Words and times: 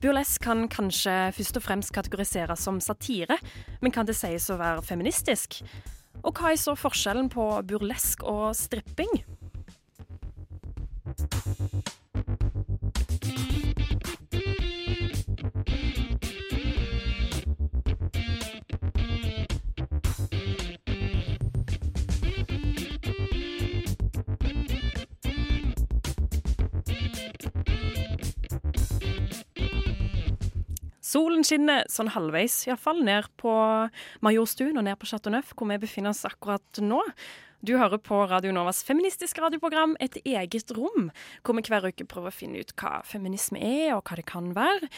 Burlesk 0.00 0.40
kan 0.40 0.64
kanskje 0.72 1.12
først 1.36 1.58
og 1.58 1.64
fremst 1.66 1.92
kategoriseres 1.92 2.62
som 2.64 2.78
satire, 2.80 3.36
men 3.82 3.92
kan 3.92 4.08
det 4.08 4.14
sies 4.16 4.46
å 4.48 4.56
være 4.56 4.80
feministisk? 4.86 5.58
Og 6.24 6.32
hva 6.32 6.54
er 6.54 6.60
så 6.60 6.72
forskjellen 6.72 7.28
på 7.32 7.44
burlesk 7.68 8.24
og 8.24 8.54
stripping? 8.56 9.12
Solen 31.10 31.42
skinner 31.42 31.88
sånn 31.90 32.12
halvveis, 32.14 32.60
iallfall, 32.68 33.00
ned 33.02 33.26
på 33.40 33.52
Majorstuen 34.22 34.76
og 34.78 34.84
ned 34.86 34.98
på 35.00 35.08
Chateau 35.10 35.32
Neuf, 35.34 35.54
hvor 35.58 35.66
vi 35.72 35.78
befinner 35.82 36.12
oss 36.12 36.22
akkurat 36.28 36.78
nå. 36.84 37.00
Du 37.66 37.72
hører 37.80 37.98
på 37.98 38.20
Radio 38.30 38.52
Novas 38.54 38.84
feministiske 38.86 39.42
radioprogram 39.42 39.96
Et 40.00 40.20
eget 40.22 40.70
rom, 40.76 41.10
hvor 41.42 41.58
vi 41.58 41.64
hver 41.66 41.88
uke 41.90 42.06
prøver 42.06 42.30
å 42.30 42.36
finne 42.36 42.62
ut 42.62 42.70
hva 42.78 43.00
feminisme 43.02 43.58
er, 43.58 43.96
og 43.96 44.04
hva 44.06 44.20
det 44.20 44.28
kan 44.30 44.52
være. 44.54 44.92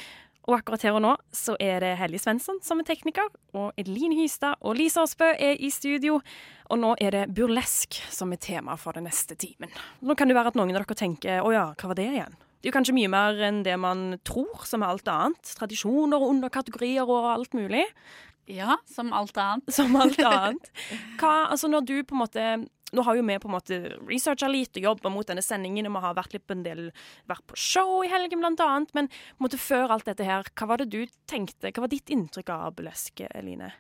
Og 0.51 0.59
akkurat 0.59 0.85
her 0.85 0.99
og 0.99 1.05
nå 1.07 1.17
så 1.33 1.57
er 1.63 1.81
det 1.81 1.97
Helje 2.03 2.21
Svensson 2.27 2.61
som 2.67 2.83
er 2.83 2.91
tekniker, 2.93 3.33
og 3.57 3.73
Edeline 3.81 4.19
Hystad 4.21 4.61
og 4.61 4.77
Lise 4.77 5.01
Aasbø 5.01 5.33
er 5.33 5.57
i 5.57 5.73
studio. 5.73 6.21
Og 6.69 6.83
nå 6.83 6.93
er 7.01 7.17
det 7.17 7.27
burlesk 7.33 8.03
som 8.13 8.37
er 8.37 8.43
tema 8.43 8.77
for 8.77 8.99
den 8.99 9.09
neste 9.09 9.39
timen. 9.39 9.73
Nå 10.05 10.19
kan 10.19 10.29
det 10.29 10.37
være 10.37 10.53
at 10.53 10.61
noen 10.61 10.75
av 10.77 10.83
dere 10.83 11.03
tenker 11.07 11.41
å 11.41 11.55
ja, 11.57 11.71
hva 11.73 11.95
var 11.95 12.03
det 12.03 12.11
igjen? 12.13 12.43
Det 12.63 12.69
er 12.69 12.71
jo 12.71 12.77
kanskje 12.77 12.95
mye 12.95 13.11
mer 13.11 13.41
enn 13.43 13.65
det 13.67 13.75
man 13.83 14.21
tror, 14.23 14.63
som 14.71 14.85
er 14.85 14.93
alt 14.93 15.09
annet. 15.11 15.55
Tradisjoner 15.59 16.23
og 16.23 16.37
underkategorier 16.37 17.09
og 17.11 17.27
alt 17.33 17.57
mulig. 17.59 17.83
Ja, 18.47 18.77
som 18.87 19.11
alt 19.15 19.35
annet. 19.39 19.73
Som 19.79 19.97
alt 19.99 20.21
annet. 20.23 20.71
Hva, 21.19 21.49
altså 21.51 21.67
når 21.71 21.85
du 21.91 21.97
på 22.07 22.15
en 22.15 22.23
måte 22.23 22.47
nå 22.93 23.03
har 23.07 23.17
jo 23.17 23.25
vi 23.25 23.39
på 23.41 23.49
en 23.49 23.55
måte 23.55 23.77
researcha 24.05 24.51
litt 24.53 24.77
og 24.77 24.85
jobba 24.85 25.11
mot 25.11 25.25
denne 25.25 25.43
sendingen, 25.43 25.87
og 25.89 25.95
vi 25.95 26.03
har 26.05 26.17
vært 26.19 26.35
litt 26.37 26.45
på 26.45 26.53
en 26.59 26.65
del 26.67 26.83
vært 27.31 27.47
på 27.49 27.57
show 27.57 28.03
i 28.05 28.11
helgen, 28.13 28.43
blant 28.43 28.61
annet. 28.61 28.93
Men 28.93 29.09
på 29.09 29.41
en 29.41 29.47
måte 29.47 29.61
før 29.61 29.95
alt 29.95 30.11
dette 30.11 30.27
her, 30.29 30.45
hva 30.53 30.69
var 30.69 30.83
det 30.83 30.91
du 30.93 31.01
tenkte? 31.31 31.73
Hva 31.73 31.87
var 31.87 31.93
ditt 31.93 32.13
inntrykk 32.13 32.53
av 32.53 32.67
Abeleske, 32.69 33.31
Eline? 33.33 33.71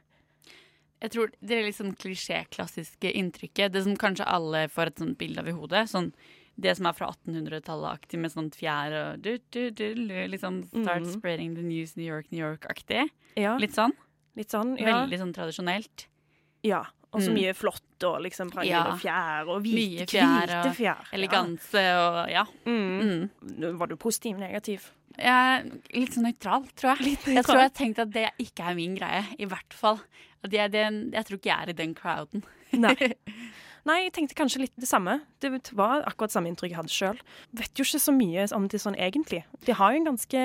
Jeg 1.02 1.12
tror 1.12 1.34
det 1.44 1.58
er 1.58 1.66
litt 1.66 1.76
sånn 1.76 1.96
klisjé-klassiske 1.98 3.12
inntrykket. 3.20 3.74
Det 3.74 3.84
som 3.84 4.00
kanskje 4.00 4.30
alle 4.32 4.64
får 4.72 4.94
et 4.94 5.04
sånt 5.04 5.20
bilde 5.20 5.44
av 5.44 5.50
i 5.50 5.56
hodet. 5.58 5.84
Sånn 5.92 6.12
det 6.60 6.76
som 6.76 6.86
er 6.86 6.96
fra 6.96 7.08
1800-tallet-aktig 7.14 8.18
med 8.20 8.32
sånt 8.32 8.56
fjær 8.60 8.94
og 8.98 9.22
du, 9.24 9.36
du, 9.50 9.70
du, 9.70 9.86
du, 9.94 10.16
Liksom 10.32 10.62
start 10.68 11.06
mm. 11.06 11.12
spreading 11.14 11.54
the 11.56 11.64
news 11.64 11.96
New 11.96 12.06
York, 12.06 12.28
New 12.30 12.42
York-aktig. 12.42 13.08
Ja, 13.40 13.56
litt, 13.56 13.72
Litt 13.72 13.78
sånn. 13.78 13.94
sånn. 14.36 14.74
Ja. 14.80 15.02
Veldig 15.04 15.22
sånn 15.24 15.36
tradisjonelt. 15.36 16.08
ja. 16.62 16.84
Og 17.12 17.20
så 17.20 17.28
Mm. 17.28 17.34
mye 17.36 17.52
flott 17.52 18.04
og 18.08 18.22
liksom 18.24 18.48
prangende 18.50 18.70
Ja. 18.72 18.96
fjær 18.96 19.48
og 19.52 19.60
hvite, 19.62 20.06
fjær 20.08 20.46
hvite 20.48 20.68
og 20.70 20.76
fjær. 20.78 21.10
Eleganse 21.12 21.82
og 22.00 22.30
ja. 22.30 22.44
Mm. 22.64 23.28
Mm. 23.52 23.78
Var 23.78 23.86
du 23.86 23.96
positiv, 23.96 24.38
negativ? 24.38 24.90
Jeg 25.18 25.64
litt 25.92 26.14
sånn 26.14 26.24
nøytral, 26.24 26.64
tror 26.74 26.96
jeg. 26.96 27.04
Litt 27.04 27.24
Jeg 27.26 27.44
tror 27.44 27.60
jeg 27.60 27.74
tenkte 27.74 28.06
at 28.06 28.10
det 28.12 28.30
ikke 28.40 28.64
er 28.70 28.74
min 28.74 28.96
greie, 28.96 29.26
i 29.38 29.44
hvert 29.44 29.74
fall. 29.76 30.00
Jeg, 30.48 30.70
det, 30.72 31.12
jeg 31.12 31.24
tror 31.26 31.36
ikke 31.36 31.52
jeg 31.52 31.62
er 31.62 31.68
i 31.68 31.72
den 31.72 31.94
crowden. 31.94 32.44
Nei. 32.72 32.96
Nei, 33.88 34.04
jeg 34.04 34.12
tenkte 34.14 34.36
kanskje 34.38 34.60
litt 34.62 34.74
det 34.78 34.86
samme. 34.86 35.16
Det 35.42 35.50
var 35.74 36.04
akkurat 36.06 36.30
samme 36.30 36.50
inntrykk 36.52 36.70
jeg 36.70 36.78
hadde 36.78 36.94
sjøl. 36.94 37.22
Vet 37.58 37.74
jo 37.74 37.86
ikke 37.86 37.98
så 38.04 38.14
mye 38.14 38.46
om 38.54 38.68
det 38.70 38.78
sånn 38.78 38.94
egentlig. 38.94 39.42
De 39.66 39.74
har 39.74 39.94
jo 39.94 40.02
en 40.02 40.10
ganske, 40.12 40.42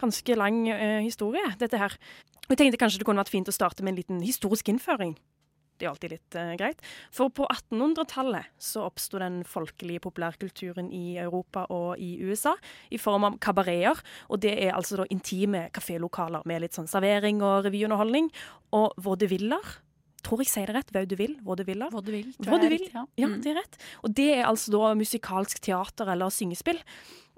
ganske 0.00 0.36
lang 0.40 0.62
uh, 0.72 1.00
historie, 1.04 1.44
dette 1.60 1.80
her. 1.80 1.96
Jeg 2.48 2.56
tenkte 2.56 2.80
kanskje 2.80 3.02
det 3.02 3.08
kunne 3.08 3.20
vært 3.20 3.34
fint 3.34 3.50
å 3.50 3.52
starte 3.52 3.84
med 3.84 3.92
en 3.92 3.98
liten 4.00 4.22
historisk 4.24 4.70
innføring. 4.72 5.18
Det 5.78 5.84
er 5.84 5.92
alltid 5.92 6.14
litt 6.14 6.38
uh, 6.40 6.54
greit. 6.58 6.80
For 7.14 7.28
på 7.28 7.44
1800-tallet 7.52 8.48
så 8.56 8.86
oppsto 8.88 9.20
den 9.20 9.42
folkelige 9.46 10.02
populærkulturen 10.06 10.88
i 10.88 11.18
Europa 11.20 11.66
og 11.68 12.00
i 12.00 12.14
USA 12.24 12.54
i 12.88 12.98
form 12.98 13.28
av 13.28 13.36
kabareter. 13.44 14.00
Og 14.32 14.40
det 14.42 14.54
er 14.64 14.72
altså 14.72 15.02
da 15.02 15.06
intime 15.12 15.66
kafélokaler 15.76 16.48
med 16.48 16.64
litt 16.64 16.78
sånn 16.78 16.88
servering 16.88 17.44
og 17.44 17.68
revyunderholdning. 17.68 18.32
Og 18.80 18.96
vaudeviller. 18.96 19.76
Tror 20.22 20.38
jeg 20.42 20.50
sier 20.50 20.66
det 20.66 20.74
rett? 20.76 20.90
Vaudeville? 20.92 21.38
vil, 21.38 21.84
Hva 21.90 22.02
du 22.04 22.10
vil. 22.12 22.32
Hva 22.38 22.44
tror 22.44 22.58
du 22.58 22.64
jeg 22.64 22.66
er 22.66 22.74
vil. 22.74 22.78
riktig, 22.88 23.06
Ja, 23.16 23.26
Mm. 23.28 23.40
det 23.42 23.46
er 23.52 23.54
rett. 23.60 23.76
Og 24.04 24.14
det 24.14 24.28
er 24.38 24.44
altså 24.46 24.70
da 24.72 24.94
musikalsk 24.94 25.60
teater 25.60 26.08
eller 26.12 26.28
syngespill. 26.30 26.80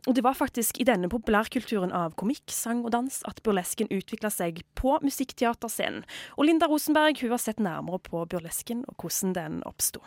Og 0.08 0.14
det 0.14 0.24
var 0.24 0.32
faktisk 0.32 0.80
i 0.80 0.84
denne 0.84 1.10
populærkulturen 1.10 1.92
av 1.92 2.14
komikk, 2.16 2.48
sang 2.48 2.84
og 2.86 2.90
dans 2.90 3.22
at 3.28 3.42
burlesken 3.42 3.86
utvikla 3.92 4.30
seg 4.32 4.62
på 4.74 4.98
musikkteaterscenen. 5.02 6.04
Og 6.38 6.46
Linda 6.46 6.66
Rosenberg 6.66 7.20
hun 7.20 7.30
har 7.30 7.38
sett 7.38 7.58
nærmere 7.58 8.00
på 8.00 8.26
burlesken 8.26 8.84
og 8.88 8.96
hvordan 8.96 9.34
den 9.34 9.62
oppsto. 9.66 10.00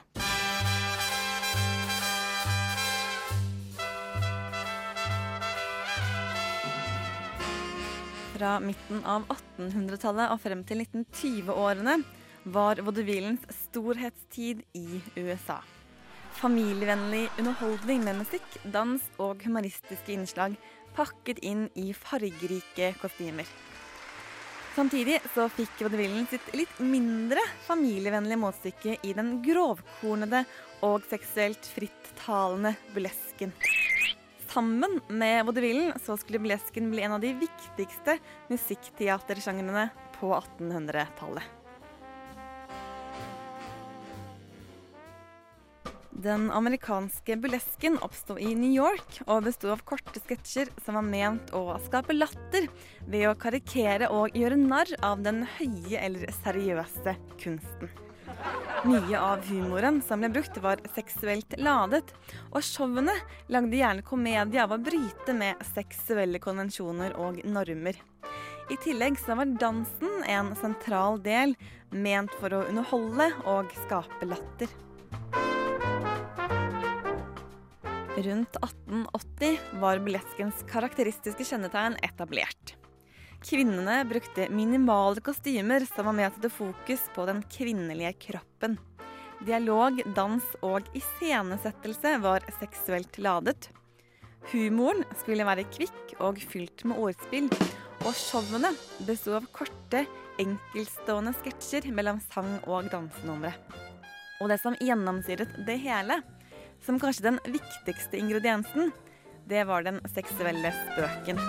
Fra 8.33 8.57
midten 8.63 9.03
av 9.05 9.25
1800-tallet 9.29 10.31
og 10.33 10.39
frem 10.41 10.63
til 10.67 10.81
1920-årene 10.83 11.99
var 12.43 12.81
vaudevillens 12.83 13.45
storhetstid 13.49 14.63
i 14.73 15.01
USA. 15.15 15.59
Familievennlig 16.33 17.27
underholdning 17.39 18.03
med 18.03 18.23
musikk, 18.23 18.47
dans 18.63 19.03
og 19.21 19.43
humoristiske 19.45 20.15
innslag 20.15 20.57
pakket 20.97 21.39
inn 21.45 21.67
i 21.79 21.91
fargerike 21.93 22.93
kostymer. 23.01 23.47
Samtidig 24.73 25.19
så 25.35 25.45
fikk 25.53 25.83
vaudevillen 25.85 26.25
sitt 26.31 26.47
litt 26.57 26.79
mindre 26.81 27.41
familievennlige 27.67 28.41
motstykke 28.41 28.97
i 29.05 29.13
den 29.13 29.35
grovkornede 29.45 30.41
og 30.85 31.05
seksuelt 31.11 31.69
frittalende 31.75 32.73
burlesken. 32.95 33.53
Sammen 34.49 34.99
med 35.09 35.45
vaudevillen 35.45 35.93
skulle 36.01 36.41
burlesken 36.41 36.89
bli 36.93 37.05
en 37.05 37.19
av 37.19 37.21
de 37.21 37.35
viktigste 37.37 38.17
musikkteatersjangrene 38.49 39.91
på 40.17 40.33
1800-tallet. 40.33 41.62
Den 46.15 46.51
amerikanske 46.51 47.35
burlesken 47.41 47.97
oppsto 48.05 48.35
i 48.37 48.53
New 48.55 48.69
York 48.69 49.17
og 49.25 49.47
besto 49.47 49.71
av 49.73 49.81
korte 49.87 50.21
sketsjer 50.21 50.69
som 50.85 50.99
var 50.99 51.07
ment 51.07 51.49
å 51.57 51.63
skape 51.87 52.13
latter 52.13 52.67
ved 53.09 53.25
å 53.31 53.33
karikere 53.39 54.11
og 54.13 54.37
gjøre 54.37 54.59
narr 54.61 54.93
av 55.01 55.23
den 55.25 55.41
høye 55.57 55.97
eller 55.97 56.29
seriøse 56.43 57.15
kunsten. 57.41 57.89
Mye 58.85 59.17
av 59.17 59.43
humoren 59.49 60.01
som 60.05 60.21
ble 60.21 60.29
brukt, 60.35 60.57
var 60.61 60.81
seksuelt 60.93 61.57
ladet, 61.57 62.13
og 62.51 62.61
showene 62.65 63.15
lagde 63.51 63.79
gjerne 63.79 64.05
komedie 64.05 64.61
av 64.63 64.75
å 64.75 64.81
bryte 64.81 65.33
med 65.37 65.61
seksuelle 65.73 66.41
konvensjoner 66.43 67.17
og 67.17 67.41
normer. 67.47 67.97
I 68.71 68.79
tillegg 68.85 69.17
så 69.19 69.35
var 69.39 69.57
dansen 69.59 70.23
en 70.29 70.53
sentral 70.59 71.19
del, 71.23 71.57
ment 71.89 72.31
for 72.39 72.53
å 72.53 72.65
underholde 72.69 73.31
og 73.49 73.71
skape 73.85 74.29
latter. 74.29 74.71
Rundt 78.17 78.55
1880 78.55 79.59
var 79.81 79.97
burleskens 79.97 80.59
karakteristiske 80.69 81.45
kjennetegn 81.49 81.95
etablert. 82.05 82.75
Kvinnene 83.41 84.03
brukte 84.05 84.45
minimale 84.53 85.21
kostymer 85.25 85.81
som 85.89 86.05
var 86.05 86.13
med 86.19 86.35
til 86.35 86.45
å 86.45 86.51
fokus 86.53 87.07
på 87.15 87.25
den 87.25 87.41
kvinnelige 87.49 88.13
kroppen. 88.27 88.77
Dialog, 89.41 89.97
dans 90.13 90.45
og 90.61 90.91
iscenesettelse 90.93 92.11
var 92.21 92.45
seksuelt 92.59 93.17
ladet. 93.17 93.71
Humoren 94.51 95.01
skulle 95.23 95.49
være 95.49 95.65
kvikk 95.73 96.13
og 96.21 96.37
fylt 96.37 96.85
med 96.85 97.01
ordspill, 97.01 97.49
og 98.05 98.13
showene 98.13 98.75
besto 99.07 99.33
av 99.39 99.49
korte, 99.57 100.05
enkeltstående 100.37 101.33
sketsjer 101.41 101.89
mellom 101.89 102.21
sang- 102.29 102.61
og 102.69 102.93
dansenumre. 102.93 103.55
Og 104.37 104.53
det 104.53 104.61
som 104.61 104.77
gjennomsyret 104.77 105.63
det 105.65 105.79
hele, 105.81 106.21
som 106.85 106.99
kanskje 106.99 107.29
den 107.29 107.39
viktigste 107.45 108.19
ingrediensen, 108.19 108.91
det 109.47 109.63
var 109.67 109.83
den 109.83 109.99
seksuelle 110.13 110.73
spøken. 110.83 111.39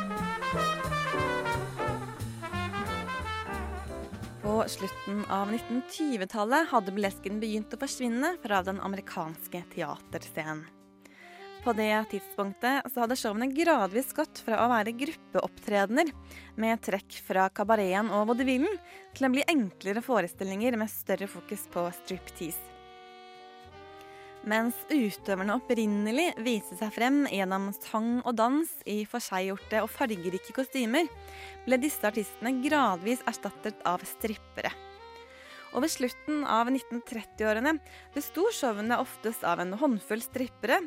På 4.45 4.63
slutten 4.69 5.25
av 5.33 5.51
1920-tallet 5.51 6.71
hadde 6.71 6.95
burlesken 6.95 7.39
begynt 7.43 7.75
å 7.75 7.81
forsvinne 7.81 8.35
fra 8.43 8.63
den 8.67 8.81
amerikanske 8.85 9.65
teaterscenen. 9.75 10.65
På 11.65 11.73
det 11.73 11.95
tidspunktet 12.11 12.93
så 12.93 13.01
hadde 13.01 13.17
showene 13.17 13.49
gradvis 13.57 14.11
gått 14.13 14.43
fra 14.45 14.59
å 14.67 14.69
være 14.69 14.93
gruppeopptredener 15.01 16.11
med 16.61 16.83
trekk 16.85 17.17
fra 17.25 17.47
kabareten 17.49 18.13
og 18.13 18.29
vaudevillen 18.29 18.77
til 19.17 19.31
å 19.31 19.33
bli 19.33 19.47
enklere 19.49 20.05
forestillinger 20.05 20.77
med 20.77 20.93
større 20.93 21.31
fokus 21.31 21.65
på 21.73 21.89
striptease. 22.03 22.74
Mens 24.45 24.77
utøverne 24.93 25.55
opprinnelig 25.57 26.35
viste 26.45 26.77
seg 26.77 26.91
frem 26.93 27.23
gjennom 27.33 27.71
sang 27.79 28.19
og 28.27 28.35
dans 28.37 28.69
i 28.85 28.99
forseggjorte 29.09 29.81
og 29.81 29.89
fargerike 29.89 30.53
kostymer, 30.53 31.09
ble 31.65 31.79
disse 31.81 32.05
artistene 32.05 32.53
gradvis 32.65 33.25
erstattet 33.31 33.81
av 33.89 34.05
strippere. 34.09 34.73
Og 35.73 35.83
ved 35.83 35.95
slutten 35.95 36.45
av 36.45 36.69
1930-årene 36.71 37.79
besto 38.15 38.45
showene 38.55 39.01
oftest 39.01 39.49
av 39.49 39.65
en 39.65 39.73
håndfull 39.81 40.23
strippere, 40.23 40.83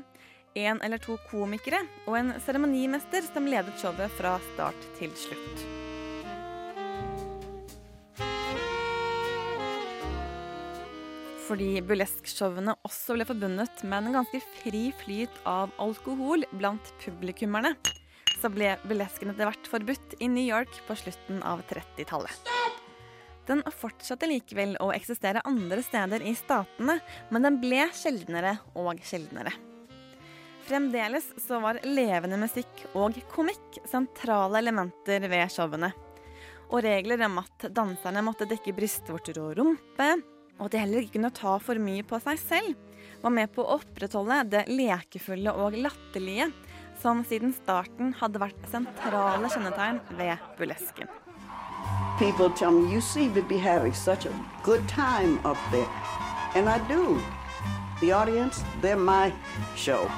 en 0.58 0.80
eller 0.82 1.02
to 1.02 1.18
komikere 1.32 1.82
og 2.06 2.16
en 2.22 2.32
seremonimester 2.46 3.26
som 3.34 3.50
ledet 3.50 3.76
showet 3.82 4.14
fra 4.22 4.38
start 4.54 4.88
til 5.02 5.14
slutt. 5.18 5.87
Fordi 11.48 11.78
burleskshowene 11.88 12.74
også 12.84 13.16
ble 13.16 13.26
forbundet 13.28 13.84
med 13.88 14.10
en 14.10 14.18
ganske 14.20 14.42
fri 14.60 14.90
flyt 15.00 15.38
av 15.48 15.72
alkohol 15.80 16.44
blant 16.52 16.92
publikummerne, 17.00 17.72
så 18.38 18.52
ble 18.54 18.74
burlesken 18.84 19.32
etter 19.32 19.48
hvert 19.48 19.70
forbudt 19.72 20.18
i 20.20 20.28
New 20.28 20.44
York 20.44 20.82
på 20.88 20.98
slutten 21.00 21.40
av 21.48 21.64
30-tallet. 21.70 22.52
Den 23.48 23.64
fortsatte 23.72 24.28
likevel 24.28 24.76
å 24.84 24.92
eksistere 24.92 25.46
andre 25.48 25.80
steder 25.86 26.26
i 26.28 26.36
statene, 26.36 27.00
men 27.32 27.48
den 27.48 27.62
ble 27.64 27.88
sjeldnere 27.96 28.58
og 28.76 29.00
sjeldnere. 29.08 29.56
Fremdeles 30.68 31.30
så 31.40 31.62
var 31.64 31.80
levende 31.88 32.42
musikk 32.42 32.90
og 32.92 33.16
komikk 33.32 33.80
sentrale 33.88 34.60
elementer 34.60 35.24
ved 35.32 35.48
showene. 35.54 35.94
Og 36.68 36.82
regler 36.84 37.24
om 37.24 37.40
at 37.40 37.70
danserne 37.72 38.26
måtte 38.28 38.50
dekke 38.50 38.76
brystvorter 38.76 39.40
og 39.40 39.54
rumpe, 39.62 40.10
og 40.58 40.68
at 40.68 40.76
de 40.76 40.82
heller 40.82 41.06
ikke 41.06 41.18
kunne 41.18 41.34
ta 41.36 41.58
for 41.62 41.82
mye 41.82 42.06
på 42.08 42.20
seg 42.24 42.40
selv, 42.42 42.76
var 43.22 43.34
med 43.34 43.52
på 43.54 43.64
å 43.64 43.78
opprettholde 43.80 44.44
det 44.52 44.66
lekefulle 44.70 45.54
og 45.58 45.78
latterlige 45.78 46.52
som 47.02 47.24
siden 47.26 47.54
starten 47.54 48.14
hadde 48.18 48.42
vært 48.42 48.70
sentrale 48.72 49.50
kjennetegn 49.54 50.02
ved 50.18 50.38
burlesken. 50.58 51.10
People 52.18 52.50
tell 52.58 52.72
me, 52.72 52.92
you 52.92 53.02
seem 53.02 53.34
to 53.34 53.44
be 53.44 53.58
having 53.58 53.94
such 53.94 54.26
a 54.26 54.34
good 54.64 54.88
time 54.90 55.40
up 55.46 55.58
there. 55.72 55.88
And 56.56 56.68
I 56.68 56.80
do. 56.88 57.22
The 58.02 58.12
audience, 58.12 58.64
they're 58.82 58.98
my 58.98 59.32
show. 59.76 60.10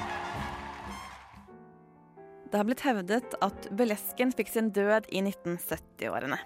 Det 2.50 2.58
har 2.58 2.64
blitt 2.66 2.82
hevdet 2.82 3.36
at 3.44 3.68
burlesken 3.70 4.32
fikk 4.34 4.48
sin 4.50 4.72
død 4.74 5.06
i 5.14 5.20
1970-årene. 5.22 6.40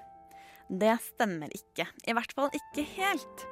Det 0.68 0.98
stemmer 1.00 1.52
ikke. 1.54 1.86
I 2.04 2.16
hvert 2.16 2.34
fall 2.36 2.50
ikke 2.52 2.84
helt. 2.98 3.46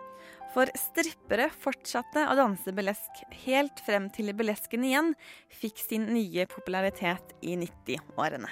For 0.52 0.69
strippere 0.76 1.46
fortsatte 1.49 2.26
å 2.28 2.34
danse 2.37 2.75
burlesk 2.76 3.22
helt 3.46 3.78
frem 3.87 4.10
til 4.12 4.34
burlesken 4.37 4.84
igjen 4.84 5.14
fikk 5.49 5.81
sin 5.81 6.10
nye 6.12 6.44
popularitet 6.44 7.32
i 7.40 7.54
90-årene. 7.56 8.50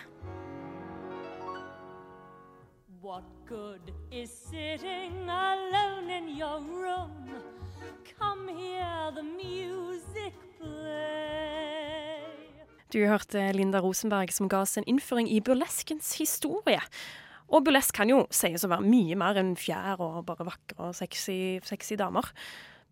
What 3.05 3.29
good 3.49 3.93
is 4.11 4.33
sitting 4.33 5.29
alone 5.29 6.09
in 6.09 6.29
your 6.33 6.61
room? 6.65 7.37
Come 8.17 8.49
here, 8.49 9.13
the 9.15 9.23
music 9.23 10.33
play. 10.57 12.01
Du 12.91 13.05
hørte 13.07 13.53
Linda 13.53 13.81
Rosenberg 13.85 14.33
som 14.33 14.49
ga 14.49 14.65
oss 14.65 14.79
en 14.81 14.89
innføring 14.89 15.29
i 15.29 15.41
burleskens 15.45 16.17
historie. 16.17 16.81
Og 17.51 17.65
burlesk 17.67 17.97
kan 17.97 18.11
jo 18.11 18.25
sies 18.35 18.63
å 18.65 18.71
være 18.71 18.87
mye 18.87 19.17
mer 19.19 19.41
enn 19.41 19.57
fjær 19.59 20.01
og 20.03 20.21
bare 20.29 20.47
vakre 20.47 20.91
og 20.91 20.95
sexy, 20.97 21.59
sexy 21.67 21.99
damer. 21.99 22.29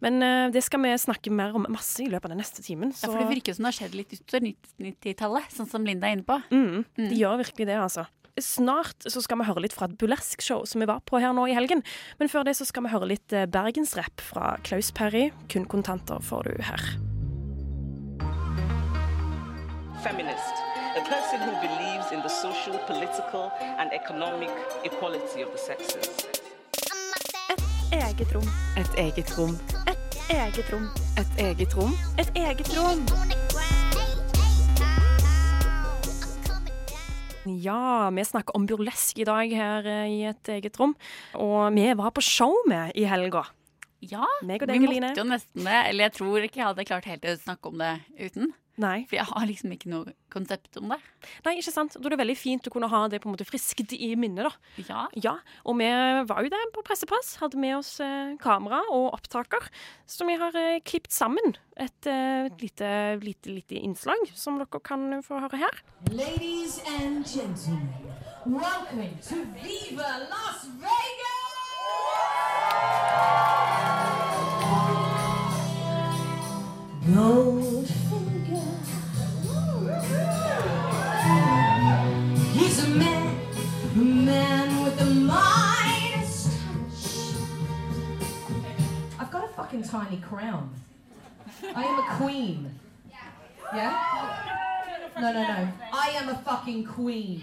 Men 0.03 0.21
uh, 0.23 0.47
det 0.55 0.63
skal 0.67 0.83
vi 0.85 0.93
snakke 0.99 1.33
mer 1.35 1.57
om 1.59 1.67
masse 1.75 2.03
i 2.05 2.11
løpet 2.11 2.29
av 2.29 2.35
den 2.35 2.43
neste 2.43 2.63
timen. 2.63 2.93
Ja, 2.95 3.09
for 3.11 3.19
det 3.19 3.31
virker 3.33 3.55
som 3.55 3.67
det 3.67 3.73
har 3.73 3.79
skjedd 3.81 3.97
litt 3.99 4.15
utover 4.15 4.47
90-tallet, 4.85 5.51
sånn 5.55 5.71
som 5.71 5.87
Linda 5.87 6.11
er 6.11 6.19
inne 6.19 6.27
på. 6.27 6.39
Mm, 6.55 6.85
De 6.99 7.19
gjør 7.19 7.41
virkelig 7.43 7.67
det, 7.71 7.79
altså. 7.83 8.07
Snart 8.39 9.03
så 9.11 9.19
skal 9.25 9.41
vi 9.41 9.49
høre 9.49 9.65
litt 9.65 9.75
fra 9.75 9.89
et 9.91 9.97
burleskshow 9.99 10.63
som 10.71 10.79
vi 10.83 10.87
var 10.87 11.03
på 11.03 11.19
her 11.19 11.35
nå 11.35 11.49
i 11.51 11.57
helgen. 11.59 11.83
Men 12.21 12.31
før 12.31 12.47
det 12.47 12.55
så 12.61 12.67
skal 12.69 12.87
vi 12.87 12.93
høre 12.95 13.11
litt 13.11 13.35
eh, 13.35 13.49
bergensrapp 13.51 14.23
fra 14.23 14.53
Klaus 14.63 14.93
Perry. 14.95 15.33
Kun 15.51 15.67
kontanter 15.67 16.23
får 16.23 16.47
du 16.47 16.63
her. 16.71 16.87
feminist, 19.99 20.55
a 20.99 21.03
person 21.03 21.39
who 21.47 21.53
believes 21.67 22.11
in 22.13 22.21
the 22.23 22.29
social, 22.29 22.77
political, 22.87 23.53
and 23.79 23.93
economic 23.93 24.51
equality 24.85 25.43
of 25.43 25.51
the 25.53 25.59
sexes. 25.59 26.27
Et 27.51 27.63
Eget 27.93 28.35
rom. 28.35 28.49
Et 28.77 28.95
eget 28.99 29.31
rom. 29.39 29.55
Et 29.87 29.99
Eget 30.31 30.73
rom. 30.73 30.89
Et 31.19 31.31
eget 31.39 31.75
rom. 31.77 31.93
Et 32.19 32.31
eget 32.37 32.69
rom. 32.77 33.07
Ja, 37.47 38.11
vi 38.11 38.25
snakker 38.25 38.57
om 38.57 38.67
burlesk 38.67 39.19
i 39.19 39.25
dag 39.25 39.55
her 39.57 39.87
eh, 39.89 40.11
i 40.13 40.23
et 40.29 40.51
eget 40.53 40.77
rom. 40.81 40.95
Og 41.35 41.73
vi 41.79 41.87
var 41.97 42.11
på 42.13 42.21
show 42.25 42.53
med 42.69 42.93
i 42.99 43.07
helga. 43.09 43.47
Ja, 44.05 44.27
deg, 44.43 44.63
vi 44.67 44.79
måtte 44.83 44.93
Line. 44.93 45.15
jo 45.17 45.25
nesten 45.27 45.65
det. 45.65 45.79
Eller 45.89 46.09
jeg 46.11 46.19
tror 46.19 46.45
ikke 46.45 46.61
jeg 46.61 46.69
hadde 46.69 46.85
klart 46.91 47.09
helt 47.09 47.25
å 47.25 47.39
snakke 47.41 47.71
om 47.73 47.81
det 47.81 47.95
uten. 48.19 48.53
Nei. 48.79 49.03
For 49.11 49.19
jeg 49.19 49.27
har 49.27 49.47
liksom 49.49 49.73
ikke 49.75 49.91
noe 49.91 50.13
konsept 50.31 50.77
om 50.79 50.93
det. 50.93 50.99
Nei, 51.47 51.57
ikke 51.59 51.75
sant? 51.75 51.97
Da 51.99 52.07
er 52.07 52.15
det 52.15 52.21
veldig 52.21 52.37
fint 52.39 52.69
å 52.69 52.73
kunne 52.73 52.91
ha 52.93 53.01
det 53.11 53.19
på 53.23 53.29
en 53.29 53.35
måte 53.35 53.47
friskt 53.49 53.95
i 53.97 54.13
minnet, 54.19 54.47
da. 54.47 54.85
Ja. 54.87 55.05
Ja, 55.19 55.35
og 55.67 55.79
vi 55.81 55.89
var 56.31 56.45
jo 56.47 56.53
der 56.53 56.71
på 56.75 56.85
pressepass. 56.87 57.35
Hadde 57.43 57.59
med 57.61 57.79
oss 57.81 57.97
eh, 58.05 58.37
kamera 58.43 58.81
og 58.95 59.11
opptaker. 59.17 59.67
Så 60.07 60.29
vi 60.29 60.39
har 60.39 60.55
eh, 60.59 60.79
klippet 60.87 61.15
sammen 61.15 61.57
et 61.79 62.11
eh, 62.11 62.47
lite, 62.63 62.93
lite, 63.25 63.51
lite 63.51 63.83
innslag 63.83 64.31
som 64.35 64.61
dere 64.63 64.83
kan 64.85 65.11
få 65.27 65.43
høre 65.43 65.63
her. 65.67 65.83
Ladies 66.13 66.79
and 67.01 67.27
gentlemen, 67.27 67.91
welcome 68.47 69.11
to 69.27 69.43
Viva 69.59 70.29
Las 70.31 70.67
Vegas! 70.79 71.49
Goldfinger. 77.09 77.98
Fucking 89.83 90.11
tiny 90.11 90.21
crown. 90.21 90.71
I 91.75 91.85
am 91.85 91.99
a 91.99 92.17
queen. 92.17 92.75
Yeah? 93.75 94.45
No, 95.21 95.33
no, 95.33 95.43
no. 95.43 95.69
I 95.93 96.11
am 96.11 96.29
a 96.29 96.39
fucking 96.39 96.85
queen. 96.85 97.43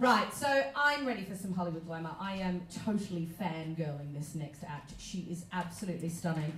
Right, 0.00 0.32
so 0.32 0.64
I'm 0.76 1.06
ready 1.06 1.24
for 1.24 1.34
some 1.34 1.52
Hollywood 1.52 1.86
glamour. 1.86 2.10
I 2.20 2.34
am 2.34 2.62
totally 2.84 3.28
fangirling 3.40 4.14
this 4.16 4.34
next 4.36 4.62
act. 4.62 4.92
She 4.98 5.26
is 5.30 5.44
absolutely 5.52 6.08
stunning. 6.08 6.56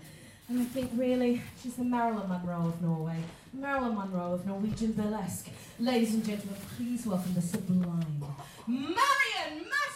And 0.49 0.61
I 0.61 0.65
think 0.65 0.91
really 0.95 1.41
she's 1.63 1.77
the 1.77 1.85
Marilyn 1.85 2.29
Monroe 2.29 2.67
of 2.67 2.83
Norway. 2.83 3.17
Marilyn 3.55 3.95
Monroe 3.95 4.35
of 4.35 4.47
Norwegian 4.47 4.93
burlesque. 4.93 5.49
Ladies 5.79 6.13
and 6.13 6.25
gentlemen, 6.25 6.57
please 6.77 7.07
welcome 7.07 7.33
the 7.35 7.41
sublime 7.41 8.25
Marion 8.67 9.65
Massacre! 9.65 9.90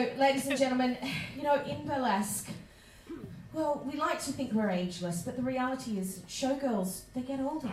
So 0.00 0.18
ladies 0.18 0.46
and 0.46 0.58
gentlemen, 0.58 0.96
you 1.36 1.42
know, 1.42 1.62
in 1.64 1.86
burlesque, 1.86 2.48
well, 3.52 3.86
we 3.90 3.98
like 3.98 4.22
to 4.24 4.32
think 4.32 4.52
we're 4.52 4.70
ageless, 4.70 5.22
but 5.22 5.36
the 5.36 5.42
reality 5.42 5.98
is 5.98 6.20
showgirls, 6.28 7.02
they 7.14 7.22
get 7.22 7.40
older. 7.40 7.72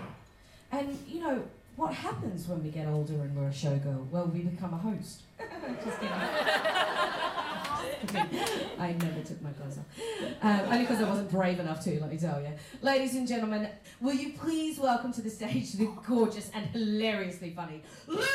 And, 0.72 0.98
you 1.08 1.22
know, 1.22 1.44
what 1.76 1.94
happens 1.94 2.48
when 2.48 2.64
we 2.64 2.70
get 2.70 2.88
older 2.88 3.14
and 3.14 3.36
we're 3.36 3.48
a 3.48 3.52
showgirl? 3.52 4.10
Well, 4.10 4.26
we 4.26 4.40
become 4.40 4.74
a 4.74 4.78
host. 4.78 5.22
Just 5.84 6.00
kidding. 6.00 6.12
I 8.80 8.94
never 8.94 9.22
took 9.22 9.42
my 9.42 9.52
clothes 9.52 9.78
off. 9.78 9.86
Um, 10.42 10.60
only 10.72 10.80
because 10.80 11.02
I 11.02 11.08
wasn't 11.08 11.30
brave 11.30 11.60
enough 11.60 11.84
to, 11.84 12.00
let 12.02 12.12
me 12.12 12.18
tell 12.18 12.42
you. 12.42 12.50
Ladies 12.82 13.16
and 13.16 13.28
gentlemen, 13.28 13.70
will 14.02 14.16
you 14.16 14.34
please 14.34 14.80
welcome 14.80 15.14
to 15.14 15.22
the 15.22 15.30
stage 15.30 15.74
the 15.74 15.86
gorgeous 16.08 16.50
and 16.54 16.66
hilariously 16.68 17.52
funny 17.52 17.84
Luna 18.08 18.26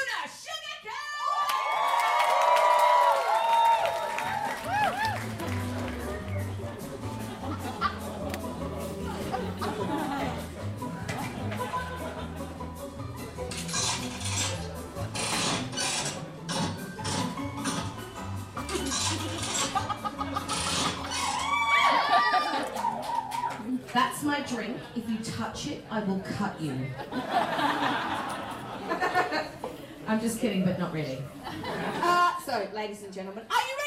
drink. 24.55 24.77
If 24.95 25.09
you 25.09 25.19
touch 25.19 25.69
it, 25.69 25.85
I 25.91 26.01
will 26.01 26.21
cut 26.37 26.61
you. 26.61 26.75
I'm 30.07 30.21
just 30.21 30.41
kidding, 30.41 30.65
but 30.65 30.79
not 30.79 30.93
really. 30.93 31.19
Uh, 31.47 32.33
so, 32.45 32.69
ladies 32.75 33.03
and 33.03 33.13
gentlemen, 33.13 33.45
are 33.51 33.61
you 33.61 33.77
ready 33.79 33.82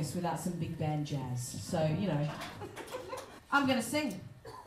wouldn't 0.00 0.08
be 0.08 0.08
Vegas 0.08 0.14
without 0.14 0.40
some 0.40 0.52
big 0.54 0.78
band 0.78 1.06
jazz. 1.06 1.62
So 1.62 1.88
you 1.98 2.08
know, 2.08 2.28
I'm 3.52 3.66
gonna 3.66 3.82
sing. 3.82 4.20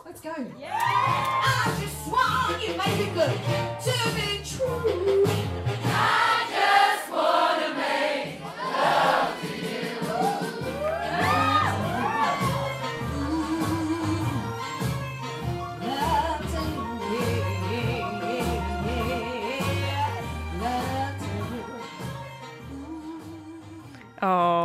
Let's 0.05 0.21
go. 0.21 0.33
Yeah. 0.59 0.77
I 0.79 1.77
just 1.81 2.11
want 2.11 2.61
you, 2.61 2.77
make 2.77 3.07
it 3.07 3.13
good 3.13 3.31
to 3.83 4.15
be 4.15 4.32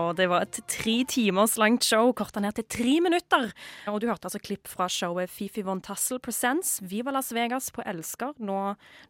Åh, 0.09 0.15
det 0.17 0.29
var 0.31 0.45
et 0.47 0.59
tre 0.71 0.95
timers 1.09 1.57
langt 1.61 1.85
show, 1.85 2.11
korta 2.17 2.41
ned 2.41 2.57
til 2.57 2.65
tre 2.71 2.95
minutter. 3.05 3.51
Og 3.91 3.99
du 4.01 4.07
hørte 4.09 4.29
altså 4.29 4.41
klipp 4.41 4.69
fra 4.71 4.87
showet 4.93 5.29
Fifi 5.33 5.65
Von 5.67 5.83
Tassel 5.85 6.21
Presents 6.25 6.79
Viva 6.89 7.13
Las 7.15 7.29
Vegas 7.37 7.69
på 7.75 7.85
Elsker 7.89 8.33
nå, 8.41 8.59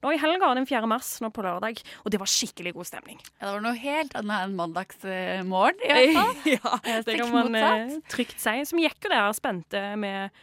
nå 0.02 0.12
i 0.14 0.18
helga 0.20 0.50
den 0.58 0.66
4. 0.68 0.88
mars, 0.90 1.12
nå 1.22 1.30
på 1.34 1.44
lørdag. 1.46 1.78
Og 2.04 2.12
det 2.14 2.20
var 2.22 2.30
skikkelig 2.30 2.74
god 2.76 2.90
stemning. 2.90 3.20
Ja, 3.38 3.46
det 3.48 3.54
var 3.58 3.64
noe 3.68 3.78
helt 3.78 4.18
annet 4.18 4.48
enn 4.48 4.58
mandagsmorgen, 4.58 5.82
i 5.86 5.90
hvert 5.94 6.18
fall. 6.18 6.36
ja, 6.56 7.00
det 7.06 7.18
kan 7.20 7.34
man 7.34 7.58
eh, 7.62 7.96
trygt 8.10 8.38
si. 8.42 8.56
Som 8.68 8.82
gikk 8.82 9.06
jo 9.06 9.12
der 9.14 9.30
spente 9.38 9.84
med 10.00 10.34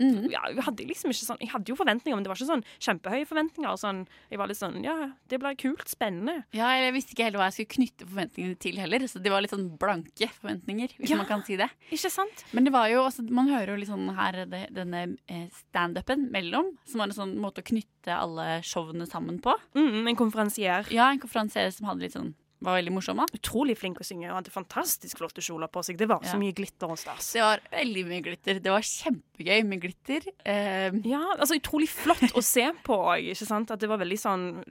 Mhm. 0.00 0.30
ja, 0.30 0.40
jeg 0.50 0.62
hadde 0.66 0.86
liksom 0.88 1.12
sånn 1.14 1.38
Jeg 1.40 1.50
hadde 1.52 1.68
jo 1.70 1.76
forventninger, 1.76 2.16
men 2.16 2.24
det 2.24 2.28
var 2.32 2.36
ikke 2.36 2.48
sånn 2.50 2.64
kjempehøye 2.82 3.26
forventninger. 3.30 3.76
Sånn, 3.78 4.06
jeg 4.30 4.38
var 4.38 4.48
litt 4.48 4.58
sånn 4.58 4.82
Ja, 4.82 5.12
det 5.28 5.38
blir 5.38 5.54
kult. 5.56 5.86
Spennende. 5.88 6.44
Ja, 6.52 6.70
Jeg 6.74 6.92
visste 6.94 7.14
ikke 7.14 7.24
heller 7.28 7.38
hva 7.38 7.46
jeg 7.52 7.66
skulle 7.66 7.74
knytte 7.76 8.08
forventningene 8.10 8.58
til 8.58 8.76
heller. 8.76 8.98
Så 9.06 9.22
det 9.22 9.30
var 9.30 9.40
litt 9.40 9.50
sånn 9.52 9.78
blanke 9.78 10.28
forventninger, 10.40 10.96
hvis 10.98 11.10
Ja. 11.10 11.16
man 11.16 11.26
kan 11.26 11.44
si 11.44 11.56
det. 11.56 11.70
Ikke 11.92 12.10
sant? 12.10 12.44
Men 12.52 12.64
det 12.64 12.72
var 12.72 12.88
jo, 12.88 13.04
altså, 13.04 13.22
man 13.30 13.46
hører 13.48 13.68
jo 13.68 13.76
litt 13.76 13.88
sånn 13.88 14.14
her 14.16 14.44
det, 14.46 14.72
denne 14.74 15.16
eh, 15.28 15.48
standupen 15.70 16.30
mellom, 16.30 16.76
som 16.84 16.98
var 16.98 17.06
en 17.06 17.12
sånn 17.12 17.36
måte 17.38 17.62
å 17.62 17.64
knytte 17.64 18.10
alle 18.18 18.60
showene 18.62 19.06
sammen 19.06 19.40
på. 19.40 19.54
Mm, 19.74 20.08
en 20.08 20.16
konferansier. 20.16 20.90
Ja, 20.90 21.10
en 21.10 21.20
konferansier 21.20 21.70
som 21.72 21.86
hadde 21.86 22.00
litt 22.00 22.12
sånn 22.14 22.34
var 22.64 22.78
veldig 22.80 22.92
morsomme. 22.96 23.26
Utrolig 23.36 23.76
flink 23.78 24.00
å 24.02 24.06
synge 24.06 24.30
og 24.30 24.38
hadde 24.40 24.52
fantastisk 24.54 25.20
flotte 25.20 25.44
kjoler 25.44 25.70
på 25.72 25.82
seg. 25.86 25.98
Det 26.00 26.08
var 26.10 26.20
Ja. 26.24 26.32
så 26.32 26.40
mye 26.40 26.54
glitter 26.56 26.90
og 26.90 26.98
stas. 26.98 27.32
Det 27.36 27.42
var 27.44 27.60
veldig 27.72 28.04
mye 28.10 28.22
glitter. 28.24 28.60
Det 28.64 28.72
var 28.72 28.80
kjempegøy 28.80 29.64
med 29.68 29.80
glitter. 29.84 30.26
Eh, 30.44 30.90
Ja, 31.04 31.22
altså 31.38 31.58
utrolig 31.60 31.88
flott 31.88 32.32
å 32.34 32.42
se 32.42 32.70
på 32.84 32.96
òg, 32.96 33.30
ikke 33.32 33.46
sant? 33.46 33.70
At 33.70 33.80
det 33.80 33.88
var 33.88 33.98
veldig 33.98 34.18
sånn 34.18 34.64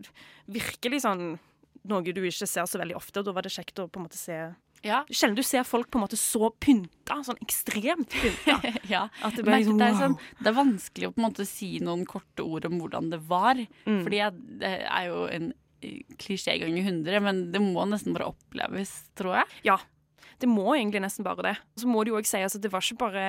Virkelig 0.50 1.01
sånn 1.05 1.39
noe 1.85 2.01
du 2.15 2.21
ikke 2.23 2.47
ser 2.47 2.63
så 2.69 2.79
veldig 2.79 2.95
ofte. 2.95 3.19
og 3.19 3.25
Da 3.25 3.31
var 3.35 3.41
det 3.43 3.51
kjekt 3.51 3.79
å 3.79 3.89
på 3.89 4.00
en 4.00 4.05
måte 4.07 4.17
se 4.19 4.53
ja. 4.83 5.05
Sjelden 5.07 5.38
du 5.38 5.43
ser 5.47 5.63
folk 5.63 5.88
på 5.89 5.95
en 5.95 6.03
måte 6.03 6.17
så 6.19 6.50
pynta, 6.59 7.21
sånn 7.23 7.39
ekstremt 7.39 8.09
pynta. 8.12 8.57
ja. 8.91 9.05
At 9.23 9.38
det 9.38 9.45
ble 9.47 9.62
liksom 9.62 9.77
det, 9.79 9.88
er 9.88 9.95
sånn, 9.95 10.17
det 10.41 10.50
er 10.51 10.57
vanskelig 10.57 11.07
å 11.07 11.13
på 11.15 11.21
en 11.23 11.27
måte 11.29 11.45
si 11.47 11.69
noen 11.79 12.03
korte 12.05 12.43
ord 12.43 12.65
om 12.67 12.81
hvordan 12.81 13.07
det 13.13 13.21
var. 13.29 13.55
Mm. 13.88 14.01
Fordi 14.03 14.19
jeg, 14.19 14.33
det 14.59 14.73
er 14.83 15.05
jo 15.07 15.21
en 15.31 15.53
klisjé 16.21 16.57
ganger 16.61 16.87
hundre, 16.87 17.23
men 17.23 17.47
det 17.53 17.61
må 17.63 17.85
nesten 17.89 18.15
bare 18.15 18.31
oppleves, 18.33 18.95
tror 19.19 19.41
jeg. 19.41 19.59
Ja. 19.71 19.79
Det 20.41 20.49
må 20.49 20.73
egentlig 20.73 21.03
nesten 21.03 21.23
bare 21.23 21.45
det. 21.45 21.53
Så 21.79 21.87
må 21.87 22.01
det 22.03 22.11
jo 22.11 22.17
òg 22.19 22.27
sies 22.27 22.57
at 22.57 22.63
det 22.63 22.71
var 22.73 22.83
ikke 22.83 22.99
bare 23.05 23.27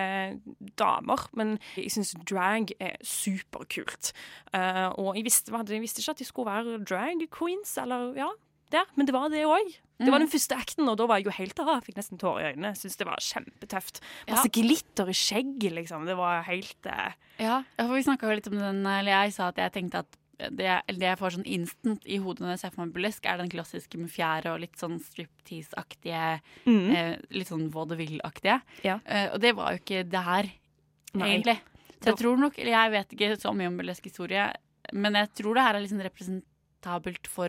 damer, 0.81 1.29
men 1.39 1.57
jeg 1.77 1.93
syns 1.95 2.15
drag 2.27 2.73
er 2.83 2.97
superkult. 3.07 4.11
Uh, 4.51 4.91
og 4.99 5.13
jeg 5.19 5.29
visste, 5.29 5.55
jeg 5.55 5.85
visste 5.85 6.03
ikke 6.03 6.17
at 6.17 6.23
de 6.23 6.27
skulle 6.27 6.51
være 6.51 6.81
drag 6.83 7.23
queens, 7.35 7.77
eller 7.79 8.17
ja, 8.19 8.33
der, 8.75 8.89
men 8.99 9.07
det 9.07 9.15
var 9.15 9.31
det 9.31 9.45
òg. 9.47 9.77
Det 10.03 10.11
var 10.11 10.19
den 10.19 10.31
første 10.33 10.57
acten, 10.59 10.89
og 10.91 10.97
da 10.99 11.07
var 11.07 11.21
jeg 11.21 11.29
jo 11.29 11.37
helt 11.37 11.61
av. 11.63 11.77
fikk 11.87 12.01
nesten 12.01 12.19
tårer 12.19 12.41
i 12.43 12.49
øynene. 12.53 12.73
Syns 12.75 12.99
det 12.99 13.07
var 13.07 13.23
kjempetøft. 13.23 14.01
Masse 14.27 14.51
glitter 14.53 15.13
i 15.13 15.15
skjegget, 15.15 15.77
liksom. 15.77 16.09
Det 16.09 16.17
var 16.19 16.43
helt 16.49 16.89
uh... 16.91 17.15
Ja, 17.39 17.61
for 17.79 17.95
vi 17.95 18.03
snakka 18.07 18.27
jo 18.27 18.37
litt 18.41 18.51
om 18.51 18.59
den, 18.59 18.83
eller 18.83 19.13
jeg 19.15 19.37
sa 19.37 19.53
at 19.53 19.61
jeg 19.63 19.75
tenkte 19.77 20.03
at 20.03 20.19
det, 20.39 20.71
det 20.89 21.07
jeg 21.07 21.19
får 21.21 21.35
sånn 21.37 21.47
instant 21.47 22.07
i 22.07 22.17
hodet 22.19 22.41
når 22.45 22.51
jeg 22.55 22.61
ser 22.65 22.73
for 22.75 22.85
meg 22.85 22.95
burlesk, 22.97 23.27
er 23.27 23.39
den 23.39 23.51
klassiske 23.53 23.99
med 24.01 24.11
fjære 24.11 24.53
og 24.55 24.61
litt 24.65 24.77
sånn 24.81 24.99
striptease-aktige, 24.99 26.41
Mm. 26.67 26.91
eh, 26.97 27.17
litt 27.31 27.49
sånn 27.49 27.71
vaudeville-aktige. 27.71 28.61
Ja. 28.85 28.99
Eh, 29.07 29.29
og 29.33 29.41
det 29.41 29.55
var 29.57 29.73
jo 29.73 29.79
ikke 29.83 30.03
det 30.09 30.23
her, 30.25 30.51
Nei. 31.15 31.29
egentlig. 31.39 31.59
Så 32.01 32.11
jeg 32.13 32.17
tror 32.21 32.37
nok, 32.39 32.59
eller 32.59 32.73
jeg 32.73 32.91
vet 32.91 33.09
ikke 33.17 33.41
så 33.41 33.55
mye 33.57 33.69
om 33.71 33.77
burlesk 33.79 34.05
historie, 34.05 34.53
men 34.93 35.15
jeg 35.15 35.31
tror 35.35 35.55
det 35.55 35.63
her 35.63 35.75
er 35.79 35.81
liksom 35.87 36.03
representabelt 36.05 37.27
for 37.27 37.49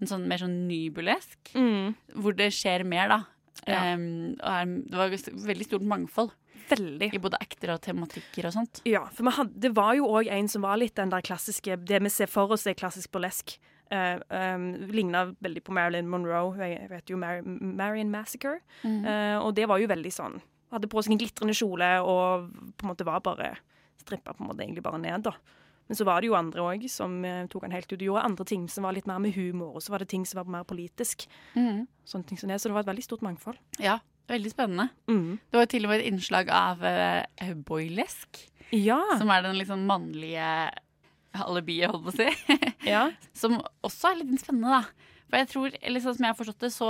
en 0.00 0.06
sånn 0.08 0.26
mer 0.26 0.38
sånn 0.38 0.66
ny 0.66 0.88
burlesk, 0.90 1.52
mm, 1.54 1.94
hvor 2.16 2.34
det 2.36 2.52
skjer 2.56 2.84
mer, 2.86 3.08
da. 3.08 3.20
Ja. 3.68 3.92
Um, 3.94 4.36
og 4.40 4.48
er, 4.48 4.64
det 4.88 4.96
var 4.96 5.10
veldig 5.10 5.66
stort 5.66 5.82
mangfold 5.84 6.30
Veldig. 6.70 7.10
i 7.14 7.22
både 7.22 7.40
acter 7.42 7.74
og 7.74 7.82
tematikker 7.84 8.48
og 8.48 8.54
sånt. 8.54 8.82
Ja, 8.88 9.04
for 9.14 9.30
hadde, 9.36 9.54
det 9.62 9.72
var 9.76 9.94
jo 9.98 10.08
òg 10.08 10.30
en 10.32 10.48
som 10.50 10.64
var 10.66 10.80
litt 10.80 10.96
den 10.98 11.12
der 11.12 11.24
klassiske 11.24 11.76
Det 11.86 12.00
vi 12.02 12.12
ser 12.12 12.30
for 12.30 12.52
oss 12.54 12.66
er 12.66 12.78
klassisk 12.78 13.12
burlesk. 13.14 13.58
Uh, 13.90 14.22
um, 14.30 14.68
Ligna 14.86 15.24
veldig 15.42 15.64
på 15.66 15.74
Marilyn 15.74 16.08
Monroe. 16.10 16.54
Jeg 16.62 16.90
vet 16.92 17.10
jo 17.10 17.18
Mar 17.18 17.42
Marion 17.42 18.12
Massacre. 18.12 18.60
Mm. 18.84 19.02
Uh, 19.02 19.38
og 19.42 19.54
det 19.58 19.66
var 19.66 19.82
jo 19.82 19.90
veldig 19.90 20.12
sånn 20.14 20.38
Hadde 20.70 20.86
på 20.86 21.02
seg 21.02 21.16
en 21.16 21.18
glitrende 21.18 21.54
kjole 21.58 21.86
og 22.06 22.50
på 22.78 22.86
en 22.86 22.90
måte 22.92 23.02
var 23.02 23.24
bare 23.26 23.56
strippa 23.98 24.36
på 24.36 24.44
en 24.44 24.52
måte 24.52 24.62
egentlig 24.62 24.84
bare 24.84 25.00
ned, 25.02 25.24
da. 25.26 25.32
Men 25.90 25.98
så 25.98 26.04
var 26.06 26.22
det 26.22 26.28
jo 26.30 26.36
andre 26.38 26.62
òg 26.62 26.84
som 26.86 27.16
eh, 27.26 27.48
tok 27.50 27.64
han 27.66 27.72
helt 27.74 27.90
ut 27.90 27.96
og 27.96 28.04
gjorde 28.06 28.22
andre 28.28 28.44
ting 28.46 28.68
som 28.70 28.84
var 28.86 28.94
litt 28.94 29.08
mer 29.10 29.18
med 29.18 29.34
humor, 29.34 29.72
og 29.74 29.82
så 29.82 29.90
var 29.90 30.04
det 30.04 30.12
ting 30.12 30.22
som 30.22 30.38
var 30.38 30.52
mer 30.54 30.62
politisk. 30.62 31.24
Mhm. 31.58 31.88
Sånne 32.06 32.28
ting 32.28 32.38
som 32.38 32.46
det, 32.50 32.60
Så 32.62 32.70
det 32.70 32.76
var 32.76 32.84
et 32.86 32.92
veldig 32.92 33.02
stort 33.02 33.24
mangfold. 33.26 33.58
Ja, 33.82 33.98
veldig 34.28 34.50
spennende. 34.52 34.88
Mm. 35.08 35.38
Det 35.50 35.58
var 35.58 35.66
til 35.72 35.84
og 35.86 35.90
med 35.92 36.00
et 36.02 36.10
innslag 36.12 36.50
av 36.52 36.82
uh, 36.84 37.54
boylesk, 37.66 38.42
Ja. 38.76 39.00
som 39.18 39.30
er 39.34 39.42
den 39.42 39.56
liksom 39.58 39.86
mannlige 39.88 40.70
alibiet, 41.34 41.90
holdt 41.90 42.04
på 42.08 42.12
å 42.12 42.16
si. 42.18 42.58
ja. 42.92 43.04
som 43.36 43.56
også 43.86 44.10
er 44.12 44.20
litt 44.22 44.42
spennende, 44.42 44.80
da. 44.80 45.16
For 45.30 45.38
jeg 45.38 45.48
tror, 45.52 45.74
eller 45.80 46.02
sånn 46.02 46.16
som 46.18 46.26
jeg 46.26 46.32
har 46.34 46.38
forstått 46.40 46.64
det, 46.66 46.70
så, 46.74 46.88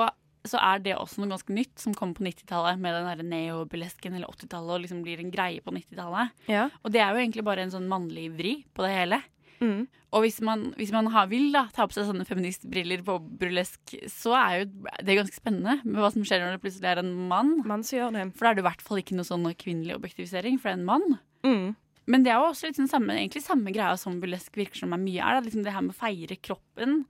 så 0.48 0.60
er 0.64 0.78
det 0.84 0.94
også 0.96 1.20
noe 1.20 1.28
ganske 1.34 1.52
nytt 1.52 1.82
som 1.82 1.92
kom 1.96 2.14
på 2.16 2.24
90-tallet, 2.24 2.80
med 2.80 2.96
den 2.96 3.08
derre 3.10 3.26
neobulesken, 3.28 4.14
eller 4.16 4.30
80-tallet, 4.32 4.72
og 4.78 4.80
liksom 4.86 5.02
blir 5.04 5.20
en 5.20 5.32
greie 5.34 5.60
på 5.64 5.74
90-tallet. 5.76 6.32
ja. 6.48 6.68
Og 6.82 6.92
det 6.94 7.02
er 7.04 7.12
jo 7.12 7.20
egentlig 7.24 7.44
bare 7.44 7.66
en 7.66 7.74
sånn 7.74 7.88
mannlig 7.90 8.30
vri 8.38 8.54
på 8.72 8.86
det 8.86 8.94
hele. 8.96 9.20
Mm. 9.60 9.86
Og 10.12 10.24
hvis 10.24 10.40
man, 10.42 10.72
hvis 10.78 10.90
man 10.92 11.06
har, 11.14 11.28
vil 11.30 11.52
da, 11.54 11.66
ta 11.74 11.84
på 11.86 11.94
seg 11.94 12.08
sånne 12.08 12.24
feministbriller 12.26 13.02
på 13.06 13.18
burlesk, 13.40 13.92
så 14.10 14.32
er 14.38 14.54
jo 14.62 14.64
det 15.06 15.18
ganske 15.20 15.36
spennende 15.36 15.76
med 15.84 16.00
hva 16.00 16.10
som 16.10 16.24
skjer 16.26 16.40
når 16.42 16.56
det 16.56 16.62
plutselig 16.64 16.88
er 16.90 17.02
en 17.02 17.12
mann. 17.30 17.52
Mann 17.68 17.84
som 17.86 17.98
gjør 17.98 18.16
det. 18.16 18.24
For 18.34 18.46
da 18.46 18.50
er 18.50 18.58
det 18.58 18.64
i 18.64 18.68
hvert 18.70 18.82
fall 18.82 19.02
ikke 19.02 19.18
noe 19.18 19.28
sånn 19.28 19.46
kvinnelig 19.60 19.94
objektivisering, 20.00 20.58
for 20.58 20.70
det 20.70 20.74
er 20.74 20.80
en 20.80 20.88
mann. 20.88 21.06
Mm. 21.46 21.68
Men 22.10 22.24
det 22.26 22.32
er 22.32 22.40
jo 22.42 22.48
også 22.48 22.66
litt 22.66 22.78
sånn 22.80 22.90
samme, 22.90 23.14
egentlig 23.14 23.44
samme 23.44 23.70
greia 23.70 23.92
som 24.00 24.16
burlesk 24.18 24.56
virker 24.58 24.80
som 24.82 24.96
er 24.96 24.98
mye 25.04 25.20
er. 25.22 25.36
Da. 25.36 25.44
Liksom 25.46 25.62
det 25.62 25.74
her 25.76 25.84
med 25.86 25.94
å 25.94 26.00
feire 26.00 26.40
kroppen 26.42 27.04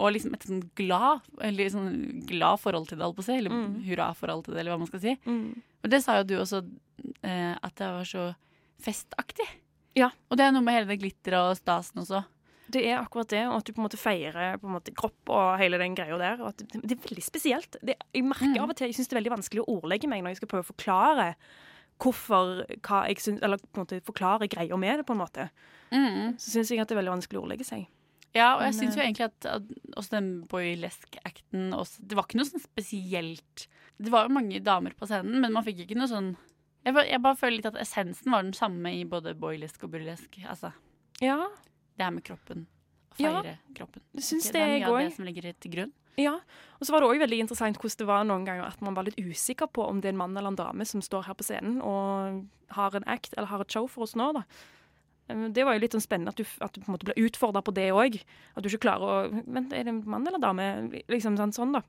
og 0.00 0.14
liksom 0.14 0.32
et 0.38 0.46
sånn 0.48 0.62
glad 0.78 1.26
eller 1.44 1.68
sånn 1.74 1.92
glad 2.30 2.62
forhold 2.62 2.88
til 2.88 2.96
det, 2.96 3.04
holdt 3.04 3.18
på 3.18 3.24
å 3.26 3.28
si. 3.28 3.36
Eller 3.36 3.52
Mm. 3.52 3.82
hurra-forhold 3.84 4.44
til 4.46 4.54
det, 4.54 4.60
eller 4.62 4.72
hva 4.72 4.78
man 4.80 4.88
skal 4.88 5.00
si. 5.04 5.16
Mm. 5.26 5.60
Og 5.84 5.90
det 5.92 6.02
sa 6.02 6.16
jo 6.22 6.24
du 6.24 6.34
også, 6.38 6.62
eh, 7.22 7.54
at 7.62 7.74
det 7.76 7.90
var 7.98 8.04
så 8.08 8.34
festaktig. 8.80 9.44
Ja. 9.96 10.10
Og 10.30 10.36
det 10.38 10.44
er 10.46 10.52
noe 10.54 10.64
med 10.66 10.76
hele 10.76 10.90
det 10.92 10.98
glitteret 11.00 11.52
og 11.52 11.56
stasen 11.58 12.02
også. 12.02 12.24
Det 12.68 12.82
er 12.90 12.96
akkurat 12.98 13.30
det, 13.30 13.44
og 13.46 13.60
at 13.60 13.68
du 13.68 13.72
på 13.76 13.78
en 13.78 13.84
måte 13.86 13.98
feirer 14.00 14.56
på 14.58 14.66
en 14.66 14.74
måte 14.74 14.92
kropp 14.94 15.30
og 15.30 15.52
hele 15.60 15.78
den 15.78 15.94
greia 15.94 16.16
der. 16.18 16.40
Det, 16.58 16.66
det 16.82 16.96
er 16.96 17.04
veldig 17.04 17.22
spesielt. 17.22 17.76
Det, 17.80 17.94
jeg 18.12 18.24
merker 18.26 18.50
Mm. 18.50 18.58
av 18.64 18.72
og 18.72 18.76
til, 18.76 18.88
jeg 18.90 18.96
syns 18.98 19.08
det 19.08 19.14
er 19.14 19.20
veldig 19.22 19.34
vanskelig 19.36 19.62
å 19.62 19.70
ordlegge 19.78 20.08
meg 20.10 20.24
når 20.24 20.34
jeg 20.34 20.40
skal 20.42 20.50
prøve 20.50 20.66
å 20.66 20.72
forklare 20.74 21.28
hvorfor 22.02 22.66
hva 22.84 23.04
jeg 23.08 23.22
syns, 23.22 23.40
Eller 23.46 23.56
på 23.62 23.78
en 23.80 23.84
måte 23.86 24.00
forklare 24.04 24.48
greia 24.52 24.76
med 24.76 24.98
det, 25.00 25.06
på 25.06 25.14
en 25.14 25.22
måte. 25.22 25.46
Så 26.36 26.50
syns 26.58 26.70
jeg 26.74 26.80
at 26.82 26.88
det 26.90 26.96
er 26.96 27.00
veldig 27.00 27.14
vanskelig 27.16 27.38
å 27.38 27.44
ordlegge 27.46 27.64
seg. 27.64 27.86
Ja, 28.34 28.56
og 28.58 28.66
jeg 28.66 28.74
syns 28.76 28.96
jo 28.98 29.00
eh, 29.00 29.06
egentlig 29.06 29.30
at, 29.30 29.46
at 29.48 29.62
også 29.96 30.10
den 30.18 30.26
boylesk-acten 30.50 31.70
Det 32.04 32.16
var 32.18 32.26
ikke 32.26 32.36
noe 32.36 32.48
sånn 32.50 32.60
spesielt 32.60 33.62
Det 33.96 34.10
var 34.12 34.26
jo 34.26 34.34
mange 34.34 34.60
damer 34.60 34.92
på 34.98 35.06
scenen, 35.08 35.38
men 35.40 35.54
man 35.54 35.64
fikk 35.64 35.86
ikke 35.86 35.96
noe 35.96 36.10
sånn 36.10 36.34
Jeg 36.86 36.94
bare, 36.94 37.08
jeg 37.10 37.22
bare 37.24 37.38
føler 37.40 37.58
litt 37.58 37.68
at 37.72 37.78
essensen 37.82 38.30
var 38.32 38.44
den 38.46 38.54
samme 38.54 38.92
i 38.94 39.02
både 39.10 39.34
boylesk 39.38 39.82
og 39.88 39.90
burlesk. 39.96 40.38
Altså 40.46 40.70
Ja, 41.20 41.40
det 41.98 42.04
her 42.06 42.12
med 42.14 42.24
kroppen. 42.26 42.66
Feire 43.16 43.42
Ja, 43.42 43.54
kroppen. 43.74 44.02
jeg 44.14 44.22
syns 44.22 44.46
Ok, 44.46 44.52
det, 44.54 44.60
er 44.62 44.74
mye 44.78 44.86
av 44.92 44.98
det 45.00 45.14
som 45.16 45.24
ligger 45.26 45.48
til 45.58 45.72
grunn. 45.72 45.92
Ja, 46.16 46.38
og 46.80 46.86
så 46.86 46.92
var 46.94 47.02
det 47.02 47.08
òg 47.10 47.18
veldig 47.20 47.38
interessant 47.44 47.76
hvordan 47.76 47.98
det 48.00 48.06
var 48.08 48.22
noen 48.24 48.46
ganger 48.46 48.64
at 48.70 48.80
man 48.80 48.94
var 48.96 49.04
litt 49.04 49.18
usikker 49.20 49.68
på 49.68 49.84
om 49.84 50.00
det 50.00 50.08
er 50.08 50.14
en 50.14 50.20
mann 50.22 50.36
eller 50.36 50.48
en 50.54 50.56
dame 50.56 50.86
som 50.88 51.02
står 51.04 51.26
her 51.26 51.36
på 51.36 51.44
scenen 51.44 51.82
og 51.84 52.46
har 52.72 52.96
en 52.96 53.04
act 53.06 53.34
eller 53.36 53.50
har 53.50 53.60
et 53.60 53.72
show 53.72 53.86
for 53.90 54.06
oss 54.06 54.14
nå, 54.16 54.30
da. 54.32 54.44
Eh, 55.28 55.48
Det 55.52 55.64
var 55.64 55.74
jo 55.76 55.80
litt 55.82 55.92
sånn 55.92 56.04
spennende 56.04 56.32
at 56.32 56.36
du, 56.40 56.44
at 56.64 56.72
du 56.72 56.80
på 56.80 56.88
en 56.88 56.96
måte 56.96 57.08
ble 57.10 57.18
utfordra 57.20 57.62
på 57.62 57.74
det 57.74 57.90
òg. 57.92 58.16
At 58.56 58.62
du 58.62 58.70
ikke 58.70 58.86
klarer 58.86 59.04
å 59.04 59.42
Vent, 59.44 59.72
er 59.72 59.84
det 59.84 59.92
en 59.92 60.02
mann 60.06 60.26
eller 60.26 60.38
dame? 60.38 61.02
Liksom 61.08 61.36
sånn, 61.36 61.52
sånn 61.52 61.72
da. 61.76 61.82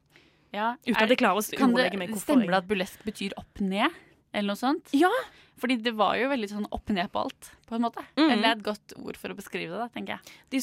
Ja. 0.56 0.76
Uten 0.88 1.04
at 1.04 1.10
jeg 1.12 1.20
klarer 1.20 1.40
å 1.40 1.58
kan 1.58 1.72
det, 1.72 1.78
ordlegge 1.86 2.00
meg 2.00 2.10
hvorfor 2.12 2.34
Stemmer 2.34 2.52
det 2.52 2.60
at 2.64 2.68
burlesk 2.68 3.04
betyr 3.08 3.34
opp 3.38 3.60
ned, 3.62 3.92
eller 4.34 4.54
noe 4.54 4.60
sånt? 4.60 4.90
Ja. 4.98 5.12
Fordi 5.58 5.80
det 5.82 5.96
var 5.98 6.14
jo 6.20 6.28
veldig 6.30 6.48
sånn 6.52 6.68
opp 6.70 6.92
ned 6.94 7.08
på 7.10 7.24
alt, 7.24 7.48
på 7.66 7.74
en 7.76 7.82
måte. 7.88 8.04
Mm. 8.20 8.28
Eller 8.30 8.52
et 8.52 8.62
godt 8.62 8.94
ord 9.02 9.18
for 9.18 9.34
å 9.34 9.38
beskrive 9.40 9.74
det, 9.74 9.88
tenker 9.96 10.20
jeg. 10.20 10.36
De 10.54 10.60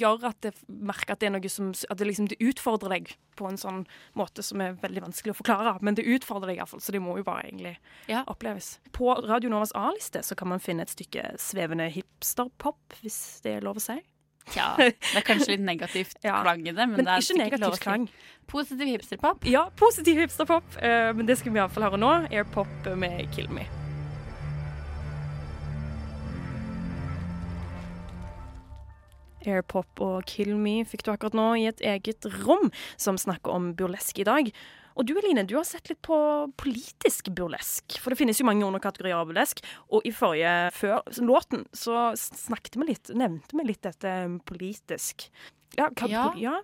gjør 0.00 0.24
at 0.30 0.38
det 0.46 0.54
merker 0.68 1.12
at 1.12 1.20
det 1.20 1.28
er 1.28 1.34
noe 1.34 1.50
som 1.52 1.74
At 1.92 1.98
det 2.00 2.06
liksom 2.08 2.30
det 2.32 2.38
utfordrer 2.40 2.94
deg 2.94 3.12
på 3.36 3.50
en 3.50 3.60
sånn 3.60 3.82
måte 4.16 4.42
som 4.46 4.62
er 4.64 4.78
veldig 4.80 5.02
vanskelig 5.04 5.34
å 5.34 5.38
forklare. 5.42 5.74
Men 5.84 5.98
det 5.98 6.06
utfordrer 6.08 6.54
deg 6.54 6.62
iallfall, 6.62 6.80
så 6.80 6.94
det 6.96 7.02
må 7.04 7.18
jo 7.18 7.26
bare 7.26 7.44
egentlig 7.50 7.76
Ja. 8.08 8.24
oppleves. 8.24 8.78
På 8.92 9.12
Radio 9.28 9.50
Novas 9.50 9.72
A-liste 9.74 10.22
så 10.24 10.34
kan 10.34 10.48
man 10.48 10.58
finne 10.58 10.82
et 10.82 10.94
stykke 10.96 11.36
svevende 11.36 11.90
hipsterpop, 11.92 12.96
hvis 13.02 13.42
det 13.42 13.58
er 13.58 13.60
lov 13.60 13.76
å 13.76 13.80
si. 13.84 14.00
Tja, 14.52 14.74
det 14.78 15.16
er 15.16 15.24
kanskje 15.24 15.54
litt 15.54 15.64
negativt 15.64 16.18
Ja. 16.24 16.42
klang 16.42 16.60
i 16.66 16.72
det, 16.72 16.76
men, 16.84 16.98
Men 16.98 17.06
det 17.08 17.14
er 17.14 17.24
ikke 17.24 17.38
negativt 17.40 17.80
klang. 17.84 18.08
Positiv 18.50 18.90
hipsterpop. 18.90 19.46
Ja, 19.48 19.68
positiv 19.80 20.20
hipsterpop, 20.20 20.76
Uh, 20.76 21.14
men 21.16 21.24
det 21.26 21.38
skal 21.40 21.54
vi 21.54 21.62
iallfall 21.62 21.86
høre 21.88 22.00
nå. 22.00 22.12
Airpop 22.30 22.90
med 23.00 23.24
Kill 23.32 23.48
Me. 23.48 23.64
Airpop 29.44 30.00
og 30.04 30.24
Kill 30.28 30.54
Me 30.56 30.78
fikk 30.88 31.04
du 31.04 31.12
akkurat 31.12 31.36
nå 31.36 31.48
i 31.60 31.66
et 31.68 31.82
eget 31.84 32.24
rom 32.44 32.70
som 33.00 33.18
snakker 33.20 33.52
om 33.52 33.72
burlesk 33.76 34.22
i 34.22 34.26
dag. 34.28 34.50
Og 34.94 35.06
du 35.08 35.14
Eline, 35.18 35.42
du 35.48 35.56
har 35.58 35.66
sett 35.66 35.88
litt 35.90 36.00
på 36.06 36.16
politisk 36.60 37.32
burlesk. 37.34 37.96
For 38.02 38.14
det 38.14 38.20
finnes 38.20 38.38
jo 38.38 38.46
mange 38.46 38.66
underkategorier 38.66 39.18
av 39.18 39.26
burlesk. 39.30 39.64
Og 39.90 40.06
i 40.06 40.12
forrige, 40.14 40.52
før 40.76 41.02
låten, 41.26 41.64
så 41.74 42.12
snakket 42.18 42.78
vi 42.78 42.88
litt, 42.92 43.10
nevnte 43.14 43.58
vi 43.58 43.66
litt 43.66 43.82
dette 43.86 44.14
politisk. 44.46 45.28
Ja, 45.74 45.88
hva, 45.90 46.08
Ja. 46.10 46.28
ja. 46.38 46.54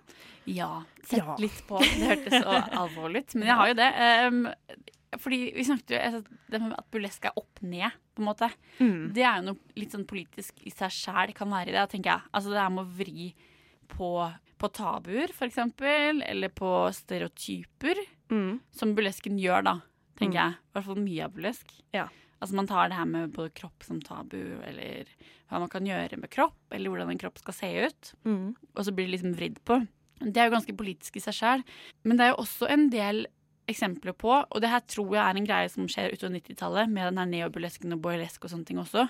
Ja. 0.45 0.71
Sett 1.03 1.43
litt 1.43 1.59
på. 1.67 1.81
Det 1.83 2.07
hørtes 2.07 2.39
så 2.39 2.55
alvorlig 2.85 3.25
ut. 3.25 3.35
Men 3.35 3.51
jeg 3.51 3.59
har 3.59 3.71
jo 3.71 3.77
det. 3.81 3.89
Um, 4.31 4.41
fordi 5.19 5.39
vi 5.57 5.65
snakket 5.67 5.91
jo 5.91 6.01
om 6.21 6.27
Det 6.51 6.59
med 6.61 6.75
at 6.77 6.87
burlesk 6.93 7.25
er 7.27 7.35
opp 7.39 7.59
ned, 7.65 7.91
på 8.15 8.23
en 8.23 8.29
måte. 8.29 8.47
Mm. 8.79 9.11
Det 9.15 9.23
er 9.27 9.39
jo 9.41 9.49
noe 9.49 9.79
litt 9.79 9.91
sånn 9.95 10.07
politisk 10.07 10.63
i 10.63 10.71
seg 10.71 10.93
sjæl 10.95 11.33
kan 11.35 11.51
være 11.51 11.73
i 11.73 11.75
det, 11.75 11.83
tenker 11.91 12.13
jeg. 12.15 12.31
Altså 12.31 12.53
det 12.53 12.61
her 12.63 12.71
med 12.71 12.85
å 12.85 12.95
vri 13.01 13.31
på, 13.91 14.09
på 14.61 14.69
tabuer, 14.73 15.33
eksempel. 15.47 16.23
Eller 16.25 16.49
på 16.55 16.71
stereotyper. 16.95 17.99
Mm. 18.31 18.59
Som 18.71 18.95
burlesken 18.95 19.37
gjør, 19.41 19.63
da, 19.67 19.75
tenker 20.19 20.37
Mm. 20.37 20.41
jeg. 20.41 20.53
I 20.55 20.73
hvert 20.77 20.85
fall 20.89 21.01
mye 21.03 21.23
av 21.25 21.33
burlesk. 21.35 21.71
Ja. 21.93 22.07
Altså 22.41 22.55
Man 22.57 22.67
tar 22.67 22.89
det 22.89 22.97
her 22.97 23.05
med 23.05 23.33
både 23.35 23.51
kropp 23.53 23.83
som 23.85 23.99
tabu, 24.01 24.39
eller 24.65 25.05
hva 25.49 25.59
man 25.59 25.69
kan 25.69 25.85
gjøre 25.85 26.17
med 26.17 26.29
kropp, 26.33 26.55
eller 26.71 26.89
hvordan 26.89 27.11
en 27.11 27.19
kropp 27.21 27.37
skal 27.37 27.53
se 27.53 27.69
ut. 27.85 28.13
Mm. 28.25 28.55
Og 28.75 28.85
så 28.85 28.91
blir 28.95 29.05
det 29.05 29.19
liksom 29.19 29.35
vridd 29.37 29.59
på. 29.67 29.81
Det 30.21 30.37
er 30.37 30.49
jo 30.49 30.55
ganske 30.55 30.75
politisk 30.77 31.17
i 31.17 31.19
seg 31.19 31.33
sjøl. 31.37 31.63
Men 32.03 32.17
det 32.17 32.25
er 32.25 32.31
jo 32.33 32.41
også 32.41 32.69
en 32.71 32.89
del 32.89 33.25
eksempler 33.69 34.13
på, 34.17 34.31
og 34.49 34.61
det 34.61 34.69
her 34.71 34.81
tror 34.89 35.13
jeg 35.13 35.21
er 35.21 35.37
en 35.37 35.45
greie 35.45 35.69
som 35.69 35.85
skjer 35.87 36.13
utover 36.15 36.33
90-tallet, 36.39 36.89
med 36.89 37.05
den 37.11 37.17
her 37.21 37.29
neoburlesken 37.29 37.93
og 37.93 38.01
boilesk 38.01 38.43
og 38.43 38.51
sånne 38.51 38.65
ting 38.67 38.79
også, 38.81 39.05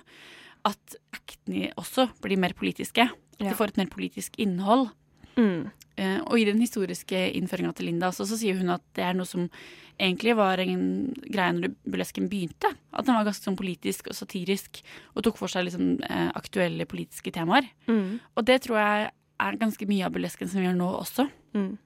at 0.68 0.96
aktene 1.16 1.72
også 1.80 2.08
blir 2.22 2.38
mer 2.42 2.54
politiske. 2.58 3.08
At 3.10 3.46
Ja. 3.46 3.50
de 3.50 3.56
får 3.58 3.70
et 3.74 3.78
mer 3.78 3.88
politisk 3.90 4.36
innhold. 4.38 4.90
Mm. 5.38 5.72
Uh, 6.00 6.20
og 6.28 6.40
i 6.40 6.46
den 6.46 6.60
historiske 6.62 7.18
innføringa 7.36 7.74
til 7.76 7.86
Linda 7.88 8.08
også, 8.10 8.26
så 8.26 8.38
sier 8.40 8.58
hun 8.58 8.70
at 8.70 8.82
det 8.96 9.04
er 9.04 9.14
noe 9.14 9.26
som 9.28 9.50
egentlig 10.00 10.36
var 10.36 10.58
en 10.64 11.14
greie 11.14 11.54
når 11.54 11.76
burlesken 11.86 12.30
begynte. 12.30 12.72
At 12.94 13.06
den 13.06 13.16
var 13.16 13.26
ganske 13.28 13.44
sånn 13.44 13.58
politisk 13.60 14.08
og 14.08 14.16
satirisk 14.18 14.82
og 15.16 15.24
tok 15.24 15.38
for 15.38 15.48
seg 15.52 15.66
liksom, 15.68 16.00
uh, 16.10 16.32
aktuelle 16.36 16.86
politiske 16.90 17.32
temaer. 17.34 17.68
Mm. 17.88 18.20
Og 18.38 18.46
det 18.46 18.62
tror 18.64 18.78
jeg 18.82 19.12
er 19.42 19.58
ganske 19.62 19.88
mye 19.90 20.06
av 20.06 20.14
burlesken 20.14 20.48
som 20.50 20.62
vi 20.62 20.68
gjør 20.68 20.78
nå 20.80 20.90
også. 21.02 21.28
Mm. 21.58 21.78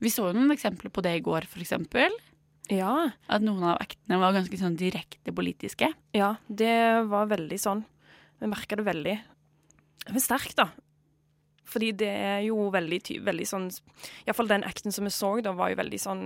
Vi 0.00 0.10
så 0.14 0.28
jo 0.28 0.36
noen 0.38 0.54
eksempler 0.54 0.92
på 0.94 1.02
det 1.02 1.16
i 1.18 1.24
går, 1.24 1.46
for 1.50 1.60
eksempel. 1.64 2.12
Ja. 2.70 3.10
At 3.28 3.42
noen 3.42 3.64
av 3.64 3.78
aktene 3.82 4.18
var 4.20 4.36
ganske 4.36 4.58
sånn 4.60 4.76
direkte 4.78 5.32
politiske. 5.34 5.88
Ja, 6.14 6.36
det 6.48 7.08
var 7.08 7.26
veldig 7.32 7.58
sånn. 7.58 7.84
Vi 8.38 8.50
merka 8.50 8.78
det 8.78 8.86
veldig. 8.86 9.16
Men 10.08 10.22
sterkt, 10.22 10.56
da. 10.60 10.70
Fordi 11.68 11.90
det 12.00 12.08
er 12.08 12.38
jo 12.46 12.70
veldig, 12.72 13.00
veldig 13.26 13.44
sånn 13.44 13.66
Iallfall 14.24 14.48
den 14.48 14.64
acten 14.64 14.94
som 14.94 15.04
vi 15.04 15.12
så, 15.12 15.34
da, 15.44 15.52
var 15.52 15.68
jo 15.68 15.76
veldig 15.82 15.98
sånn 16.00 16.22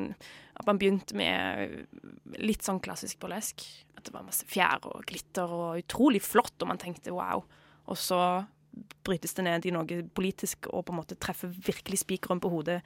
At 0.55 0.69
man 0.69 0.79
begynte 0.79 1.17
med 1.19 2.37
litt 2.39 2.63
sånn 2.63 2.79
klassisk 2.85 3.19
burlesk. 3.25 3.65
At 3.97 4.07
det 4.07 4.15
var 4.15 4.27
masse 4.27 4.47
fjær 4.49 4.87
og 4.87 5.03
glitter 5.09 5.51
og 5.51 5.83
utrolig 5.83 6.23
flott, 6.23 6.55
og 6.63 6.71
man 6.71 6.81
tenkte 6.81 7.15
wow. 7.17 7.43
Og 7.91 7.99
så 7.99 8.21
brytes 9.05 9.35
det 9.37 9.45
ned 9.45 9.67
i 9.67 9.73
noe 9.75 9.99
politisk 10.15 10.69
og 10.71 10.87
på 10.87 10.95
en 10.95 11.01
måte 11.01 11.19
treffer 11.21 11.51
virkelig 11.53 12.03
spikeren 12.05 12.41
på 12.41 12.51
hodet 12.53 12.79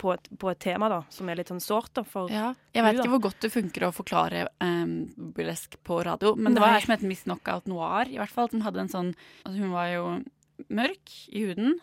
på 0.00 0.12
et, 0.14 0.28
på 0.38 0.50
et 0.50 0.60
tema 0.62 0.88
da, 0.92 1.00
som 1.12 1.28
er 1.28 1.40
litt 1.40 1.50
sånn 1.50 1.62
sårt 1.62 1.98
Ja, 2.30 2.52
jeg 2.72 2.84
vet 2.84 2.96
hun, 2.96 3.02
ikke 3.02 3.14
hvor 3.16 3.24
godt 3.28 3.42
det 3.44 3.52
funker 3.54 3.88
å 3.88 3.92
forklare 3.94 4.46
um, 4.62 4.94
burlesk 5.36 5.78
på 5.86 5.98
radio, 6.06 6.34
men 6.36 6.56
det 6.56 6.62
var 6.62 6.72
Nei. 6.72 6.78
her 6.78 6.86
som 6.86 6.94
het 6.96 7.04
Miss 7.06 7.26
Knockout 7.26 7.68
Noir, 7.70 8.08
i 8.10 8.20
hvert 8.20 8.32
fall. 8.32 8.48
Som 8.52 8.64
hadde 8.64 8.84
en 8.84 8.92
sånn 8.92 9.12
altså 9.42 9.58
Hun 9.58 9.74
var 9.74 9.90
jo 9.92 10.06
mørk 10.72 11.12
i 11.28 11.44
huden. 11.48 11.76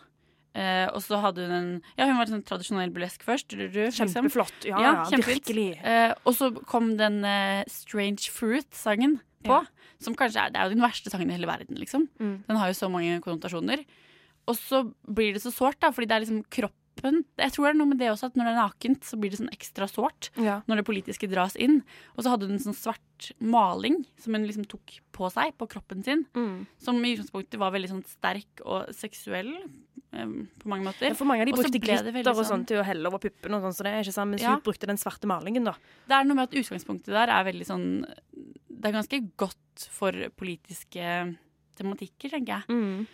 Uh, 0.54 0.86
og 0.94 1.00
så 1.02 1.18
hadde 1.18 1.48
hun 1.48 1.54
en 1.54 1.70
Ja, 1.98 2.06
hun 2.06 2.18
var 2.20 2.30
sånn 2.30 2.44
tradisjonell 2.46 2.92
burlesk 2.94 3.24
først. 3.26 3.48
du, 3.50 3.64
du, 3.64 3.68
du, 3.68 3.80
liksom. 3.88 4.12
Kjempeflott. 4.12 4.68
Ja, 4.68 4.78
Ja, 4.78 4.92
ja, 5.10 5.22
virkelig. 5.26 5.70
Uh, 5.82 6.12
og 6.22 6.36
så 6.38 6.50
kom 6.70 6.94
den 7.00 7.22
uh, 7.26 7.66
Strange 7.70 8.30
Fruit-sangen 8.30 9.18
på. 9.44 9.58
Ja. 9.58 9.73
Som 10.00 10.14
kanskje 10.14 10.42
er, 10.46 10.50
Det 10.50 10.60
er 10.60 10.68
jo 10.68 10.74
den 10.76 10.84
verste 10.84 11.10
sangen 11.10 11.30
i 11.30 11.36
hele 11.36 11.46
verden, 11.46 11.76
liksom. 11.76 12.08
Mm. 12.20 12.44
Den 12.46 12.56
har 12.56 12.68
jo 12.68 12.74
så 12.78 12.90
mange 12.90 13.20
konnotasjoner. 13.24 13.84
Og 14.46 14.56
så 14.56 14.82
blir 15.08 15.32
det 15.32 15.42
så 15.42 15.52
sårt, 15.54 15.78
da, 15.80 15.90
fordi 15.90 16.06
det 16.10 16.16
er 16.16 16.24
liksom 16.26 16.42
kroppen 16.50 16.74
Jeg 17.36 17.50
tror 17.52 17.66
det 17.66 17.70
er 17.72 17.78
noe 17.78 17.88
med 17.90 17.98
det 17.98 18.06
også, 18.12 18.28
at 18.30 18.36
når 18.38 18.44
det 18.46 18.52
er 18.52 18.60
nakent, 18.60 19.02
så 19.04 19.16
blir 19.18 19.30
det 19.32 19.38
sånn 19.40 19.50
ekstra 19.52 19.88
sårt. 19.90 20.30
Ja. 20.40 20.60
Når 20.68 20.76
det 20.80 20.84
politiske 20.86 21.28
dras 21.28 21.56
inn. 21.56 21.82
Og 22.16 22.22
så 22.24 22.30
hadde 22.30 22.46
hun 22.46 22.54
en 22.54 22.62
sånn 22.62 22.76
svart 22.76 23.32
maling 23.40 24.04
som 24.16 24.32
hun 24.36 24.46
liksom 24.46 24.64
tok 24.70 25.00
på 25.12 25.30
seg, 25.32 25.56
på 25.58 25.66
kroppen 25.68 26.04
sin. 26.04 26.22
Mm. 26.34 26.66
Som 26.78 27.02
i 27.04 27.14
utgangspunktet 27.16 27.58
var 27.58 27.72
veldig 27.74 27.90
sånn 27.90 28.04
sterk 28.06 28.62
og 28.64 28.92
seksuell 28.94 29.50
eh, 30.14 30.24
på 30.62 30.70
mange 30.70 30.86
måter. 30.86 31.10
Ja, 31.10 31.18
for 31.18 31.26
mange 31.26 31.42
av 31.42 31.50
de 31.50 31.56
Også 31.56 31.66
brukte 31.66 31.82
glitter 31.82 32.12
veldig 32.14 32.30
og 32.30 32.36
sånn 32.40 32.50
sånn- 32.52 32.66
til 32.70 32.78
å 32.78 32.84
helle 32.86 33.10
over 33.10 33.18
puppene, 33.18 33.58
og 33.58 33.66
sånn, 33.66 33.74
så 33.74 33.82
det 33.82 33.92
er 33.92 34.00
ikke 34.06 34.12
sant, 34.14 34.30
mens 34.30 34.42
Ja. 34.46 34.54
hun 34.54 34.60
brukte 34.62 34.86
den 34.86 34.96
svarte 34.96 35.26
malingen, 35.26 35.64
da. 35.64 35.74
Det 36.06 36.14
er 36.14 36.24
noe 36.24 36.36
med 36.36 36.48
at 36.48 36.54
utgangspunktet 36.62 37.10
der 37.10 37.28
er 37.28 37.44
veldig 37.44 37.66
sånn 37.66 38.06
Det 38.84 38.90
er 38.90 38.98
ganske 38.98 39.18
godt 39.40 39.84
for 39.88 40.12
politiske 40.36 41.04
tematikker, 41.78 42.34
tenker 42.34 42.58
jeg. 42.60 42.64
Mm. 42.68 43.06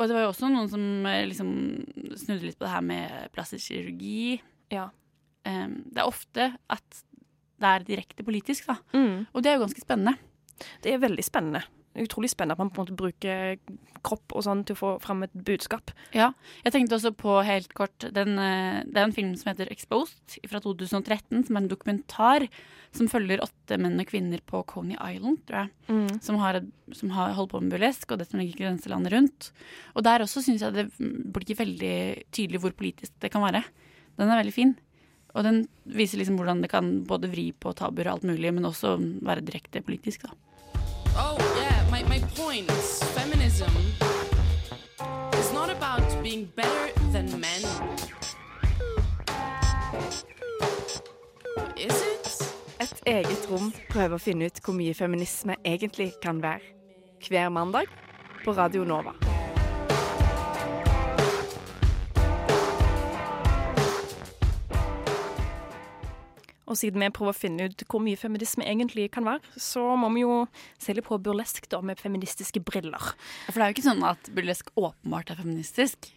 Og 0.00 0.08
det 0.08 0.16
var 0.16 0.24
jo 0.24 0.30
også 0.30 0.48
noen 0.48 0.70
som 0.72 0.84
eh, 1.10 1.26
liksom 1.28 1.50
snudde 2.16 2.48
litt 2.48 2.56
på 2.56 2.64
det 2.64 2.72
her 2.72 2.86
med 2.88 3.26
plastisk 3.36 3.68
kirurgi. 3.68 4.38
Ja. 4.72 4.86
Um, 5.44 5.82
det 5.92 6.00
er 6.00 6.08
ofte 6.08 6.46
at 6.72 7.02
det 7.60 7.68
er 7.68 7.84
direkte 7.84 8.24
politisk, 8.24 8.70
da. 8.72 8.78
Mm. 8.96 9.28
Og 9.28 9.44
det 9.44 9.52
er 9.52 9.58
jo 9.58 9.66
ganske 9.66 9.84
spennende. 9.84 10.16
Det 10.80 10.94
er 10.94 11.04
veldig 11.04 11.26
spennende. 11.28 11.60
Det 11.94 12.02
er 12.02 12.08
Utrolig 12.08 12.30
spennende 12.32 12.56
at 12.56 12.62
man 12.62 12.72
på 12.74 12.82
en 12.82 12.88
måte 12.88 12.98
bruker 12.98 13.58
kropp 14.04 14.34
og 14.34 14.42
sånn 14.44 14.64
til 14.66 14.74
å 14.74 14.80
få 14.80 14.90
fram 15.00 15.22
et 15.24 15.34
budskap. 15.46 15.92
Ja. 16.12 16.32
Jeg 16.66 16.74
tenkte 16.74 16.98
også 16.98 17.14
på 17.16 17.38
helt 17.46 17.70
kort 17.78 18.04
den, 18.12 18.38
eh, 18.38 18.82
Det 18.84 18.98
er 18.98 19.04
en 19.04 19.12
film 19.12 19.36
som 19.36 19.54
heter 19.54 19.70
'Exposed' 19.70 20.42
fra 20.48 20.60
2013, 20.60 21.46
som 21.46 21.56
er 21.56 21.60
en 21.62 21.68
dokumentar 21.68 22.48
som 22.92 23.08
følger 23.08 23.40
åtte 23.42 23.78
menn 23.78 23.98
og 23.98 24.06
kvinner 24.06 24.40
på 24.46 24.64
Coney 24.66 24.96
Island, 25.00 25.38
tror 25.46 25.64
jeg. 25.64 25.70
Mm. 25.88 26.22
Som 26.22 26.36
har, 26.36 26.60
som 26.92 27.10
har 27.10 27.32
holdt 27.34 27.50
på 27.52 27.62
med 27.62 27.72
burlesk, 27.72 28.10
og 28.12 28.18
det 28.18 28.28
som 28.28 28.40
ligger 28.40 28.60
i 28.60 28.64
grenselandet 28.64 29.12
rundt. 29.12 29.50
Og 29.96 30.04
der 30.04 30.20
også 30.20 30.42
syns 30.42 30.60
jeg 30.60 30.74
det 30.74 30.90
blir 30.98 31.56
veldig 31.56 32.24
tydelig 32.30 32.60
hvor 32.60 32.72
politisk 32.72 33.12
det 33.20 33.30
kan 33.30 33.42
være. 33.42 33.64
Den 34.18 34.28
er 34.28 34.42
veldig 34.42 34.54
fin. 34.54 34.76
Og 35.34 35.42
den 35.42 35.68
viser 35.86 36.18
liksom 36.18 36.38
hvordan 36.38 36.62
det 36.62 36.70
kan 36.70 37.04
både 37.04 37.30
vri 37.30 37.52
på 37.52 37.74
tabuer 37.74 38.06
og 38.06 38.12
alt 38.18 38.30
mulig, 38.30 38.54
men 38.54 38.64
også 38.64 38.96
være 39.22 39.44
direkte 39.44 39.82
politisk, 39.82 40.22
da. 40.22 40.30
Oh, 41.16 41.53
my, 41.94 42.02
my 42.08 42.18
point. 42.34 42.70
Feminism 43.14 43.70
is 45.38 45.52
not 45.52 45.70
about 45.70 46.02
being 46.22 46.44
better 46.56 46.92
than 47.12 47.26
men. 47.40 47.62
Is 51.76 52.02
it? 52.02 52.26
Et 52.80 53.02
eget 53.06 53.46
rom 53.50 53.70
prøver 53.92 54.16
å 54.16 54.22
finne 54.22 54.48
ut 54.50 54.58
hvor 54.64 54.74
mye 54.74 54.94
feminisme 54.94 55.54
egentlig 55.62 56.10
kan 56.22 56.42
være. 56.42 56.74
Hver 57.28 57.54
mandag 57.54 57.86
på 58.44 58.56
Radio 58.58 58.84
Nova. 58.84 59.14
Og 66.74 66.78
siden 66.80 67.04
vi 67.04 67.10
prøver 67.14 67.30
å 67.30 67.38
finne 67.38 67.68
ut 67.70 67.84
hvor 67.86 68.02
mye 68.02 68.18
feminisme 68.18 68.66
egentlig 68.66 69.06
kan 69.14 69.26
være, 69.28 69.38
så 69.60 69.84
må 70.00 70.08
vi 70.16 70.24
jo 70.24 70.40
se 70.82 70.96
litt 70.96 71.06
på 71.06 71.20
burlesk 71.22 71.68
da, 71.70 71.78
med 71.86 72.00
feministiske 72.02 72.62
briller. 72.66 73.12
For 73.46 73.60
det 73.60 73.66
er 73.68 73.70
jo 73.70 73.76
ikke 73.76 73.86
sånn 73.86 74.02
at 74.08 74.30
burlesk 74.34 74.72
åpenbart 74.74 75.30
er 75.30 75.38
feministisk. 75.38 76.10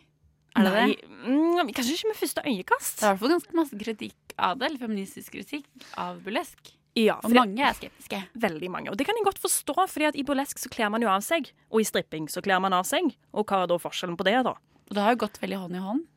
Er 0.58 0.66
det 0.66 0.72
Nei, 0.74 0.88
det? 0.96 1.12
mm, 1.28 1.70
kanskje 1.78 1.94
ikke 2.00 2.10
med 2.10 2.18
første 2.18 2.44
øyekast. 2.50 2.96
Det 2.98 3.06
er 3.06 3.12
i 3.12 3.14
hvert 3.14 3.22
fall 3.22 3.34
ganske 3.36 3.60
masse 3.60 3.78
kritikk 3.84 4.34
av 4.42 4.58
det, 4.58 4.72
eller 4.72 4.82
feministisk 4.82 5.38
kritikk 5.38 5.70
av 6.02 6.18
burlesk. 6.26 6.74
Ja, 6.98 7.20
Og 7.22 7.30
mange 7.38 7.62
er 7.62 7.78
skeptiske. 7.78 8.24
Veldig 8.42 8.72
mange. 8.74 8.90
Og 8.90 8.98
det 8.98 9.06
kan 9.06 9.14
jeg 9.20 9.28
godt 9.28 9.44
forstå, 9.44 9.76
fordi 9.86 10.08
at 10.10 10.18
i 10.18 10.26
burlesk 10.26 10.58
så 10.58 10.72
kler 10.74 10.90
man 10.90 11.06
jo 11.06 11.12
av 11.14 11.22
seg. 11.22 11.52
Og 11.70 11.84
i 11.84 11.86
stripping 11.86 12.26
så 12.34 12.42
kler 12.42 12.58
man 12.64 12.74
av 12.74 12.88
seg. 12.90 13.12
Og 13.38 13.46
hva 13.46 13.62
er 13.68 13.70
da 13.70 13.78
forskjellen 13.78 14.18
på 14.18 14.26
det, 14.26 14.40
da? 14.50 14.56
Og 14.90 14.98
det 14.98 15.04
har 15.06 15.14
jo 15.14 15.22
gått 15.28 15.38
veldig 15.44 15.60
hånd 15.68 15.78
i 15.78 15.84
hånd 15.84 16.08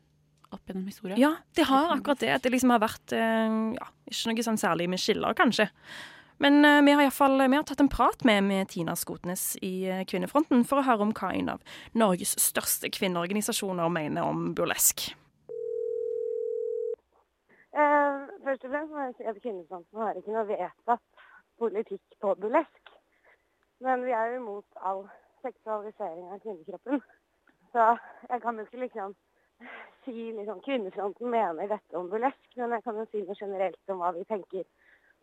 opp 0.55 0.69
gjennom 0.69 0.87
historien. 0.87 1.19
Ja, 1.19 1.35
det 1.57 1.67
har 1.69 1.93
akkurat 1.95 2.21
det. 2.23 2.31
At 2.35 2.45
det 2.45 2.53
liksom 2.53 2.73
har 2.73 2.81
vært 2.83 3.13
eh, 3.15 3.59
ja, 3.77 3.91
ikke 4.11 4.31
noe 4.31 4.47
sånn 4.47 4.59
særlig 4.61 4.89
med 4.91 5.01
skiller, 5.01 5.37
kanskje. 5.37 5.69
Men 6.41 6.65
uh, 6.65 6.81
vi 6.81 6.91
har 6.91 7.03
i 7.03 7.05
hvert 7.05 7.13
fall, 7.13 7.37
vi 7.37 7.53
har 7.53 7.65
tatt 7.69 7.83
en 7.83 7.89
prat 7.91 8.23
med, 8.25 8.41
med 8.43 8.69
Tina 8.71 8.95
Skotnes 8.97 9.59
i 9.61 9.85
uh, 9.85 10.01
Kvinnefronten 10.09 10.63
for 10.65 10.81
å 10.81 10.85
høre 10.87 11.05
om 11.05 11.11
hva 11.13 11.29
en 11.37 11.51
av 11.53 11.75
Norges 11.93 12.33
største 12.41 12.89
kvinneorganisasjoner 12.89 13.91
mener 13.93 14.25
om 14.25 14.47
burlesk. 14.57 15.11
Uh, 17.77 18.25
først 18.41 18.65
og 18.65 18.73
fremst 18.73 18.95
må 18.95 19.05
jeg 19.05 19.17
si 19.19 19.29
at 19.29 19.37
Kvinnefronten 19.43 20.01
har 20.01 20.17
ikke 20.17 20.33
noe 20.33 20.47
vedtatt 20.49 21.25
politikk 21.61 22.17
på 22.25 22.33
burlesk. 22.41 22.95
Men 23.85 24.01
vi 24.05 24.17
er 24.17 24.33
jo 24.33 24.41
imot 24.41 24.81
all 24.81 25.05
seksualisering 25.45 26.25
av 26.33 26.41
kvinnekroppen. 26.41 27.05
Så 27.73 27.85
jeg 28.29 28.41
kan 28.41 28.57
jo 28.57 28.65
ikke 28.65 28.81
liksom 28.81 29.13
si 30.05 30.31
liksom 30.33 30.61
Kvinnefronten 30.65 31.29
mener 31.29 31.67
dette 31.67 31.97
om 31.97 32.09
burlesk, 32.09 32.47
men 32.57 32.75
jeg 32.75 32.83
kan 32.83 32.97
jo 32.97 33.05
si 33.11 33.21
noe 33.25 33.37
generelt 33.37 33.93
om 33.93 34.01
hva 34.01 34.11
vi 34.15 34.25
tenker 34.29 34.65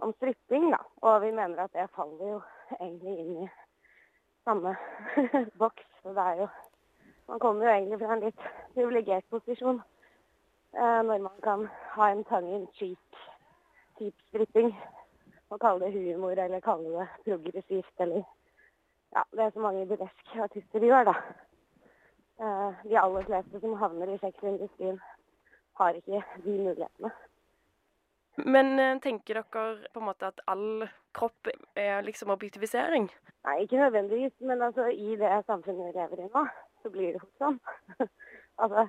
om 0.04 0.12
stripping, 0.16 0.70
da. 0.70 0.78
Og 1.02 1.22
vi 1.22 1.32
mener 1.34 1.64
at 1.64 1.74
det 1.74 1.88
faller 1.96 2.34
jo 2.34 2.40
egentlig 2.78 3.16
inn 3.18 3.32
i 3.44 3.48
samme 4.46 4.74
boks. 5.60 5.86
Så 6.02 6.14
det 6.16 6.26
er 6.32 6.42
jo 6.44 6.48
Man 7.28 7.38
kommer 7.38 7.66
jo 7.66 7.70
egentlig 7.70 7.98
fra 8.00 8.14
en 8.14 8.22
litt 8.24 8.44
privilegert 8.72 9.26
posisjon 9.28 9.82
eh, 10.72 11.00
når 11.04 11.18
man 11.26 11.42
kan 11.44 11.66
ha 11.92 12.06
en 12.08 12.22
tongue 12.24 12.54
in 12.56 12.64
cheek 12.78 13.18
type 13.98 14.22
stripping. 14.30 14.70
Og 15.50 15.60
kalle 15.60 15.84
det 15.84 15.92
humor 15.92 16.38
eller 16.38 16.64
kalle 16.64 16.88
det 16.94 17.08
progressivt 17.26 18.06
eller 18.06 18.24
Ja, 19.12 19.22
det 19.32 19.44
er 19.44 19.50
så 19.50 19.60
mange 19.60 19.86
burlesk-artister 19.88 20.84
gjør, 20.84 21.04
da. 21.08 21.14
Eh, 22.40 22.74
de 22.82 22.96
aller 22.96 23.24
fleste 23.26 23.60
som 23.60 23.74
havner 23.80 24.12
i 24.14 24.18
sexindustrien, 24.22 25.00
har 25.78 25.96
ikke 25.98 26.20
de 26.44 26.52
mulighetene. 26.58 27.10
Men 28.46 28.78
eh, 28.78 29.00
tenker 29.02 29.40
dere 29.40 29.88
på 29.92 29.98
en 29.98 30.06
måte 30.06 30.28
at 30.30 30.38
all 30.46 30.86
kropp 31.18 31.50
er 31.74 32.04
liksom 32.06 32.30
objektivisering? 32.30 33.08
Nei, 33.46 33.56
ikke 33.64 33.80
nødvendigvis, 33.80 34.36
men 34.40 34.62
altså 34.62 34.86
i 34.86 35.16
det 35.18 35.32
samfunnet 35.46 35.88
vi 35.88 35.96
lever 35.98 36.22
i 36.22 36.28
nå, 36.34 36.44
så 36.82 36.92
blir 36.94 37.16
det 37.16 37.24
fort 37.24 37.42
sånn. 37.42 37.58
altså, 38.62 38.86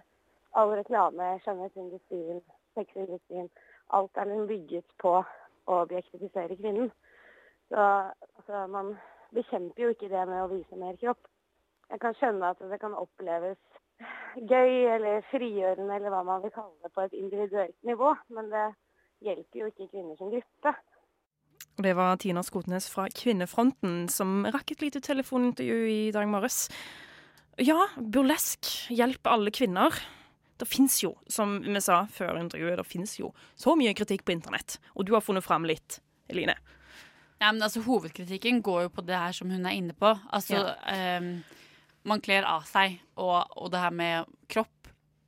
all 0.62 0.76
reklame, 0.78 1.32
skjønnhetsindustrien, 1.46 2.44
sexindustrien, 2.78 3.50
alt 3.98 4.18
er 4.18 4.30
liksom 4.30 4.50
bygget 4.52 4.98
på 5.02 5.16
å 5.24 5.82
objektifisere 5.88 6.58
kvinnen. 6.62 6.94
Så 7.74 7.82
altså, 7.82 8.68
man 8.70 8.94
bekjemper 9.34 9.88
jo 9.88 9.94
ikke 9.98 10.14
det 10.14 10.26
med 10.30 10.44
å 10.44 10.52
vise 10.54 10.78
mer 10.78 11.02
kropp. 11.02 11.26
Jeg 11.90 12.02
kan 12.04 12.16
skjønne 12.20 12.52
at 12.54 12.62
det 12.72 12.80
kan 12.82 12.94
oppleves 12.98 13.58
gøy 14.38 14.86
eller 14.94 15.26
frigjørende 15.32 15.96
eller 15.96 16.14
hva 16.14 16.22
man 16.28 16.44
vil 16.44 16.54
kalle 16.54 16.76
det 16.86 16.94
på 16.96 17.04
et 17.04 17.18
individuelt 17.18 17.76
nivå, 17.88 18.14
men 18.36 18.52
det 18.54 18.68
hjelper 19.26 19.64
jo 19.64 19.70
ikke 19.72 19.90
kvinner 19.92 20.20
som 20.20 20.32
gruppe. 20.32 20.76
Det 21.80 21.96
var 21.96 22.20
Tina 22.20 22.44
Skotnes 22.44 22.90
fra 22.92 23.08
Kvinnefronten 23.16 24.08
som 24.12 24.44
rakk 24.52 24.76
et 24.76 24.84
lite 24.84 25.02
telefonintervju 25.04 25.78
i 25.90 26.00
dag 26.16 26.28
morges. 26.28 26.68
Ja, 27.60 27.88
burlesk 27.96 28.68
hjelper 28.92 29.36
alle 29.36 29.52
kvinner. 29.56 29.96
Det 30.60 30.68
fins 30.68 30.98
jo, 31.04 31.14
som 31.32 31.58
vi 31.64 31.82
sa 31.84 32.02
før 32.12 32.40
intervjuet, 32.40 32.78
det 32.80 32.88
fins 32.88 33.16
jo 33.20 33.32
så 33.60 33.78
mye 33.80 33.96
kritikk 33.96 34.26
på 34.28 34.36
internett. 34.36 34.76
Og 34.96 35.08
du 35.08 35.14
har 35.16 35.24
funnet 35.24 35.46
fram 35.46 35.68
litt, 35.68 36.02
Eline. 36.32 36.58
Ja, 37.40 37.54
men 37.54 37.64
altså 37.64 37.80
Hovedkritikken 37.86 38.60
går 38.64 38.86
jo 38.86 38.92
på 38.92 39.06
det 39.08 39.16
her 39.16 39.36
som 39.36 39.52
hun 39.52 39.64
er 39.64 39.78
inne 39.80 39.96
på. 39.96 40.12
Altså, 40.36 40.74
ehm, 40.92 41.38
Man 42.08 42.22
kler 42.22 42.46
av 42.48 42.64
seg, 42.70 43.00
og, 43.20 43.44
og 43.60 43.72
det 43.74 43.80
her 43.84 43.92
med 43.92 44.26
kropp 44.48 44.76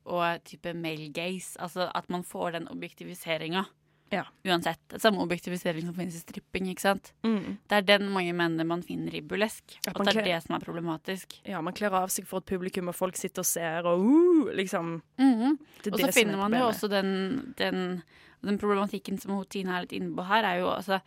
og 0.04 0.42
type 0.48 0.72
male 0.74 1.10
gaze. 1.14 1.54
Altså 1.62 1.90
at 1.94 2.08
man 2.10 2.24
får 2.26 2.56
den 2.56 2.68
objektiviseringa. 2.72 3.66
Ja. 4.12 4.26
Uansett. 4.44 4.80
Samme 5.00 5.22
objektivisering 5.24 5.86
som 5.86 5.94
finnes 5.96 6.18
i 6.18 6.20
stripping. 6.20 6.66
ikke 6.68 6.84
sant? 6.84 7.12
Mm. 7.24 7.56
Det 7.68 7.78
er 7.78 7.86
den 7.94 8.10
mange 8.12 8.34
mener 8.36 8.66
man 8.68 8.82
finner 8.84 9.14
i 9.16 9.22
burlesk. 9.24 9.78
At 9.86 9.96
Og 9.96 10.04
det 10.04 10.12
er 10.12 10.18
kler- 10.20 10.28
det 10.28 10.42
som 10.44 10.56
er 10.56 10.64
problematisk. 10.66 11.38
Ja, 11.48 11.62
man 11.64 11.72
kler 11.72 11.94
av 11.96 12.10
seg 12.12 12.26
for 12.28 12.42
et 12.44 12.50
publikum, 12.50 12.88
og 12.88 12.94
folk 12.98 13.16
sitter 13.16 13.40
og 13.40 13.46
ser, 13.48 13.86
og 13.88 14.00
uh, 14.04 14.52
liksom 14.52 15.00
Mm 15.16 15.56
er 15.86 15.92
Og 15.92 15.98
så 16.00 16.08
er 16.08 16.12
finner 16.12 16.36
man 16.36 16.52
jo 16.52 16.66
også 16.66 16.88
den, 16.90 17.54
den, 17.56 18.02
den 18.44 18.58
problematikken 18.58 19.18
som 19.18 19.44
Tine 19.48 19.78
er 19.78 19.86
litt 19.86 19.92
inne 19.96 20.14
på 20.14 20.26
her, 20.28 20.44
er 20.44 20.60
jo 20.60 20.68
altså 20.68 21.00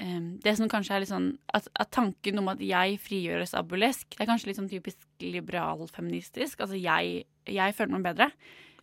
em, 0.00 0.38
Det 0.42 0.56
som 0.56 0.68
kanskje 0.68 0.94
er 0.94 1.00
litt 1.00 1.08
sånn 1.10 1.38
at, 1.54 1.68
at 1.74 1.90
tanken 1.90 2.38
om 2.38 2.48
at 2.48 2.58
jeg 2.60 2.98
frigjøres 3.00 3.54
av 3.54 3.66
burlesk, 3.68 4.10
det 4.16 4.20
er 4.20 4.26
kanskje 4.32 4.46
litt 4.46 4.56
sånn 4.60 4.68
typisk 4.70 4.98
liberal-feministisk. 5.20 6.60
Altså 6.60 6.78
jeg, 6.78 7.24
jeg 7.46 7.74
føler 7.76 7.96
meg 7.98 8.06
bedre. 8.10 8.30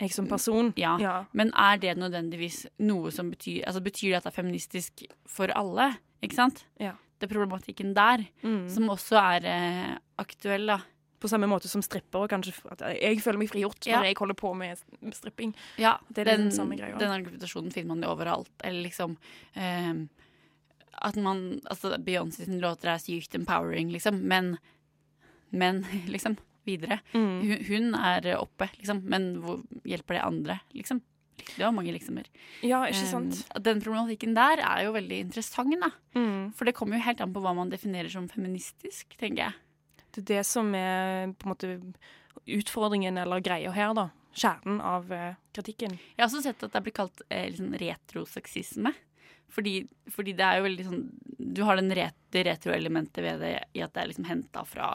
Jeg 0.02 0.12
som 0.16 0.28
person. 0.28 0.72
Ja. 0.80 0.96
Ja. 1.00 1.16
Men 1.38 1.52
er 1.54 1.78
det 1.80 1.96
nødvendigvis 2.02 2.64
noe 2.84 3.12
som 3.14 3.30
betyr 3.32 3.62
Altså 3.70 3.80
betyr 3.86 4.10
det 4.10 4.18
at 4.18 4.26
det 4.28 4.32
er 4.34 4.42
feministisk 4.42 5.04
for 5.30 5.54
alle? 5.56 5.92
Ikke 6.24 6.36
sant? 6.40 6.66
Ja. 6.82 6.96
Det 7.20 7.30
er 7.30 7.36
problematikken 7.36 7.94
der, 7.96 8.26
Mm. 8.44 8.68
som 8.70 8.90
også 8.90 9.16
er 9.22 9.46
eh, 9.48 9.98
aktuell, 10.20 10.66
da. 10.68 10.80
På 11.22 11.30
samme 11.30 11.48
måte 11.48 11.70
som 11.72 11.82
stripper. 11.82 12.28
Kanskje 12.28 12.52
jeg 13.00 13.22
føler 13.24 13.38
meg 13.40 13.50
frigjort 13.50 13.86
Ja. 13.88 14.00
når 14.02 14.06
jeg 14.10 14.18
holder 14.20 14.36
på 14.36 14.54
med 14.58 14.78
stripping. 15.14 15.54
Ja, 15.78 15.98
Det 16.12 16.18
er 16.28 16.36
den, 16.36 16.50
den 16.50 16.52
samme 16.52 16.76
greia. 16.76 16.98
den 16.98 17.08
argumentasjonen 17.14 17.72
finner 17.72 17.96
man 17.96 18.02
jo 18.04 18.10
overalt. 18.10 18.50
Eller 18.62 18.84
liksom 18.90 19.16
ehm, 19.56 20.10
At 21.04 21.18
man 21.20 21.62
Altså, 21.70 21.98
Beyoncé 22.00 22.46
sine 22.46 22.62
låter 22.62 22.94
er 22.94 23.02
sykt 23.04 23.36
empowering, 23.36 23.92
liksom. 23.92 24.22
Men 24.28 24.58
Men, 25.52 25.86
liksom. 26.08 26.38
Videre. 26.64 27.02
Mm. 27.14 27.42
Hun, 27.42 27.66
hun 27.68 27.96
er 28.00 28.38
oppe, 28.40 28.70
liksom. 28.80 29.04
Men 29.04 29.36
hvor 29.44 29.60
hjelper 29.84 30.16
det 30.16 30.24
andre, 30.24 30.60
liksom? 30.72 31.02
Det 31.44 31.64
var 31.64 31.74
mange 31.76 31.92
liksomer. 31.94 32.28
Ja, 32.64 32.84
ikke 32.88 33.08
sant? 33.10 33.42
Um, 33.52 33.62
den 33.66 33.82
problematikken 33.84 34.36
der 34.38 34.62
er 34.64 34.86
jo 34.86 34.94
veldig 34.96 35.20
interessant, 35.26 35.76
da. 35.82 35.90
Mm. 36.16 36.54
For 36.56 36.70
det 36.70 36.76
kommer 36.78 36.98
jo 36.98 37.06
helt 37.08 37.22
an 37.24 37.34
på 37.36 37.44
hva 37.44 37.56
man 37.58 37.72
definerer 37.74 38.12
som 38.14 38.30
feministisk, 38.32 39.16
tenker 39.20 39.48
jeg. 39.48 40.04
Det 40.14 40.24
er 40.24 40.28
det 40.30 40.44
som 40.48 40.70
er 40.78 41.34
på 41.34 41.48
en 41.48 41.54
måte 41.54 41.72
utfordringen 42.48 43.18
eller 43.18 43.44
greia 43.44 43.74
her, 43.74 43.96
da. 43.98 44.10
Kjernen 44.34 44.80
av 44.82 45.12
uh, 45.14 45.34
kritikken. 45.54 45.98
Jeg 46.16 46.22
har 46.24 46.30
også 46.30 46.44
sett 46.46 46.64
at 46.66 46.74
det 46.74 46.84
blir 46.86 46.96
kalt 46.96 47.22
eh, 47.30 47.50
liksom 47.52 47.76
retroseksisme. 47.82 48.94
Fordi, 49.54 49.76
fordi 50.10 50.34
det 50.38 50.46
er 50.48 50.60
jo 50.60 50.66
veldig 50.66 50.84
sånn 50.88 51.02
Du 51.54 51.62
har 51.68 51.78
den 51.78 51.94
ret, 51.94 52.16
det 52.34 52.46
retroelementet 52.48 53.22
ved 53.22 53.44
det 53.44 53.54
i 53.78 53.84
at 53.86 53.94
det 53.94 54.02
er 54.02 54.10
liksom 54.10 54.26
henta 54.30 54.64
fra, 54.66 54.88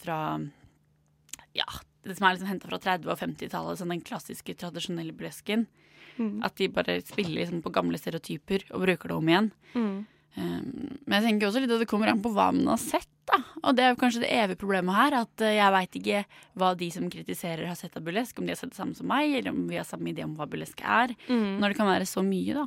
fra 0.00 0.18
Ja, 1.54 1.68
det 2.04 2.16
som 2.18 2.26
er 2.26 2.36
liksom 2.36 2.50
henta 2.50 2.70
fra 2.70 2.80
30- 2.82 3.12
og 3.12 3.20
50-tallet, 3.20 3.80
sånn 3.80 3.94
den 3.94 4.02
klassiske, 4.04 4.56
tradisjonelle 4.60 5.14
burlesken. 5.16 5.68
Mm. 6.16 6.42
At 6.46 6.58
de 6.58 6.68
bare 6.70 6.98
spiller 7.06 7.40
liksom 7.40 7.62
på 7.64 7.72
gamle 7.74 7.98
stereotyper 7.98 8.66
og 8.72 8.84
bruker 8.84 9.10
det 9.10 9.16
om 9.16 9.30
igjen. 9.30 9.48
Mm. 9.74 9.94
Um, 10.34 10.98
men 11.06 11.14
jeg 11.14 11.24
tenker 11.28 11.48
også 11.48 11.62
litt 11.62 11.72
at 11.72 11.82
det 11.84 11.88
kommer 11.90 12.10
an 12.10 12.22
på 12.22 12.32
hva 12.34 12.48
man 12.54 12.72
har 12.72 12.80
sett. 12.82 13.10
da. 13.30 13.38
Og 13.62 13.76
det 13.76 13.84
er 13.84 13.92
jo 13.94 14.00
kanskje 14.02 14.24
det 14.24 14.32
evige 14.34 14.60
problemet 14.60 14.98
her, 14.98 15.14
at 15.22 15.42
eh, 15.46 15.56
jeg 15.56 15.72
veit 15.72 15.98
ikke 16.00 16.22
hva 16.60 16.72
de 16.76 16.88
som 16.92 17.06
kritiserer 17.08 17.70
har 17.70 17.78
sett 17.78 17.94
av 17.96 18.04
burlesk, 18.04 18.38
om 18.38 18.44
de 18.44 18.52
har 18.52 18.58
sett 18.60 18.74
det 18.74 18.80
samme 18.80 18.98
som 18.98 19.08
meg, 19.08 19.32
eller 19.38 19.54
om 19.54 19.62
vi 19.70 19.78
har 19.78 19.86
samme 19.88 20.10
idé 20.10 20.26
om 20.26 20.34
hva 20.36 20.48
burlesk 20.50 20.82
er. 20.84 21.14
Mm. 21.30 21.62
Når 21.62 21.72
det 21.72 21.78
kan 21.78 21.88
være 21.88 22.08
så 22.10 22.24
mye, 22.26 22.58
da. 22.58 22.66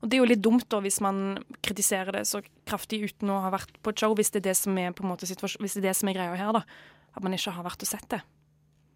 Og 0.00 0.08
det 0.08 0.18
er 0.18 0.22
jo 0.22 0.30
litt 0.30 0.44
dumt 0.44 0.66
da 0.72 0.80
hvis 0.84 1.00
man 1.04 1.38
kritiserer 1.64 2.18
det 2.18 2.26
så 2.30 2.42
kraftig 2.68 3.02
uten 3.08 3.32
å 3.32 3.42
ha 3.44 3.52
vært 3.54 3.76
på 3.82 3.92
et 3.92 4.02
show, 4.02 4.14
hvis 4.16 4.32
det 4.34 4.42
er 4.42 4.50
det 4.50 4.56
som 4.58 4.78
er, 4.80 4.94
måte, 5.06 5.28
hvis 5.28 5.36
det 5.76 5.82
er, 5.82 5.88
det 5.90 5.98
som 5.98 6.10
er 6.10 6.18
greia 6.18 6.38
her, 6.38 6.56
da. 6.56 6.64
At 7.16 7.24
man 7.24 7.36
ikke 7.36 7.54
har 7.56 7.64
vært 7.64 7.84
og 7.84 7.88
sett 7.88 8.08
det. 8.12 8.22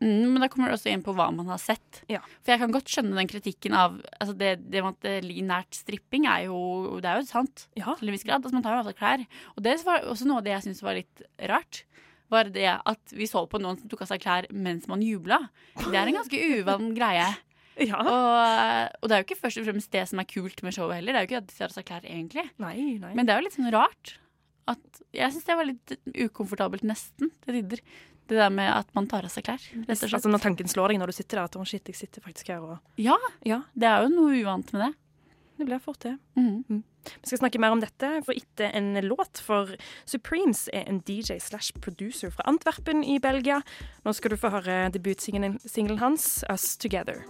Mm, 0.00 0.32
men 0.32 0.40
da 0.40 0.48
kommer 0.48 0.70
det 0.70 0.78
også 0.78 0.88
inn 0.88 1.02
på 1.04 1.12
hva 1.16 1.26
man 1.34 1.50
har 1.52 1.60
sett. 1.60 2.00
Ja. 2.08 2.22
For 2.40 2.54
jeg 2.54 2.62
kan 2.62 2.72
godt 2.72 2.88
skjønne 2.88 3.18
den 3.18 3.28
kritikken 3.28 3.76
av 3.76 3.98
altså 4.16 4.32
det, 4.32 4.54
det 4.72 4.80
med 4.80 4.96
at 4.96 5.04
det 5.04 5.16
ligger 5.26 5.48
nært 5.50 5.76
stripping, 5.76 6.24
er 6.30 6.46
jo, 6.48 6.60
det 7.04 7.10
er 7.10 7.20
jo 7.20 7.28
sant. 7.28 7.66
Ja. 7.76 7.92
Til 8.00 8.08
en 8.08 8.16
viss 8.16 8.24
grad. 8.24 8.40
Altså, 8.40 8.56
man 8.56 8.64
tar 8.64 8.78
jo 8.78 8.84
av 8.84 8.88
seg 8.88 9.00
klær. 9.00 9.26
Og 9.56 9.64
det 9.66 9.76
var 9.84 10.08
også 10.08 10.28
noe 10.28 10.40
av 10.40 10.48
det 10.48 10.54
jeg 10.54 10.66
syntes 10.68 10.82
var 10.86 10.96
litt 10.96 11.24
rart. 11.52 11.82
Var 12.32 12.52
det 12.54 12.70
at 12.72 13.12
vi 13.12 13.28
så 13.28 13.42
på 13.50 13.60
noen 13.60 13.76
som 13.76 13.90
tok 13.92 14.06
av 14.06 14.12
seg 14.12 14.24
klær 14.24 14.48
mens 14.54 14.88
man 14.88 15.04
jubla. 15.04 15.42
Det 15.82 15.92
er 15.92 16.06
en 16.06 16.20
ganske 16.20 16.42
uvann 16.56 16.92
greie. 16.96 17.28
Ja. 17.90 18.00
Og, 18.04 18.96
og 19.00 19.08
det 19.08 19.14
er 19.16 19.22
jo 19.22 19.26
ikke 19.28 19.40
først 19.40 19.60
og 19.62 19.64
fremst 19.70 19.90
det 19.94 20.02
som 20.10 20.20
er 20.20 20.28
kult 20.28 20.60
med 20.66 20.74
showet 20.76 20.98
heller. 21.00 21.14
Det 21.16 21.20
er 21.20 21.24
jo 21.24 21.30
ikke 21.30 21.40
at 21.40 21.48
de 21.48 21.56
tar 21.56 21.70
av 21.70 21.76
seg 21.78 21.86
klær 21.88 22.04
egentlig. 22.04 22.44
Nei, 22.60 22.76
nei. 23.00 23.14
Men 23.16 23.24
det 23.28 23.32
er 23.34 23.40
jo 23.40 23.46
litt 23.48 23.56
sånn 23.56 23.70
rart. 23.72 24.14
At 24.68 25.00
jeg 25.16 25.32
syns 25.34 25.46
det 25.48 25.56
var 25.58 25.66
litt 25.70 25.94
ukomfortabelt, 26.28 26.84
nesten, 26.86 27.32
til 27.46 27.56
tider. 27.60 27.80
Det 28.30 28.36
der 28.38 28.52
med 28.54 28.68
at 28.70 28.92
man 28.94 29.08
tar 29.10 29.24
av 29.26 29.32
seg 29.32 29.48
klær. 29.48 29.64
Rett 29.72 29.88
og 29.90 30.04
slett. 30.04 30.14
Altså 30.20 30.30
Når 30.30 30.44
tanken 30.44 30.68
slår 30.70 30.92
deg 30.92 31.00
når 31.02 31.10
du 31.10 31.16
sitter 31.16 31.40
der, 31.40 31.48
at 31.50 31.56
oh, 31.58 31.64
shit, 31.66 31.88
jeg 31.90 31.98
sitter 31.98 32.22
faktisk 32.22 32.52
her 32.52 32.62
og 32.62 33.00
Ja, 33.00 33.16
Ja, 33.48 33.62
det 33.74 33.88
er 33.90 34.04
jo 34.04 34.12
noe 34.12 34.36
uvant 34.38 34.70
med 34.76 34.84
det. 34.84 34.92
det 35.58 35.66
blir 35.72 35.82
fort 35.82 36.00
det. 36.06 36.14
Mhm. 36.38 36.84
Vi 37.00 37.30
skal 37.30 37.38
snakke 37.40 37.58
mer 37.58 37.72
om 37.72 37.80
dette 37.80 38.08
for 38.26 38.36
etter 38.36 38.74
en 38.76 38.92
låt, 39.08 39.40
for 39.40 39.72
Supremes 40.04 40.66
er 40.68 40.84
en 40.86 41.00
DJ 41.00 41.38
slash 41.40 41.72
producer 41.80 42.28
fra 42.30 42.44
Antwerpen 42.46 43.00
i 43.02 43.16
Belgia. 43.18 43.62
Nå 44.04 44.12
skal 44.14 44.30
du 44.30 44.36
få 44.36 44.52
høre 44.52 44.90
debutsingelen 44.92 45.98
hans, 45.98 46.44
Us 46.52 46.76
Together. 46.76 47.24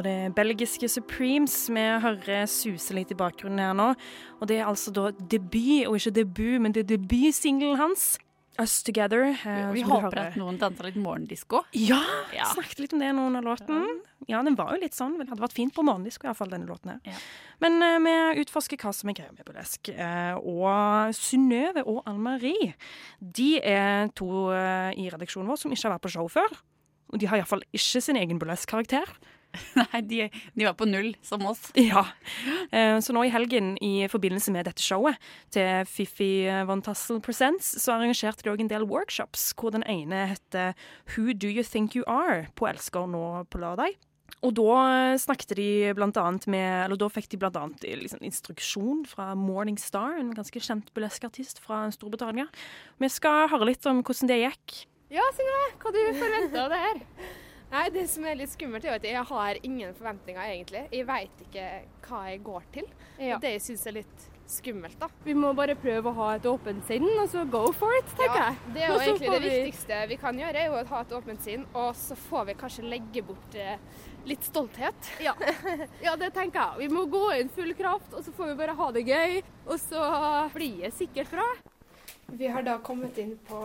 Og 0.00 0.06
det 0.06 0.32
belgiske 0.32 0.88
Supremes 0.88 1.54
vi 1.68 1.82
hører 2.00 2.46
suse 2.48 2.94
litt 2.96 3.10
i 3.12 3.16
bakgrunnen 3.20 3.60
her 3.60 3.74
nå. 3.76 3.90
Og 4.40 4.48
det 4.48 4.56
er 4.62 4.68
altså 4.70 4.88
da 4.96 5.10
debut, 5.12 5.84
og 5.90 5.98
ikke 5.98 6.12
debut, 6.22 6.54
men 6.64 6.72
det 6.72 6.86
er 6.86 6.94
debutsingelen 6.94 7.76
hans. 7.76 8.14
Us 8.60 8.78
Together. 8.84 9.26
Eh, 9.44 9.72
Vi 9.72 9.82
som 9.84 9.90
håper 9.92 10.18
at 10.22 10.38
noen 10.40 10.56
danser 10.60 10.88
litt 10.88 10.96
morgendisko. 11.00 11.60
Ja, 11.76 12.00
Ja. 12.32 12.44
snakket 12.54 12.80
litt 12.80 12.92
om 12.96 12.98
det 13.04 13.10
nå 13.14 13.26
under 13.28 13.42
låten. 13.44 14.00
Ja, 14.28 14.40
den 14.42 14.56
var 14.56 14.72
jo 14.74 14.80
litt 14.80 14.92
sånn. 14.96 15.18
Det 15.18 15.28
hadde 15.28 15.40
vært 15.44 15.52
fint 15.56 15.74
på 15.76 15.84
morgendisko, 15.84 16.24
iallfall, 16.28 16.48
denne 16.48 16.66
låten 16.68 16.92
her. 16.96 17.20
Men 17.60 17.82
eh, 17.82 17.98
vi 18.34 18.44
utforsker 18.44 18.80
hva 18.80 18.92
som 18.96 19.10
er 19.12 19.14
greia 19.20 19.32
med 19.36 19.44
burlesk. 19.44 19.90
Eh, 19.92 20.34
og 20.40 21.12
Synnøve 21.16 21.84
og 21.86 22.02
Anne-Marie, 22.06 22.72
de 23.20 23.60
er 23.60 24.08
to 24.16 24.48
i 24.96 25.10
redaksjonen 25.12 25.46
vår 25.52 25.58
som 25.60 25.70
ikke 25.76 25.88
har 25.90 25.98
vært 25.98 26.08
på 26.08 26.14
show 26.16 26.26
før. 26.28 26.48
Og 27.12 27.18
de 27.20 27.26
har 27.26 27.36
iallfall 27.36 27.62
ikke 27.72 28.00
sin 28.00 28.16
egen 28.16 28.38
burlesk-karakter. 28.40 29.04
Nei, 29.80 30.00
de, 30.06 30.18
de 30.54 30.66
var 30.68 30.74
på 30.78 30.86
null, 30.88 31.12
som 31.26 31.42
oss. 31.50 31.70
Ja. 31.90 32.04
Eh, 32.70 32.98
Så 33.02 33.14
nå 33.16 33.24
i 33.26 33.32
helgen, 33.32 33.72
i 33.82 34.06
forbindelse 34.10 34.52
med 34.54 34.68
dette 34.68 34.82
showet 34.84 35.18
til 35.54 35.84
Fifi 35.90 36.46
Von 36.68 36.82
Tassel 36.86 37.18
Presents, 37.24 37.72
så 37.82 37.96
arrangerte 37.96 38.44
de 38.46 38.52
òg 38.52 38.60
en 38.62 38.70
del 38.70 38.86
workshops, 38.90 39.50
hvor 39.58 39.74
den 39.74 39.82
ene 39.90 40.26
heter 40.34 40.74
Who 41.14 41.32
Do 41.34 41.50
You 41.50 41.64
Think 41.66 41.96
You 41.98 42.04
Are? 42.06 42.46
på 42.54 42.68
Elsker 42.70 43.10
nå 43.10 43.24
på 43.50 43.58
lørdag. 43.62 43.96
Og 44.46 44.54
da 44.56 44.76
snakket 45.20 45.50
de 45.58 45.66
blant 45.98 46.16
annet 46.16 46.46
med 46.48 46.84
Eller 46.86 46.96
da 46.96 47.10
fikk 47.12 47.26
de 47.28 47.36
blant 47.42 47.56
annet 47.60 47.82
liksom 48.00 48.22
instruksjon 48.24 49.02
fra 49.10 49.34
Morning 49.36 49.76
Star, 49.76 50.14
en 50.16 50.30
ganske 50.32 50.62
kjent 50.64 50.88
burleskartist 50.96 51.58
fra 51.60 51.82
Storbritannia. 51.92 52.46
Vi 53.02 53.10
skal 53.12 53.50
høre 53.52 53.68
litt 53.68 53.84
om 53.90 54.00
hvordan 54.06 54.30
det 54.30 54.38
gikk. 54.46 54.78
Ja, 55.10 55.24
Synnøve, 55.34 55.68
hva 55.82 55.90
du 55.90 56.00
forventa 56.22 56.62
av 56.62 56.70
det 56.70 56.78
her? 56.86 56.98
Nei, 57.70 57.84
Det 57.94 58.06
som 58.10 58.24
er 58.26 58.34
litt 58.40 58.50
skummelt, 58.50 58.84
er 58.84 58.96
at 58.98 59.04
jeg 59.06 59.22
har 59.28 59.58
ingen 59.62 59.94
forventninger, 59.94 60.42
egentlig. 60.42 60.88
Jeg 60.90 61.06
veit 61.06 61.44
ikke 61.46 61.66
hva 62.08 62.24
jeg 62.30 62.42
går 62.42 62.62
til. 62.74 62.88
Ja. 63.22 63.38
Det 63.38 63.54
syns 63.62 63.84
jeg 63.86 63.92
er 63.92 63.98
litt 64.00 64.24
skummelt, 64.50 64.96
da. 64.98 65.06
Vi 65.22 65.34
må 65.38 65.52
bare 65.54 65.76
prøve 65.78 66.10
å 66.10 66.14
ha 66.16 66.32
et 66.34 66.46
åpent 66.50 66.82
sinn, 66.88 67.04
og 67.22 67.28
så 67.30 67.44
go 67.48 67.68
for 67.70 67.94
it, 68.00 68.08
tenker 68.18 68.34
Ja, 68.40 68.48
jeg. 68.48 68.74
det 68.74 68.82
er 68.82 68.88
jo 68.90 68.98
egentlig 69.06 69.30
det 69.30 69.40
vi- 69.44 69.52
viktigste 69.60 70.00
vi 70.10 70.16
kan 70.18 70.40
gjøre, 70.42 70.56
er 70.58 70.66
jo 70.66 70.78
å 70.80 70.84
ha 70.90 71.00
et 71.06 71.14
åpent 71.20 71.40
sinn. 71.46 71.66
Og 71.78 71.94
så 71.94 72.16
får 72.26 72.46
vi 72.50 72.54
kanskje 72.64 72.88
legge 72.90 73.22
bort 73.28 73.54
eh, 73.54 73.76
litt 74.26 74.42
stolthet. 74.50 75.10
Ja. 75.28 75.36
ja, 76.02 76.16
det 76.18 76.32
tenker 76.34 76.58
jeg. 76.74 76.88
Vi 76.88 76.94
må 76.96 77.06
gå 77.06 77.22
inn 77.38 77.48
full 77.54 77.70
kraft, 77.78 78.10
og 78.18 78.24
så 78.26 78.34
får 78.34 78.50
vi 78.50 78.58
bare 78.64 78.74
ha 78.74 78.90
det 78.98 79.06
gøy. 79.06 79.42
Og 79.70 79.78
så 79.78 80.02
blir 80.58 80.82
det 80.88 80.90
sikkert 80.98 81.30
bra. 81.30 81.46
Vi 82.34 82.46
har 82.50 82.62
da 82.66 82.78
kommet 82.82 83.16
inn 83.22 83.36
på 83.46 83.62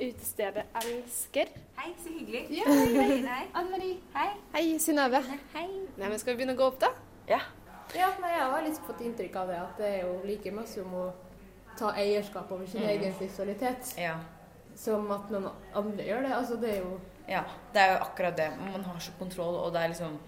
utestedet 0.00 0.64
Elsker. 0.74 1.46
Hei, 1.76 1.92
så 2.02 2.08
hyggelig. 2.12 2.46
Ja, 2.50 2.64
hei, 2.68 3.18
Hei. 3.26 3.46
Anne-Marie. 3.52 3.96
Hei. 4.14 4.28
Hei, 4.54 4.78
Synnøve. 4.80 5.20
Hei. 5.54 5.66
Nei, 5.98 6.08
men 6.08 6.18
Skal 6.18 6.34
vi 6.34 6.40
begynne 6.42 6.56
å 6.56 6.60
gå 6.60 6.68
opp, 6.70 6.78
da? 6.82 6.90
Ja. 7.28 7.40
Ja, 7.94 8.08
nei, 8.22 8.30
Jeg 8.32 8.46
har 8.50 8.62
litt 8.64 8.80
fått 8.86 9.02
inntrykk 9.04 9.36
av 9.42 9.50
det, 9.52 9.58
at 9.60 9.76
det 9.78 9.90
er 9.90 10.06
jo 10.06 10.14
like 10.26 10.52
masse 10.54 10.80
om 10.82 10.94
å 10.98 11.04
ta 11.78 11.92
eierskap 11.98 12.50
over 12.54 12.66
sin 12.66 12.80
Mm. 12.82 12.88
egen 12.88 13.14
seksualitet 13.18 13.94
Ja. 13.98 14.16
som 14.74 15.10
at 15.10 15.30
noen 15.30 15.50
andre 15.74 16.04
gjør 16.04 16.22
det. 16.22 16.32
Altså, 16.32 16.56
det 16.60 16.70
er 16.70 16.80
jo 16.82 17.00
Ja, 17.28 17.42
det 17.72 17.80
er 17.82 17.92
jo 17.98 18.04
akkurat 18.04 18.36
det. 18.36 18.50
Man 18.72 18.84
har 18.84 18.98
så 19.00 19.10
kontroll, 19.18 19.54
og 19.56 19.72
det 19.72 19.82
er 19.82 19.88
liksom 19.88 20.18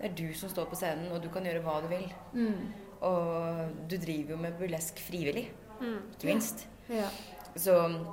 Det 0.00 0.10
er 0.10 0.14
du 0.28 0.34
som 0.34 0.48
står 0.48 0.66
på 0.66 0.74
scenen, 0.76 1.12
og 1.12 1.22
du 1.22 1.28
kan 1.28 1.42
gjøre 1.44 1.62
hva 1.62 1.80
du 1.80 1.86
vil. 1.88 2.12
Mm. 2.34 2.72
Og 3.00 3.88
du 3.88 3.96
driver 3.96 4.30
jo 4.30 4.36
med 4.36 4.58
burlesk 4.58 4.96
frivillig, 4.98 5.48
Mm. 5.80 6.00
ikke 6.12 6.24
minst. 6.26 6.66
Ja. 6.88 7.08
Så 7.56 8.04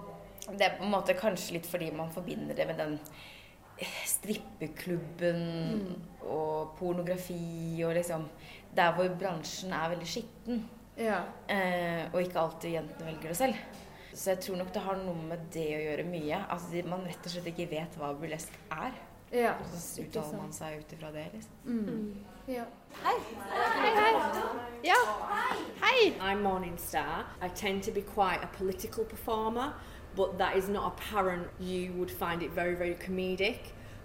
det 0.57 0.67
er 0.67 0.77
på 0.77 0.83
en 0.85 0.91
måte 0.93 1.13
kanskje 1.17 1.53
litt 1.57 1.65
fordi 1.69 1.91
man 1.95 2.11
forbinder 2.11 2.55
det 2.55 2.67
med 2.67 2.77
den 2.77 2.99
strippeklubben 4.05 5.41
Mm. 5.81 6.01
og 6.29 6.75
pornografi 6.77 7.81
og 7.85 7.93
liksom 7.95 8.27
Der 8.75 8.93
hvor 8.93 9.09
bransjen 9.19 9.73
er 9.73 9.89
veldig 9.89 10.07
skitten. 10.07 10.61
Ja. 10.97 11.17
Eh, 11.49 12.05
og 12.13 12.21
ikke 12.21 12.39
alltid 12.39 12.71
jentene 12.71 13.05
velger 13.09 13.27
det 13.27 13.37
selv. 13.37 13.55
Så 14.13 14.29
jeg 14.31 14.39
tror 14.39 14.55
nok 14.57 14.73
det 14.73 14.81
har 14.81 14.95
noe 14.95 15.15
med 15.27 15.39
det 15.51 15.65
å 15.75 15.81
gjøre 15.81 16.05
mye. 16.07 16.37
Altså 16.49 16.83
Man 16.87 17.03
rett 17.05 17.25
og 17.25 17.31
slett 17.33 17.47
ikke 17.51 17.69
vet 17.69 17.97
hva 17.99 18.13
burlesk 18.13 18.53
er. 18.71 18.91
Ja, 19.33 19.53
Og 19.59 19.65
så 19.75 20.01
uttaler 20.05 20.37
man 20.37 20.51
seg 20.53 20.79
ut 20.79 20.93
ifra 20.93 21.11
det, 21.11 21.25
liksom. 21.33 21.51
Mm. 21.65 22.15
Ja. 22.47 22.63
Hei. 23.03 23.17
Hei, 23.49 23.91
hei. 23.95 24.13
Ja. 24.83 24.95
Hei. 25.81 26.11
I'm 26.21 26.41
Morningstar. 26.43 27.25
I 27.41 27.49
tend 27.49 27.83
to 27.83 27.91
be 27.91 28.01
quite 28.01 28.39
a 28.43 28.47
political 28.57 29.03
performer, 29.05 29.73
but 30.15 30.37
that 30.37 30.57
is 30.57 30.67
not 30.67 30.93
apparent. 30.93 31.47
You 31.59 31.93
would 31.93 32.11
find 32.11 32.43
it 32.43 32.51
very, 32.51 32.75
very 32.75 32.95
comedic, 32.95 33.59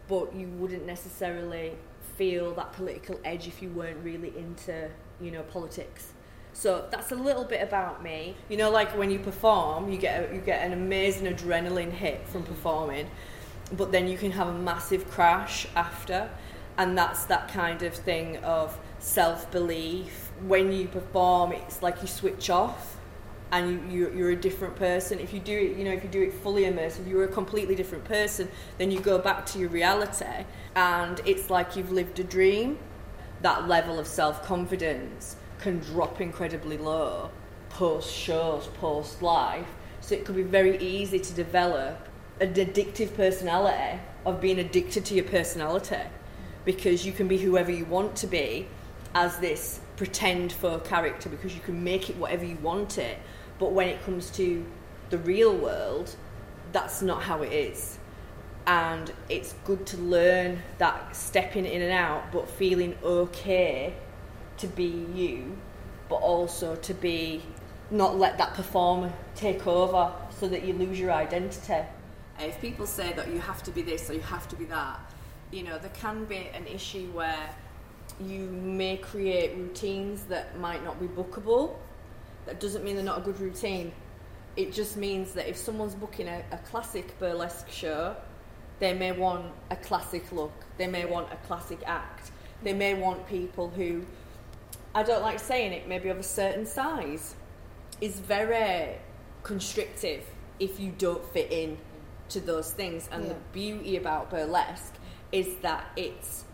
but 0.09 0.35
you 0.35 0.49
wouldn't 0.49 0.87
necessarily 0.87 1.73
feel 2.17 2.55
that 2.55 2.73
political 2.73 3.21
edge 3.25 3.47
if 3.47 3.61
you 3.61 3.71
weren't 3.71 4.03
really 4.03 4.33
into, 4.37 4.89
you 5.21 5.31
know, 5.31 5.43
politics. 5.43 6.13
So 6.53 6.87
that's 6.91 7.13
a 7.13 7.15
little 7.15 7.45
bit 7.45 7.63
about 7.63 8.03
me. 8.03 8.35
You 8.49 8.57
know, 8.57 8.71
like 8.71 8.97
when 8.97 9.11
you 9.11 9.19
perform, 9.19 9.91
you 9.91 9.99
get 9.99 10.31
a, 10.31 10.35
you 10.35 10.41
get 10.41 10.65
an 10.65 10.73
amazing 10.73 11.27
adrenaline 11.27 11.91
hit 11.91 12.27
from 12.29 12.45
performing, 12.45 13.11
but 13.73 13.93
then 13.93 14.09
you 14.09 14.17
can 14.17 14.31
have 14.31 14.49
a 14.49 14.55
massive 14.55 15.11
crash 15.11 15.67
after, 15.77 16.31
and 16.79 16.97
that's 16.97 17.25
that 17.27 17.49
kind 17.49 17.83
of 17.83 17.95
thing 17.95 18.39
of 18.39 18.79
self 19.01 19.51
belief. 19.51 20.31
When 20.47 20.73
you 20.73 20.89
perform, 20.89 21.53
it's 21.53 21.83
like 21.83 22.01
you 22.01 22.09
switch 22.09 22.49
off, 22.49 22.96
and 23.53 23.71
you, 23.93 24.09
you 24.09 24.13
you're 24.17 24.31
a 24.31 24.37
different 24.37 24.77
person. 24.77 25.19
If 25.19 25.33
you 25.33 25.41
do 25.41 25.57
it, 25.57 25.77
you 25.77 25.85
know, 25.85 25.93
if 25.93 26.03
you 26.03 26.11
do 26.11 26.23
it 26.23 26.33
fully 26.33 26.65
immersive, 26.65 27.09
you're 27.09 27.25
a 27.25 27.29
completely 27.29 27.75
different 27.75 28.05
person. 28.05 28.49
Then 28.79 28.91
you 28.91 29.01
go 29.01 29.19
back 29.19 29.47
to 29.47 29.59
your 29.59 29.69
reality, 29.69 30.45
and 30.75 31.21
it's 31.25 31.51
like 31.51 31.77
you've 31.77 31.93
lived 31.93 32.19
a 32.19 32.25
dream. 32.25 32.79
That 33.43 33.69
level 33.69 33.99
of 33.99 34.07
self 34.07 34.45
confidence 34.45 35.37
can 35.61 35.79
drop 35.79 36.21
incredibly 36.21 36.79
low 36.79 37.31
post 37.71 38.13
shows, 38.13 38.69
post 38.79 39.21
life. 39.23 39.67
So 40.01 40.15
it 40.15 40.25
could 40.25 40.37
be 40.37 40.43
very 40.43 40.79
easy 40.79 41.19
to 41.19 41.33
develop 41.35 42.09
an 42.41 42.55
addictive 42.55 43.15
personality 43.15 44.01
of 44.25 44.41
being 44.41 44.59
addicted 44.59 45.05
to 45.07 45.15
your 45.15 45.25
personality 45.25 46.01
because 46.65 47.05
you 47.05 47.13
can 47.13 47.29
be 47.29 47.39
whoever 47.39 47.71
you 47.71 47.85
want 47.85 48.17
to 48.17 48.27
be 48.27 48.67
as 49.15 49.39
this 49.39 49.81
pretend 49.97 50.53
faux 50.53 50.87
character 50.89 51.29
because 51.29 51.55
you 51.55 51.61
can 51.61 51.83
make 51.83 52.11
it 52.11 52.17
whatever 52.17 52.45
you 52.45 52.57
want 52.57 52.99
it. 52.99 53.19
But 53.59 53.73
when 53.73 53.89
it 53.89 54.03
comes 54.05 54.31
to 54.33 54.65
the 55.11 55.19
real 55.19 55.57
world, 55.57 56.15
that's 56.73 57.03
not 57.03 57.23
how 57.23 57.43
it 57.43 57.53
is. 57.53 57.99
And 58.67 59.13
it's 59.29 59.55
good 59.65 59.87
to 59.87 59.97
learn 59.97 60.61
that 60.79 61.15
stepping 61.15 61.65
in 61.65 61.83
and 61.83 61.93
out, 61.93 62.33
but 62.33 62.49
feeling 62.49 62.97
okay 63.03 63.95
to 64.59 64.67
be 64.67 65.07
you, 65.15 65.57
but 66.09 66.17
also 66.17 66.77
to 66.77 66.95
be 66.95 67.43
not 67.91 68.19
let 68.19 68.37
that 68.39 68.55
performer 68.55 69.13
take 69.35 69.67
over 69.67 70.13
so 70.31 70.49
that 70.49 70.65
you 70.65 70.73
lose 70.73 70.99
your 70.99 71.13
identity. 71.13 71.73
Uh, 71.73 71.87
if 72.41 72.61
people 72.61 72.87
say 72.87 73.13
that 73.13 73.29
you 73.29 73.39
have 73.39 73.63
to 73.63 73.71
be 73.71 73.83
this 73.83 74.11
or 74.11 74.15
you 74.15 74.21
have 74.21 74.49
to 74.49 74.57
be 74.57 74.65
that, 74.65 74.99
you 75.53 75.63
know, 75.63 75.79
there 75.79 75.91
can 75.91 76.25
be 76.25 76.49
an 76.53 76.67
issue 76.67 77.07
where 77.13 77.55
you 78.21 78.41
may 78.41 78.97
create 78.97 79.57
routines 79.57 80.25
that 80.25 80.59
might 80.59 80.83
not 80.85 80.99
be 80.99 81.07
bookable. 81.07 81.77
That 82.47 82.61
doesn't 82.61 82.85
mean 82.85 82.95
they're 82.97 83.05
not 83.05 83.19
a 83.19 83.23
good 83.23 83.41
routine. 83.41 83.93
It 84.57 84.73
just 84.73 84.97
means 84.97 85.33
that 85.35 85.49
if 85.49 85.57
someone's 85.57 85.95
booking 85.95 86.29
a, 86.29 86.43
a 86.53 86.59
classic 86.59 87.19
burlesque 87.19 87.71
show, 87.71 88.17
they 88.79 88.95
may 88.95 89.13
want 89.13 89.53
a 89.71 89.77
classic 89.77 90.31
look, 90.33 90.53
they 90.79 90.87
may 90.87 91.05
want 91.05 91.33
a 91.33 91.37
classic 91.47 91.81
act, 91.87 92.31
they 92.63 92.73
may 92.73 92.95
want 92.95 93.27
people 93.27 93.69
who, 93.69 94.05
I 94.95 95.03
don't 95.03 95.23
like 95.23 95.41
saying 95.41 95.73
it, 95.73 95.89
maybe 95.89 96.09
of 96.09 96.19
a 96.19 96.23
certain 96.23 96.67
size, 96.67 97.35
is 98.01 98.19
very 98.21 98.99
constrictive 99.43 100.25
if 100.59 100.81
you 100.81 100.93
don't 100.97 101.25
fit 101.33 101.53
in 101.53 101.79
to 102.31 102.41
those 102.41 102.73
things. 102.73 103.09
And 103.13 103.31
the 103.31 103.37
beauty 103.53 103.97
about 103.97 104.31
burlesque 104.31 104.95
is 105.33 105.57
that 105.63 105.87
it's 105.97 106.45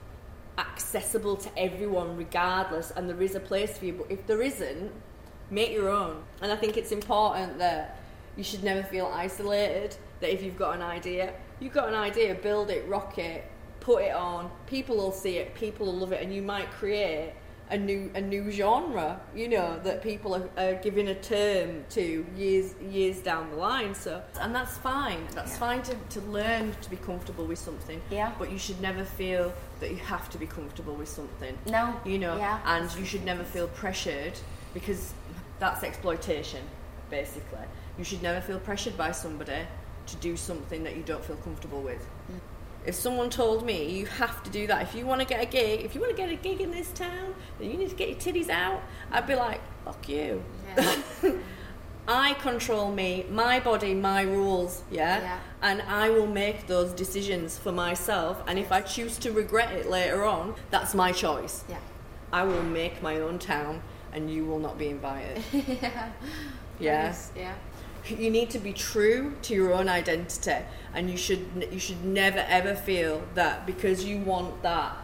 accessible 0.59 1.37
to 1.37 1.59
everyone 1.59 2.16
regardless 2.16 2.90
and 2.90 3.09
there 3.09 3.22
is 3.22 3.35
a 3.35 3.40
place 3.40 3.78
for 3.78 3.87
you 3.87 3.92
but 3.94 4.11
if 4.11 4.26
there 4.26 4.42
isn't 4.42 4.92
make 5.52 5.70
your 5.72 5.88
own 5.88 6.16
and 6.40 6.50
i 6.50 6.56
think 6.56 6.76
it's 6.76 6.92
important 6.92 7.58
that 7.58 7.98
you 8.36 8.42
should 8.42 8.64
never 8.64 8.82
feel 8.82 9.06
isolated 9.12 9.94
that 10.20 10.32
if 10.32 10.42
you've 10.42 10.58
got 10.58 10.74
an 10.74 10.82
idea 10.82 11.32
you've 11.60 11.74
got 11.74 11.88
an 11.88 11.94
idea 11.94 12.34
build 12.34 12.70
it 12.70 12.88
rock 12.88 13.18
it 13.18 13.44
put 13.80 14.02
it 14.02 14.14
on 14.14 14.50
people 14.66 14.96
will 14.96 15.12
see 15.12 15.36
it 15.36 15.54
people 15.54 15.86
will 15.86 15.96
love 15.98 16.12
it 16.12 16.22
and 16.22 16.34
you 16.34 16.40
might 16.40 16.70
create 16.70 17.32
a 17.70 17.76
new 17.76 18.10
a 18.14 18.20
new 18.20 18.50
genre, 18.50 19.18
you 19.34 19.48
know, 19.48 19.78
that 19.82 20.02
people 20.02 20.34
are, 20.34 20.48
are 20.58 20.74
giving 20.82 21.08
a 21.08 21.14
term 21.14 21.82
to 21.88 22.26
years 22.36 22.74
years 22.90 23.18
down 23.20 23.48
the 23.50 23.56
line. 23.56 23.94
So 23.94 24.22
and 24.40 24.54
that's 24.54 24.76
fine. 24.76 25.26
That's 25.34 25.56
fine 25.56 25.82
to, 25.84 25.94
to 26.10 26.20
learn 26.26 26.74
to 26.82 26.90
be 26.90 26.96
comfortable 26.96 27.46
with 27.46 27.58
something. 27.58 28.00
Yeah. 28.10 28.32
But 28.38 28.52
you 28.52 28.58
should 28.58 28.78
never 28.82 29.04
feel 29.04 29.54
that 29.80 29.90
you 29.90 29.96
have 29.96 30.28
to 30.30 30.38
be 30.38 30.46
comfortable 30.46 30.94
with 30.94 31.08
something. 31.08 31.56
No. 31.66 31.98
You 32.04 32.18
know, 32.18 32.36
Yeah. 32.36 32.60
and 32.66 32.94
you 32.98 33.06
should 33.06 33.24
never 33.24 33.42
feel 33.42 33.68
pressured 33.68 34.38
because 34.74 35.14
that's 35.62 35.85
exploitation, 35.85 36.61
basically. 37.09 37.66
You 37.96 38.05
should 38.05 38.22
never 38.22 38.40
feel 38.40 38.59
pressured 38.59 38.96
by 38.96 39.12
somebody 39.12 39.62
to 40.07 40.16
do 40.16 40.37
something 40.37 40.83
that 40.83 40.96
you 40.96 41.05
don't 41.05 41.25
feel 41.25 41.37
comfortable 41.37 41.81
with. 41.81 42.01
Mm. 42.31 42.40
If 42.85 42.96
someone 42.96 43.31
told 43.31 43.64
me 43.64 43.88
you 43.88 44.07
have 44.07 44.42
to 44.42 44.51
do 44.51 44.66
that, 44.66 44.83
if 44.83 44.92
you 44.92 45.07
want 45.07 45.20
to 45.20 45.27
get 45.27 45.40
a 45.40 45.46
gig, 45.46 45.83
if 45.83 45.94
you 45.94 46.01
want 46.01 46.11
to 46.11 46.20
get 46.20 46.31
a 46.31 46.35
gig 46.35 46.61
in 46.61 46.72
this 46.72 46.90
town, 46.90 47.37
then 47.61 47.70
you 47.70 47.77
need 47.77 47.90
to 47.90 47.94
get 47.94 48.09
your 48.09 48.18
titties 48.18 48.48
out, 48.48 48.83
I'd 49.12 49.29
be 49.29 49.37
like, 49.37 49.61
fuck 49.85 50.09
you. 50.09 50.42
I 52.09 52.35
control 52.35 52.90
me, 52.90 53.25
my 53.31 53.61
body, 53.61 53.94
my 53.94 54.22
rules, 54.22 54.83
yeah? 54.90 55.20
Yeah. 55.20 55.38
And 55.62 55.83
I 55.83 56.11
will 56.11 56.27
make 56.27 56.66
those 56.66 56.92
decisions 56.92 57.57
for 57.57 57.70
myself. 57.70 58.42
And 58.48 58.59
if 58.59 58.72
I 58.72 58.81
choose 58.81 59.16
to 59.18 59.31
regret 59.31 59.70
it 59.70 59.88
later 59.88 60.25
on, 60.25 60.57
that's 60.70 60.92
my 60.92 61.12
choice. 61.12 61.62
Yeah. 61.68 61.79
I 62.33 62.42
will 62.42 62.64
make 62.64 63.01
my 63.01 63.20
own 63.20 63.38
town 63.38 63.83
and 64.12 64.31
you 64.31 64.44
will 64.44 64.59
not 64.59 64.79
be 64.79 64.88
invited. 64.88 65.42
yeah. 65.53 66.11
Yeah. 66.79 67.07
Nice, 67.07 67.33
Yeah. 67.37 67.55
You 68.09 68.31
need 68.31 68.51
to 68.51 68.59
be 68.59 68.72
true 68.72 69.37
to 69.42 69.55
your 69.55 69.72
own 69.72 69.88
identity, 69.88 70.57
and 70.92 71.09
you 71.09 71.16
should 71.16 71.68
you 71.70 71.79
should 71.79 72.05
never 72.05 72.44
ever 72.48 72.75
feel 72.75 73.22
that 73.35 73.64
because 73.64 74.05
you 74.05 74.18
want 74.18 74.61
that 74.62 74.96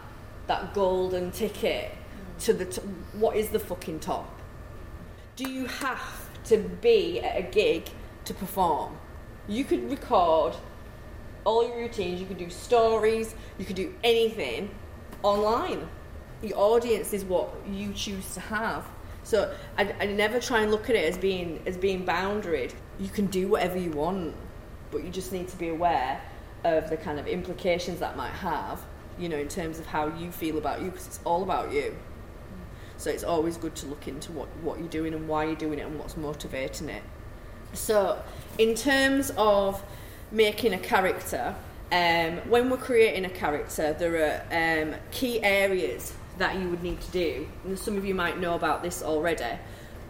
that 0.49 0.75
golden 0.75 1.31
ticket 1.31 1.93
mm. 1.93 2.45
to 2.45 2.53
the 2.53 2.65
t- 2.65 2.83
what 3.13 3.37
is 3.37 3.51
the 3.51 3.61
fucking 3.61 4.01
top. 4.01 4.29
Do 5.37 5.49
you 5.49 5.67
have 5.67 6.29
to 6.47 6.57
be 6.59 7.21
at 7.21 7.39
a 7.39 7.43
gig 7.43 7.89
to 8.25 8.35
perform? 8.35 8.97
You 9.47 9.65
could 9.65 9.89
record 9.89 10.57
all 11.45 11.67
your 11.67 11.79
routines. 11.79 12.21
You 12.21 12.27
could 12.27 12.39
do 12.39 12.51
stories. 12.51 13.35
You 13.59 13.65
could 13.65 13.77
do 13.77 13.95
anything 14.03 14.71
online. 15.23 15.89
The 16.43 16.55
audience 16.55 17.13
is 17.13 17.25
what 17.25 17.55
you 17.71 17.93
choose 17.93 18.35
to 18.35 18.41
have. 18.41 18.85
So 19.29 19.55
I, 19.77 19.95
I 20.01 20.07
never 20.07 20.41
try 20.41 20.63
and 20.63 20.71
look 20.71 20.89
at 20.89 20.97
it 20.97 21.05
as 21.05 21.19
being 21.19 21.63
as 21.67 21.77
being 21.77 22.07
boundaried. 22.07 22.73
You 22.99 23.11
can 23.11 23.27
do 23.27 23.47
whatever 23.47 23.77
you 23.79 23.91
want, 23.91 24.35
but 24.91 25.05
you 25.05 25.11
just 25.11 25.33
need 25.33 25.49
to 25.49 25.57
be 25.59 25.69
aware 25.69 26.19
of 26.65 26.89
the 26.89 26.97
kind 26.97 27.19
of 27.19 27.27
implications 27.27 28.01
that 28.01 28.17
might 28.17 28.33
have. 28.33 28.81
You 29.19 29.29
know, 29.29 29.37
in 29.37 29.49
terms 29.49 29.79
of 29.79 29.85
how 29.85 30.07
you 30.17 30.33
feel 30.33 30.57
about 30.57 30.81
you, 30.81 30.91
because 30.91 31.07
it's 31.07 31.21
all 31.25 31.43
about 31.43 31.75
you. 31.75 31.95
So 32.97 33.11
it's 33.11 33.23
always 33.23 33.59
good 33.59 33.75
to 33.77 33.87
look 33.87 34.09
into 34.09 34.33
what, 34.33 34.49
what 34.63 34.79
you're 34.79 34.89
doing 34.89 35.13
and 35.13 35.29
why 35.29 35.45
you're 35.45 35.57
doing 35.57 35.79
it 35.79 35.83
and 35.83 35.99
what's 35.99 36.17
motivating 36.17 36.89
it. 36.89 37.03
So, 37.75 38.23
in 38.57 38.75
terms 38.75 39.31
of 39.37 39.85
making 40.33 40.73
a 40.73 40.79
character, 40.79 41.55
um, 41.93 42.39
when 42.49 42.71
we're 42.71 42.79
creating 42.79 43.27
a 43.27 43.31
character, 43.31 43.93
there 43.93 44.17
are 44.51 44.85
um, 44.85 44.95
key 45.11 45.43
areas 45.43 46.15
that 46.39 46.57
you 46.57 46.69
would 46.69 46.83
need 46.83 47.01
to 47.01 47.11
do. 47.11 47.49
And 47.65 47.79
some 47.79 47.97
of 47.97 48.05
you 48.05 48.15
might 48.15 48.39
know 48.39 48.55
about 48.55 48.83
this 48.83 49.03
already. 49.03 49.59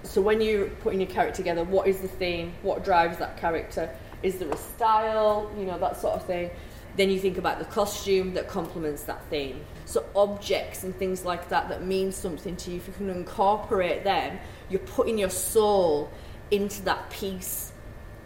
So, 0.04 0.20
when 0.20 0.40
you're 0.40 0.68
putting 0.68 1.00
your 1.00 1.10
character 1.10 1.36
together, 1.36 1.64
what 1.64 1.88
is 1.88 1.98
the 1.98 2.08
theme? 2.08 2.52
What 2.62 2.84
drives 2.84 3.18
that 3.18 3.36
character? 3.36 3.90
Is 4.22 4.36
there 4.36 4.48
a 4.48 4.56
style? 4.56 5.50
You 5.58 5.64
know, 5.64 5.78
that 5.78 6.00
sort 6.00 6.14
of 6.14 6.24
thing. 6.24 6.50
Then 6.96 7.10
you 7.10 7.20
think 7.20 7.38
about 7.38 7.58
the 7.58 7.64
costume 7.64 8.34
that 8.34 8.48
complements 8.48 9.04
that 9.04 9.24
theme. 9.26 9.64
So 9.84 10.04
objects 10.16 10.82
and 10.82 10.94
things 10.96 11.24
like 11.24 11.48
that 11.48 11.68
that 11.68 11.84
mean 11.84 12.10
something 12.10 12.56
to 12.56 12.70
you, 12.70 12.76
if 12.78 12.88
you 12.88 12.94
can 12.94 13.10
incorporate 13.10 14.04
them, 14.04 14.38
you're 14.68 14.80
putting 14.80 15.16
your 15.16 15.30
soul 15.30 16.10
into 16.50 16.82
that 16.82 17.08
piece 17.10 17.72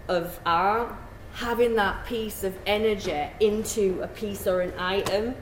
of 0.09 0.41
art. 0.47 0.95
Having 1.35 1.77
that 1.77 2.05
piece 2.07 2.45
of 2.45 2.55
energy 2.67 3.27
into 3.41 4.01
a 4.03 4.09
piece 4.09 4.47
or 4.47 4.61
an 4.61 4.73
item, 4.79 5.35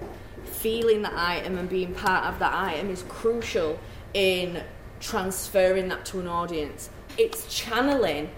feeling 0.61 1.03
that 1.03 1.15
item 1.17 1.57
and 1.59 1.69
being 1.69 1.95
part 1.95 2.27
of 2.27 2.39
that 2.39 2.53
item 2.55 2.91
is 2.91 3.03
crucial 3.09 3.79
in 4.15 4.63
transferring 5.01 5.89
that 5.89 6.05
to 6.05 6.21
an 6.21 6.29
audience. 6.29 6.91
It's 7.17 7.53
channeling 7.55 8.31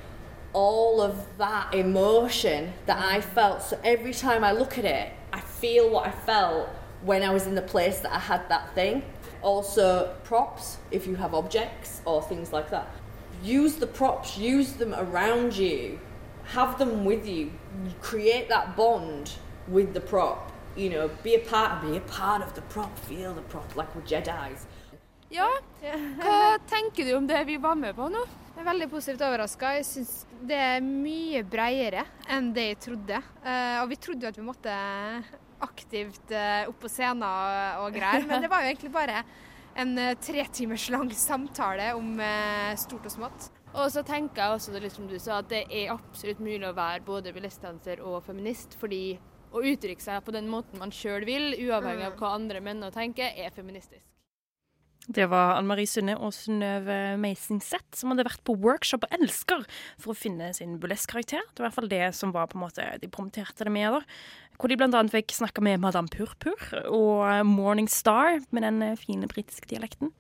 all 0.53 1.01
of 1.01 1.27
that 1.39 1.75
emotion 1.75 2.73
that 2.87 3.03
I 3.03 3.21
felt. 3.21 3.63
So 3.63 3.79
every 3.83 4.13
time 4.13 4.45
I 4.45 4.53
look 4.53 4.79
at 4.79 4.85
it, 4.85 5.13
I 5.33 5.41
feel 5.41 5.91
what 5.91 6.07
I 6.07 6.11
felt 6.11 6.69
when 7.03 7.23
I 7.23 7.31
was 7.31 7.47
in 7.47 7.55
the 7.55 7.63
place 7.63 8.01
that 8.01 8.13
I 8.13 8.19
had 8.19 8.49
that 8.49 8.75
thing. 8.75 9.03
Also, 9.41 10.15
props, 10.23 10.77
if 10.91 11.07
you 11.07 11.17
have 11.17 11.35
objects 11.35 12.03
or 12.05 12.23
things 12.23 12.53
like 12.53 12.71
that. 12.71 12.89
Use 13.43 13.75
the 13.77 13.89
props, 13.89 14.39
use 14.39 14.75
them 14.75 14.95
around 14.95 15.57
you, 15.57 15.99
have 16.45 16.79
them 16.79 17.05
with 17.05 17.27
you, 17.27 17.51
create 18.01 18.49
that 18.49 18.77
bond 18.77 19.33
with 19.67 19.95
the 19.95 20.01
prop. 20.01 20.52
You 20.75 20.89
know, 20.89 21.11
be 21.23 21.35
a 21.35 21.39
part, 21.39 21.83
be 21.83 21.99
a 21.99 22.01
part 22.01 22.43
of 22.43 22.55
the 22.55 22.63
prop, 22.63 22.99
feel 23.01 23.35
the 23.35 23.43
prop 23.43 23.77
like 23.77 23.95
we're 23.95 24.07
Jedi's. 24.09 24.65
Ja, 25.29 25.49
hva 26.21 26.59
tenker 26.69 27.05
du 27.05 27.13
om 27.17 27.27
det 27.29 27.45
vi 27.45 27.59
var 27.61 27.77
med 27.77 27.93
på 27.97 28.09
nå? 28.09 28.23
Jeg 28.53 28.61
er 28.63 28.69
veldig 28.69 28.89
positivt 28.93 29.25
overraska. 29.25 29.75
Jeg 29.77 29.85
syns 29.89 30.11
det 30.49 30.57
er 30.57 30.85
mye 30.85 31.43
bredere 31.45 32.07
enn 32.33 32.51
det 32.57 32.67
jeg 32.71 32.79
trodde. 32.87 33.21
Eh, 33.45 33.79
og 33.83 33.89
vi 33.91 33.99
trodde 34.01 34.25
jo 34.25 34.33
at 34.33 34.41
vi 34.41 34.45
måtte 34.45 34.77
aktivt 35.63 36.33
eh, 36.37 36.69
opp 36.69 36.81
på 36.81 36.91
scenen 36.93 37.25
og, 37.25 37.89
greier, 37.93 38.25
men 38.29 38.45
det 38.45 38.51
var 38.53 38.65
jo 38.65 38.73
egentlig 38.73 38.93
bare 38.93 39.23
en 39.77 39.93
eh, 40.01 40.15
tre 40.21 40.45
timers 40.53 40.87
lang 40.93 41.13
samtale 41.17 41.91
om 41.97 42.15
stort 42.81 43.09
og 43.09 43.15
smått. 43.15 43.51
Og 43.73 43.93
så 43.93 44.05
tenker 44.05 44.41
jeg 44.41 44.57
også, 44.57 44.73
det 44.73 44.85
liksom 44.85 45.05
som 45.05 45.13
du 45.13 45.21
sa, 45.21 45.41
at 45.41 45.53
det 45.53 45.67
er 45.69 45.93
absolutt 45.93 46.41
mulig 46.45 46.65
å 46.69 46.77
være 46.77 47.05
både 47.05 47.33
bilistdanser 47.33 48.01
og 48.05 48.21
feminist, 48.25 48.77
fordi 48.81 49.19
å 49.53 49.63
uttrykke 49.73 50.03
seg 50.03 50.25
på 50.25 50.35
den 50.35 50.49
måten 50.51 50.81
man 50.81 50.95
sjøl 50.95 51.27
vil, 51.29 51.53
uavhengig 51.61 52.09
av 52.09 52.17
hva 52.21 52.35
andre 52.39 52.63
mener 52.65 52.91
og 52.91 52.97
tenker, 52.97 53.31
er 53.37 53.53
feministisk. 53.55 54.07
Det 55.11 55.25
var 55.27 55.57
Anne 55.57 55.67
Marie 55.67 55.91
Sunne 55.91 56.15
og 56.15 56.31
Synnøve 56.31 57.17
Meisingseth 57.19 57.99
som 57.99 58.13
hadde 58.13 58.27
vært 58.29 58.43
på 58.47 58.55
workshop 58.63 59.03
og 59.09 59.17
elsker 59.17 59.65
for 59.99 60.13
å 60.13 60.19
finne 60.19 60.53
sin 60.55 60.77
burlesk-karakter. 60.79 61.43
Det 61.43 61.59
var 61.59 61.67
i 61.67 61.69
hvert 61.71 61.79
fall 61.81 61.91
det 61.91 62.05
som 62.15 62.31
var 62.35 62.47
på 62.53 62.59
en 62.59 62.63
måte 62.69 62.87
de 63.03 63.11
promoterte 63.11 63.67
det 63.67 63.75
med. 63.75 63.99
da. 63.99 64.03
Hvor 64.63 64.71
de 64.71 64.79
annet 64.79 65.11
fikk 65.11 65.35
snakke 65.35 65.65
med 65.65 65.83
Madame 65.83 66.07
Purpur 66.13 66.55
og 66.87 67.27
Morning 67.49 67.91
Star 67.91 68.39
med 68.55 68.63
den 68.63 68.97
fine 69.01 69.27
britiske 69.27 69.67
dialekten. 69.67 70.13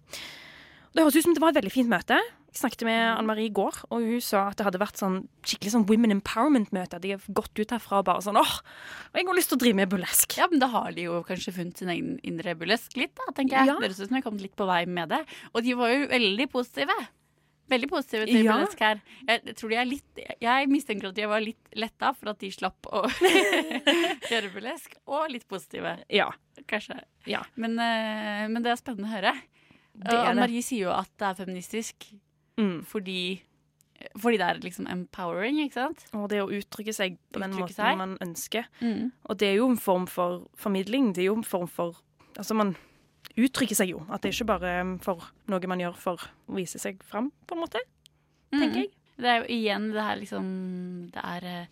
Det 0.93 1.05
høres 1.05 1.21
ut 1.21 1.29
som 1.29 1.37
det 1.37 1.45
var 1.45 1.55
et 1.55 1.63
veldig 1.63 1.77
fint 1.79 1.93
møte. 1.93 2.19
Jeg 2.53 2.61
snakket 2.61 2.83
med 2.85 3.01
Anne 3.17 3.25
Marie 3.31 3.49
i 3.49 3.53
går, 3.57 3.79
og 3.89 4.03
hun 4.05 4.21
sa 4.21 4.43
at 4.51 4.59
det 4.61 4.67
hadde 4.67 4.81
vært 4.83 4.99
sånn 5.01 5.23
skikkelig 5.41 5.71
sånn 5.73 5.87
women 5.89 6.13
empowerment-møte. 6.19 6.99
De 7.01 7.15
har 7.15 7.23
gått 7.33 7.57
ut 7.63 7.71
herfra 7.73 8.03
og 8.03 8.05
bare 8.11 8.21
sånn 8.27 8.37
åh, 8.37 8.59
jeg 9.17 9.25
har 9.25 9.39
lyst 9.39 9.49
til 9.55 9.57
å 9.57 9.63
drive 9.63 9.79
med 9.79 9.89
burlesk. 9.89 10.37
Ja, 10.37 10.51
men 10.53 10.61
da 10.61 10.69
har 10.75 10.93
de 10.93 11.07
jo 11.07 11.23
kanskje 11.25 11.55
funnet 11.57 11.81
sin 11.81 11.89
egen 11.89 12.19
indre 12.29 12.53
burlesk 12.61 12.93
litt, 13.01 13.15
da, 13.17 13.33
tenker 13.33 13.57
jeg. 13.57 13.71
Ja. 13.73 13.79
Det 13.81 13.89
høres 13.89 14.03
ut 14.03 14.05
som 14.05 14.13
de 14.13 14.21
har 14.21 14.27
kommet 14.29 14.45
litt 14.45 14.57
på 14.61 14.69
vei 14.69 14.83
med 14.85 15.09
det. 15.15 15.23
Og 15.55 15.65
de 15.65 15.73
var 15.81 15.95
jo 15.95 16.07
veldig 16.13 16.47
positive. 16.53 16.99
Veldig 17.73 17.89
positive 17.89 18.27
til 18.29 18.45
Ja. 18.45 18.53
burlesk 18.59 18.81
her. 18.85 19.01
Jeg 19.31 19.55
tror 19.57 19.71
de 19.73 19.77
er 19.81 19.87
litt 19.89 20.21
Jeg 20.43 20.69
mistenker 20.69 21.09
at 21.09 21.15
de 21.17 21.25
var 21.31 21.41
litt 21.41 21.73
letta 21.79 22.13
for 22.13 22.35
at 22.35 22.39
de 22.43 22.51
slapp 22.53 22.85
å 22.93 23.07
gjøre 24.31 24.51
burlesk, 24.53 24.99
og 25.09 25.31
litt 25.33 25.47
positive. 25.49 25.95
Ja. 26.13 26.29
Kanskje. 26.69 26.99
Ja. 27.25 27.41
Men, 27.57 27.79
eh, 27.81 28.45
men 28.53 28.61
det 28.63 28.73
er 28.75 28.77
spennende 28.81 29.09
å 29.09 29.15
høre. 29.17 29.33
Det 29.95 30.13
Anne 30.21 30.41
Marie 30.45 30.61
sier 30.65 30.87
jo 30.89 30.93
at 30.93 31.09
det 31.21 31.27
er 31.31 31.41
feministisk 31.45 32.07
Mm. 32.59 32.85
fordi, 32.85 33.43
fordi 34.19 34.37
det 34.39 34.47
er 34.47 34.59
liksom 34.61 34.87
empowering, 34.91 35.59
ikke 35.65 35.73
sant? 35.79 36.05
Og 36.15 36.29
det 36.29 36.43
å 36.43 36.51
uttrykke 36.53 36.93
seg 36.95 37.19
på 37.33 37.41
den 37.41 37.55
måten 37.57 37.75
seg. 37.75 37.97
man 37.97 38.17
ønsker. 38.21 38.67
Mm. 38.81 39.13
Og 39.29 39.39
det 39.39 39.49
er 39.49 39.55
jo 39.57 39.69
en 39.71 39.77
form 39.81 40.07
for 40.07 40.49
formidling. 40.55 41.13
Det 41.15 41.23
er 41.25 41.31
jo 41.31 41.37
en 41.41 41.45
form 41.45 41.69
for 41.69 41.97
Altså, 42.33 42.55
man 42.57 42.77
uttrykker 43.37 43.77
seg 43.77 43.91
jo. 43.91 43.99
At 44.09 44.23
det 44.23 44.31
er 44.31 44.37
ikke 44.39 44.47
bare 44.49 44.99
for 45.05 45.21
noe 45.53 45.67
man 45.69 45.81
gjør 45.81 45.95
for 46.01 46.17
å 46.49 46.55
vise 46.57 46.79
seg 46.81 47.03
fram, 47.05 47.31
på 47.47 47.53
en 47.55 47.61
måte. 47.61 47.83
Tenker 48.51 48.79
jeg. 48.87 48.91
Det 49.21 49.29
er 49.29 49.43
jo 49.43 49.49
igjen 49.53 49.91
det 49.93 50.01
her 50.03 50.17
liksom 50.17 50.47
Det 51.13 51.21
er, 51.23 51.45
eh, 51.45 51.67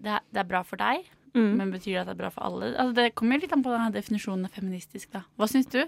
det 0.00 0.10
er, 0.16 0.20
det 0.32 0.40
er 0.40 0.48
bra 0.48 0.62
for 0.64 0.76
deg, 0.80 1.04
Mm. 1.36 1.56
men 1.58 1.70
betyr 1.70 1.92
det 1.92 2.00
at 2.00 2.06
det 2.08 2.14
er 2.16 2.22
bra 2.22 2.30
for 2.32 2.40
alle? 2.48 2.72
Altså, 2.74 2.94
det 2.96 3.14
kommer 3.14 3.38
litt 3.38 3.52
an 3.52 3.62
på 3.62 3.68
denne 3.70 3.92
definisjonen 3.92 4.46
av 4.48 4.50
feministisk, 4.50 5.10
da. 5.12 5.20
Hva 5.38 5.46
syns 5.46 5.68
du? 5.70 5.82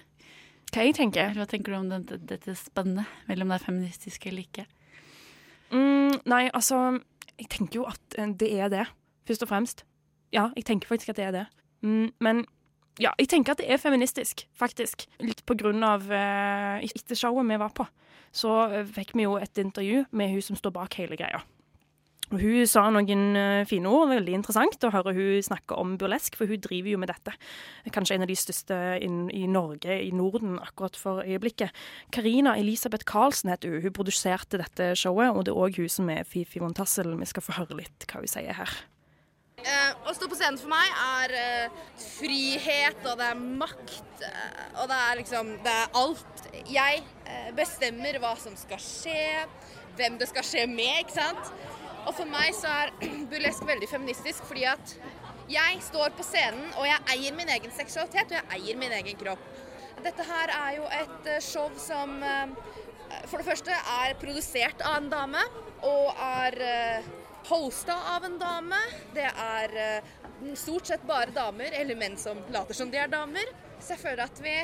Hva 0.71 0.85
jeg 0.87 0.95
tenker? 0.95 1.33
Hva 1.35 1.47
tenker 1.51 1.73
du 1.73 1.79
om 1.81 1.89
dette, 1.91 2.21
dette 2.31 2.55
spennet 2.59 3.09
mellom 3.27 3.51
det 3.51 3.59
feministiske 3.65 4.23
feministisk 4.23 4.27
eller 4.31 4.47
ikke? 4.47 4.67
Mm, 5.71 6.21
nei, 6.31 6.51
altså 6.51 7.01
Jeg 7.39 7.49
tenker 7.49 7.81
jo 7.81 7.85
at 7.89 8.19
eh, 8.19 8.31
det 8.37 8.51
er 8.53 8.69
det, 8.69 8.87
først 9.27 9.43
og 9.47 9.49
fremst. 9.49 9.85
Ja, 10.31 10.51
jeg 10.57 10.67
tenker 10.69 10.91
faktisk 10.91 11.15
at 11.15 11.17
det 11.17 11.25
er 11.25 11.33
det. 11.33 11.47
Mm, 11.81 12.11
men 12.21 12.45
ja, 13.01 13.15
jeg 13.19 13.31
tenker 13.33 13.55
at 13.55 13.63
det 13.63 13.71
er 13.73 13.81
feministisk, 13.81 14.45
faktisk. 14.53 15.07
Litt 15.25 15.41
på 15.49 15.57
grunn 15.57 15.83
av 15.87 16.05
eh, 16.13 16.85
Etter 16.85 17.17
showet 17.17 17.49
vi 17.49 17.57
var 17.63 17.73
på, 17.73 17.87
så 18.31 18.59
eh, 18.69 18.85
fikk 18.85 19.15
vi 19.17 19.25
jo 19.25 19.39
et 19.41 19.63
intervju 19.63 20.05
med 20.13 20.35
hun 20.35 20.45
som 20.45 20.59
står 20.59 20.75
bak 20.77 20.99
hele 21.01 21.17
greia. 21.17 21.41
Og 22.31 22.39
Hun 22.39 22.67
sa 22.71 22.85
noen 22.95 23.23
eh, 23.35 23.65
fine 23.67 23.91
ord, 23.91 24.13
veldig 24.13 24.37
interessant 24.39 24.85
å 24.87 24.93
høre 24.95 25.15
hun 25.17 25.43
snakke 25.43 25.75
om 25.75 25.97
burlesk, 25.99 26.37
for 26.39 26.47
hun 26.47 26.61
driver 26.63 26.93
jo 26.93 27.01
med 27.03 27.11
dette. 27.11 27.35
Kanskje 27.91 28.15
en 28.15 28.23
av 28.23 28.31
de 28.31 28.37
største 28.39 28.77
i 29.03 29.49
Norge, 29.51 29.97
i 29.99 30.13
Norden, 30.15 30.55
akkurat 30.63 30.95
for 30.99 31.25
øyeblikket. 31.25 31.75
Karina 32.15 32.55
Elisabeth 32.61 33.09
Karlsen 33.09 33.51
heter 33.51 33.75
hun. 33.75 33.83
Hun 33.83 33.97
produserte 33.99 34.61
dette 34.63 34.93
showet, 34.95 35.35
og 35.35 35.49
det 35.49 35.57
er 35.57 35.59
òg 35.59 35.83
hun 35.83 35.91
som 35.91 36.13
er 36.15 36.23
Fifi 36.23 36.63
von 36.63 36.77
Tassel. 36.77 37.17
Vi 37.19 37.31
skal 37.33 37.47
få 37.49 37.59
høre 37.59 37.83
litt 37.83 38.07
hva 38.07 38.23
hun 38.23 38.31
sier 38.31 38.55
her. 38.63 38.79
Eh, 39.61 39.91
å 40.09 40.15
stå 40.17 40.31
på 40.31 40.39
scenen 40.39 40.57
for 40.57 40.71
meg 40.73 40.87
er 41.03 41.35
eh, 41.37 41.83
frihet, 42.01 43.03
og 43.11 43.19
det 43.21 43.27
er 43.27 43.43
makt, 43.43 44.23
eh, 44.25 44.63
og 44.81 44.87
det 44.89 45.01
er 45.03 45.19
liksom 45.19 45.51
Det 45.67 45.75
er 45.83 45.99
alt. 46.01 46.47
Jeg 46.71 47.03
eh, 47.27 47.51
bestemmer 47.59 48.23
hva 48.23 48.33
som 48.41 48.55
skal 48.57 48.81
skje, 48.81 49.45
hvem 49.99 50.17
det 50.23 50.31
skal 50.31 50.47
skje 50.47 50.65
med, 50.71 51.03
ikke 51.03 51.19
sant. 51.19 51.53
Og 52.07 52.15
for 52.17 52.29
meg 52.31 52.55
så 52.57 52.71
er 52.85 52.93
burlesk 53.31 53.67
veldig 53.69 53.89
feministisk 53.91 54.47
fordi 54.49 54.65
at 54.71 54.95
jeg 55.51 55.81
står 55.83 56.15
på 56.15 56.25
scenen, 56.25 56.69
og 56.79 56.87
jeg 56.87 57.07
eier 57.15 57.35
min 57.35 57.51
egen 57.51 57.73
seksualitet, 57.75 58.31
og 58.31 58.37
jeg 58.39 58.59
eier 58.59 58.79
min 58.79 58.93
egen 59.01 59.19
kropp. 59.19 59.43
Dette 60.01 60.25
her 60.25 60.53
er 60.55 60.77
jo 60.79 60.85
et 60.97 61.27
eh, 61.29 61.43
show 61.45 61.67
som 61.81 62.13
eh, 62.25 62.53
for 63.27 63.41
det 63.41 63.49
første 63.49 63.75
er 63.75 64.15
produsert 64.21 64.85
av 64.87 65.01
en 65.01 65.11
dame, 65.11 65.43
og 65.85 66.23
er 66.25 66.57
eh, 66.69 67.11
hosta 67.51 67.97
av 68.15 68.29
en 68.29 68.39
dame. 68.41 68.79
Det 69.17 69.27
er 69.27 69.75
stort 70.57 70.87
sett 70.89 71.03
bare 71.09 71.35
damer, 71.35 71.75
eller 71.77 71.99
menn 71.99 72.15
som 72.21 72.39
later 72.55 72.77
som 72.77 72.93
de 72.93 73.01
er 73.01 73.11
damer. 73.13 73.51
Så 73.81 73.97
jeg 73.97 74.05
føler 74.05 74.23
at 74.25 74.41
vi, 74.45 74.55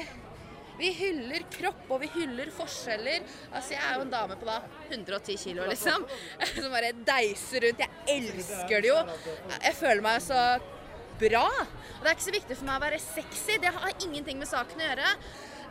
vi 0.78 0.92
hyller 0.98 1.46
kropp, 1.52 1.82
og 1.90 2.02
vi 2.04 2.10
hyller 2.14 2.52
forskjeller. 2.54 3.24
Altså, 3.50 3.74
jeg 3.74 3.82
er 3.82 3.98
jo 3.98 4.06
en 4.06 4.12
dame 4.12 4.38
på 4.38 4.48
da 4.48 4.60
110 4.90 5.36
kilo, 5.40 5.66
liksom. 5.70 6.06
Som 6.54 6.72
bare 6.74 6.94
deiser 7.06 7.68
rundt. 7.68 7.84
Jeg 7.84 8.18
elsker 8.18 8.84
det 8.84 8.92
jo. 8.92 9.00
Jeg 9.56 9.76
føler 9.80 10.04
meg 10.04 10.22
så 10.24 10.46
bra. 11.20 11.46
Og 11.48 12.00
det 12.04 12.10
er 12.10 12.16
ikke 12.16 12.28
så 12.28 12.38
viktig 12.38 12.58
for 12.60 12.68
meg 12.68 12.78
å 12.80 12.86
være 12.86 13.02
sexy. 13.02 13.58
Det 13.62 13.74
har 13.76 14.06
ingenting 14.06 14.40
med 14.40 14.50
saken 14.50 14.82
å 14.82 14.90
gjøre. 14.90 15.12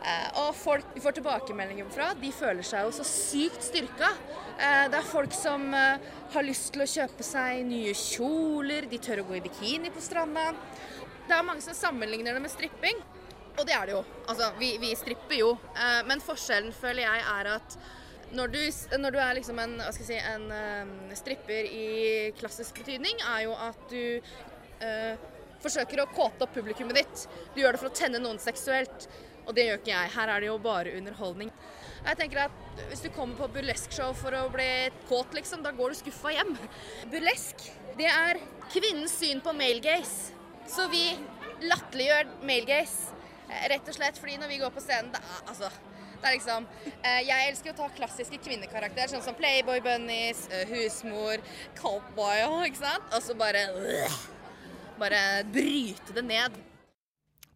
Eh, 0.06 0.26
og 0.42 0.52
folk 0.54 0.92
vi 0.94 1.02
får 1.02 1.16
tilbakemeldinger 1.16 1.88
fra, 1.90 2.12
de 2.20 2.28
føler 2.34 2.66
seg 2.66 2.84
jo 2.86 2.92
så 2.94 3.06
sykt 3.08 3.64
styrka. 3.64 4.12
Eh, 4.54 4.84
det 4.92 5.00
er 5.00 5.08
folk 5.08 5.34
som 5.34 5.64
eh, 5.74 6.04
har 6.34 6.46
lyst 6.46 6.70
til 6.74 6.84
å 6.84 6.90
kjøpe 6.90 7.26
seg 7.26 7.64
nye 7.66 7.94
kjoler, 7.96 8.86
de 8.90 9.00
tør 9.02 9.24
å 9.24 9.26
gå 9.30 9.38
i 9.38 9.44
bikini 9.48 9.90
på 9.94 10.04
stranda. 10.04 10.52
Det 11.26 11.34
er 11.34 11.46
mange 11.46 11.64
som 11.64 11.74
sammenligner 11.74 12.36
det 12.36 12.44
med 12.44 12.52
stripping. 12.52 13.00
Og 13.56 13.64
det 13.64 13.76
er 13.76 13.86
det 13.88 13.94
jo. 13.96 14.02
Altså, 14.28 14.50
vi, 14.60 14.74
vi 14.82 14.92
stripper 14.98 15.38
jo. 15.38 15.52
Eh, 15.76 16.02
men 16.08 16.24
forskjellen, 16.24 16.74
føler 16.76 17.06
jeg, 17.06 17.22
er 17.36 17.52
at 17.56 17.78
når 18.36 18.50
du, 18.52 18.60
når 18.98 19.14
du 19.14 19.20
er 19.22 19.38
liksom 19.38 19.60
en, 19.62 19.78
si, 19.94 20.16
en 20.18 20.50
eh, 20.52 21.14
stripper 21.16 21.70
i 21.70 21.86
klassisk 22.36 22.82
betydning, 22.82 23.22
er 23.36 23.46
jo 23.46 23.54
at 23.68 23.86
du 23.92 24.02
uh, 24.82 25.14
forsøker 25.62 26.02
å 26.02 26.10
kåte 26.10 26.44
opp 26.44 26.52
publikummet 26.56 27.00
ditt. 27.00 27.24
Du 27.54 27.62
gjør 27.62 27.76
det 27.76 27.82
for 27.82 27.90
å 27.90 27.96
tenne 27.96 28.20
noen 28.22 28.40
seksuelt. 28.42 29.08
Og 29.46 29.54
det 29.54 29.68
gjør 29.68 29.78
ikke 29.78 29.92
jeg. 29.92 30.12
Her 30.16 30.32
er 30.34 30.42
det 30.42 30.50
jo 30.50 30.58
bare 30.62 30.94
underholdning. 30.98 31.52
Jeg 32.06 32.18
tenker 32.18 32.46
at 32.46 32.62
Hvis 32.90 33.00
du 33.06 33.08
kommer 33.14 33.38
på 33.38 33.48
burleskshow 33.54 34.12
for 34.18 34.34
å 34.36 34.50
bli 34.52 34.68
kåt, 35.08 35.32
liksom, 35.32 35.62
da 35.64 35.72
går 35.72 35.94
du 35.94 35.96
skuffa 36.02 36.34
hjem. 36.34 36.52
Burlesk, 37.08 37.62
det 37.96 38.10
er 38.10 38.42
kvinnens 38.68 39.14
syn 39.16 39.40
på 39.40 39.54
male 39.56 39.80
gaze. 39.80 40.34
Så 40.68 40.90
vi 40.92 41.06
latterliggjør 41.64 42.34
male 42.44 42.68
gaze. 42.68 43.15
Eh, 43.50 43.66
Rett 43.72 43.88
og 43.88 43.98
slett 43.98 44.18
fordi 44.20 44.38
når 44.40 44.52
vi 44.52 44.60
går 44.62 44.74
på 44.74 44.84
scenen, 44.84 45.12
det 45.14 45.22
er 45.22 45.42
altså 45.46 45.70
det 46.16 46.30
er 46.30 46.36
liksom 46.38 46.64
eh, 47.02 47.20
Jeg 47.26 47.50
elsker 47.50 47.74
å 47.74 47.78
ta 47.82 47.88
klassiske 47.96 48.40
kvinnekarakterer, 48.44 49.10
sånn 49.12 49.24
som 49.24 49.36
Playboy 49.38 49.82
Bunnies, 49.84 50.46
eh, 50.50 50.64
husmor, 50.72 51.42
cowboy 51.78 52.46
og 52.48 52.62
ikke 52.70 52.84
sant? 52.84 53.12
Og 53.12 53.22
så 53.24 53.36
bare 53.38 53.66
Bare 54.96 55.20
bryte 55.52 56.14
det 56.16 56.24
ned. 56.24 56.54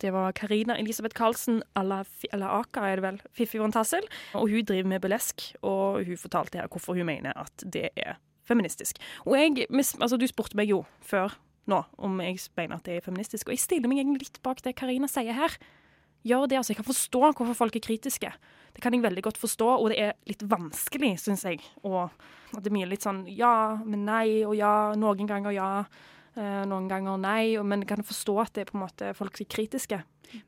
Det 0.01 0.11
var 0.12 0.32
Karina 0.36 0.76
Elisabeth 0.80 1.16
Karlsen, 1.16 1.62
eller 1.76 2.05
Aka, 2.49 2.84
er 2.88 3.01
det 3.01 3.05
vel, 3.05 3.20
Fiffi 3.36 3.61
von 3.61 3.72
Tassel. 3.72 4.05
Og 4.36 4.49
hun 4.49 4.64
driver 4.64 4.88
med 4.88 5.01
burlesk, 5.01 5.45
og 5.61 6.05
hun 6.05 6.20
fortalte 6.20 6.61
her 6.61 6.68
hvorfor 6.72 6.97
hun 6.97 7.09
mener 7.09 7.36
at 7.36 7.64
det 7.64 7.91
er 7.97 8.16
feministisk. 8.49 9.01
Og 9.24 9.36
jeg, 9.36 9.68
altså 10.01 10.16
Du 10.16 10.26
spurte 10.28 10.57
meg 10.57 10.68
jo 10.72 10.84
før 11.01 11.36
nå 11.68 11.82
om 11.99 12.20
jeg 12.24 12.41
mener 12.57 12.76
at 12.76 12.86
det 12.88 12.97
er 12.99 13.05
feministisk, 13.05 13.49
og 13.49 13.57
jeg 13.57 13.64
stiller 13.64 13.88
meg 13.88 14.01
egentlig 14.01 14.28
litt 14.28 14.41
bak 14.45 14.64
det 14.64 14.76
Karina 14.80 15.09
sier 15.09 15.36
her. 15.36 15.57
Gjør 16.27 16.49
det, 16.49 16.59
altså. 16.61 16.75
Jeg 16.75 16.81
kan 16.83 16.89
forstå 16.91 17.21
hvorfor 17.33 17.55
folk 17.57 17.77
er 17.77 17.85
kritiske. 17.85 18.33
Det 18.75 18.83
kan 18.85 18.93
jeg 18.95 19.03
veldig 19.03 19.23
godt 19.25 19.39
forstå, 19.41 19.66
og 19.81 19.89
det 19.91 19.99
er 19.99 20.12
litt 20.31 20.43
vanskelig, 20.47 21.14
syns 21.18 21.43
jeg. 21.49 21.61
Og 21.83 22.05
at 22.07 22.62
det 22.62 22.71
er 22.71 22.77
mye 22.77 22.89
litt 22.91 23.03
sånn 23.07 23.25
ja, 23.31 23.77
men 23.85 24.05
nei, 24.07 24.43
og 24.47 24.55
ja, 24.59 24.93
noen 24.99 25.27
ganger 25.27 25.55
ja. 25.57 25.71
eh, 26.37 26.62
noen 26.71 26.87
ganger 26.91 27.18
nei, 27.18 27.57
og- 27.59 27.66
men 27.66 27.81
jeg 27.83 27.89
kan 27.89 28.03
forstå 28.07 28.37
at 28.43 28.53
det 28.55 28.61
er 28.66 28.71
på 28.71 28.79
en 28.79 28.85
måte 28.87 29.14
folk 29.16 29.41
er 29.41 29.45
kritiske. 29.51 30.03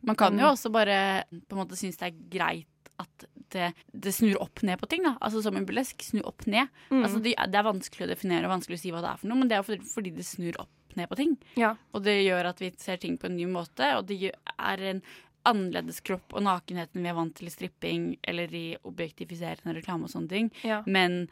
Man 0.07 0.15
kan 0.15 0.39
jo 0.39 0.47
også 0.53 0.71
bare 0.71 1.25
på 1.33 1.57
en 1.57 1.63
måte 1.65 1.75
synes 1.77 1.97
det 1.99 2.13
er 2.13 2.21
greit 2.31 2.69
at 3.03 3.25
det, 3.51 3.73
det 3.91 4.13
snur 4.15 4.37
opp 4.41 4.63
ned 4.63 4.79
på 4.79 4.87
ting. 4.89 5.03
da. 5.03 5.17
Altså 5.21 5.43
Som 5.43 5.57
en 5.57 5.67
burlesk, 5.67 5.99
snu 6.07 6.21
opp 6.23 6.47
ned. 6.47 6.69
Mm. 6.91 7.03
Altså 7.03 7.19
det, 7.21 7.35
det 7.51 7.59
er 7.59 7.67
vanskelig 7.67 8.07
å 8.07 8.13
definere 8.13 8.47
og 8.47 8.53
vanskelig 8.61 8.79
å 8.79 8.83
si 8.85 8.93
hva 8.95 9.01
det 9.03 9.11
er 9.11 9.17
for 9.19 9.27
noe, 9.33 9.39
men 9.41 9.49
det 9.51 9.57
er 9.59 9.63
fordi, 9.67 9.83
fordi 9.91 10.13
det 10.15 10.25
snur 10.29 10.61
opp 10.63 10.95
ned 10.95 11.09
på 11.09 11.17
ting. 11.19 11.35
Ja. 11.59 11.75
Og 11.93 12.05
det 12.05 12.15
gjør 12.23 12.51
at 12.53 12.61
vi 12.63 12.71
ser 12.79 12.97
ting 13.03 13.17
på 13.19 13.27
en 13.27 13.37
ny 13.37 13.47
måte, 13.51 13.89
og 13.99 14.07
det 14.07 14.21
er 14.31 14.83
en 14.93 15.03
annerledes 15.49 16.01
kropp 16.07 16.37
og 16.37 16.45
nakenheten 16.47 17.03
vi 17.03 17.11
er 17.11 17.17
vant 17.17 17.35
til 17.39 17.49
i 17.49 17.55
stripping 17.55 18.13
eller 18.29 18.53
i 18.55 18.67
objektifiserende 18.89 19.77
reklame 19.79 20.09
og 20.09 20.15
sånne 20.15 20.33
ting. 20.33 20.53
Ja. 20.67 20.83
Men 20.87 21.27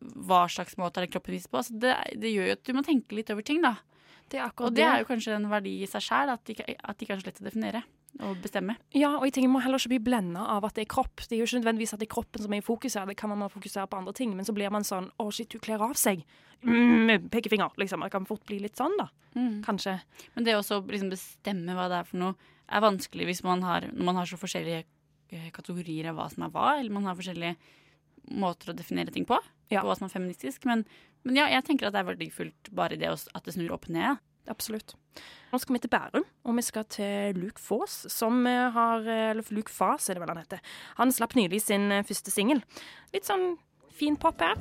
hva 0.00 0.44
slags 0.50 0.78
måte 0.80 1.00
er 1.00 1.06
det 1.06 1.14
kroppen 1.14 1.36
viser 1.36 1.52
på? 1.52 1.62
Så 1.64 1.76
det, 1.80 1.96
det 2.20 2.32
gjør 2.32 2.50
jo 2.50 2.56
at 2.58 2.64
du 2.66 2.72
må 2.76 2.84
tenke 2.86 3.16
litt 3.16 3.32
over 3.32 3.46
ting, 3.46 3.62
da. 3.64 3.76
Det 4.32 4.40
og 4.40 4.72
det 4.72 4.80
det. 4.80 4.86
er 4.88 5.02
jo 5.02 5.08
kanskje 5.08 5.34
en 5.36 5.50
verdi 5.50 5.74
i 5.84 5.88
seg 5.88 6.02
sjæl, 6.02 6.32
at 6.32 6.48
de, 6.48 6.56
at 6.64 6.96
det 6.96 7.06
ikke 7.06 7.16
er 7.16 7.20
så 7.20 7.28
lett 7.28 7.42
å 7.42 7.46
definere 7.46 7.84
og 8.22 8.38
bestemme. 8.44 8.76
Ja, 8.94 9.10
og 9.18 9.26
jeg 9.26 9.34
tenker, 9.34 9.50
man 9.50 9.58
må 9.58 9.64
heller 9.64 9.80
ikke 9.80 9.94
bli 9.96 10.04
blenda 10.06 10.44
av 10.54 10.66
at 10.68 10.76
det 10.76 10.84
er 10.84 10.90
kropp. 10.92 11.24
Det 11.24 11.34
er 11.34 11.42
jo 11.42 11.48
ikke 11.48 11.60
nødvendigvis 11.60 11.94
at 11.96 12.02
det 12.02 12.06
er 12.06 12.14
kroppen 12.14 12.44
som 12.44 12.54
er 12.54 12.62
i 12.62 12.64
fokus 12.64 12.96
her, 12.98 13.08
det 13.10 13.16
kan 13.18 13.32
man 13.32 13.50
fokusere 13.50 13.88
på 13.90 13.98
andre 13.98 14.14
ting, 14.16 14.34
men 14.38 14.46
så 14.46 14.54
blir 14.54 14.70
man 14.74 14.86
sånn 14.86 15.10
å 15.20 15.28
shit, 15.34 15.50
du 15.50 15.58
kler 15.62 15.82
av 15.82 15.96
seg. 15.98 16.22
Mm, 16.62 17.28
pekefinger, 17.32 17.74
liksom. 17.80 18.04
Det 18.06 18.12
kan 18.14 18.28
fort 18.28 18.44
bli 18.48 18.60
litt 18.62 18.78
sånn, 18.78 18.94
da. 19.00 19.08
Kanskje. 19.66 19.98
Men 20.36 20.46
det 20.46 20.54
å 20.56 20.62
liksom 20.62 21.10
bestemme 21.12 21.76
hva 21.76 21.88
det 21.90 22.00
er 22.00 22.08
for 22.08 22.22
noe, 22.22 22.52
er 22.68 22.84
vanskelig 22.84 23.28
hvis 23.28 23.42
man 23.46 23.64
har, 23.66 23.88
når 23.92 24.08
man 24.08 24.20
har 24.20 24.28
så 24.28 24.38
forskjellige 24.40 24.84
eh, 24.84 25.48
kategorier 25.54 26.10
av 26.10 26.18
hva 26.18 26.28
som 26.32 26.46
er 26.46 26.52
hva, 26.54 26.68
eller 26.78 26.94
man 26.94 27.08
har 27.08 27.18
forskjellige 27.18 27.56
måter 28.40 28.72
å 28.72 28.76
definere 28.76 29.12
ting 29.12 29.26
på, 29.28 29.36
på 29.36 29.82
hva 29.84 29.96
som 29.98 30.06
er 30.08 30.14
feministisk. 30.14 30.64
Men, 30.68 30.86
men 31.26 31.40
ja, 31.40 31.48
jeg 31.52 31.66
tenker 31.66 31.88
at 31.88 31.96
det 31.96 32.04
er 32.04 32.12
verdifullt 32.12 32.70
bare 32.76 33.00
det 33.00 33.10
at 33.12 33.44
det 33.44 33.56
snur 33.56 33.76
opp 33.76 33.90
ned. 33.92 34.22
Absolutt. 34.50 34.92
Nå 35.52 35.60
skal 35.60 35.76
vi 35.76 35.80
til 35.84 35.92
Bærum, 35.92 36.24
og 36.44 36.56
vi 36.58 36.64
skal 36.66 36.84
til 36.92 37.38
Luke 37.40 37.62
Foss, 37.62 38.02
som 38.12 38.44
eh, 38.48 38.72
har 38.74 39.06
Eller 39.30 39.54
Luke 39.56 39.72
Fas, 39.72 40.08
er 40.08 40.18
det 40.18 40.24
vel 40.24 40.34
han 40.34 40.42
heter. 40.42 40.64
Han 41.00 41.14
slapp 41.14 41.36
nylig 41.38 41.62
sin 41.64 41.90
eh, 41.92 42.04
første 42.04 42.34
singel. 42.34 42.60
Litt 43.14 43.28
sånn 43.28 43.54
fin 43.94 44.18
pop 44.20 44.42
her. 44.42 44.58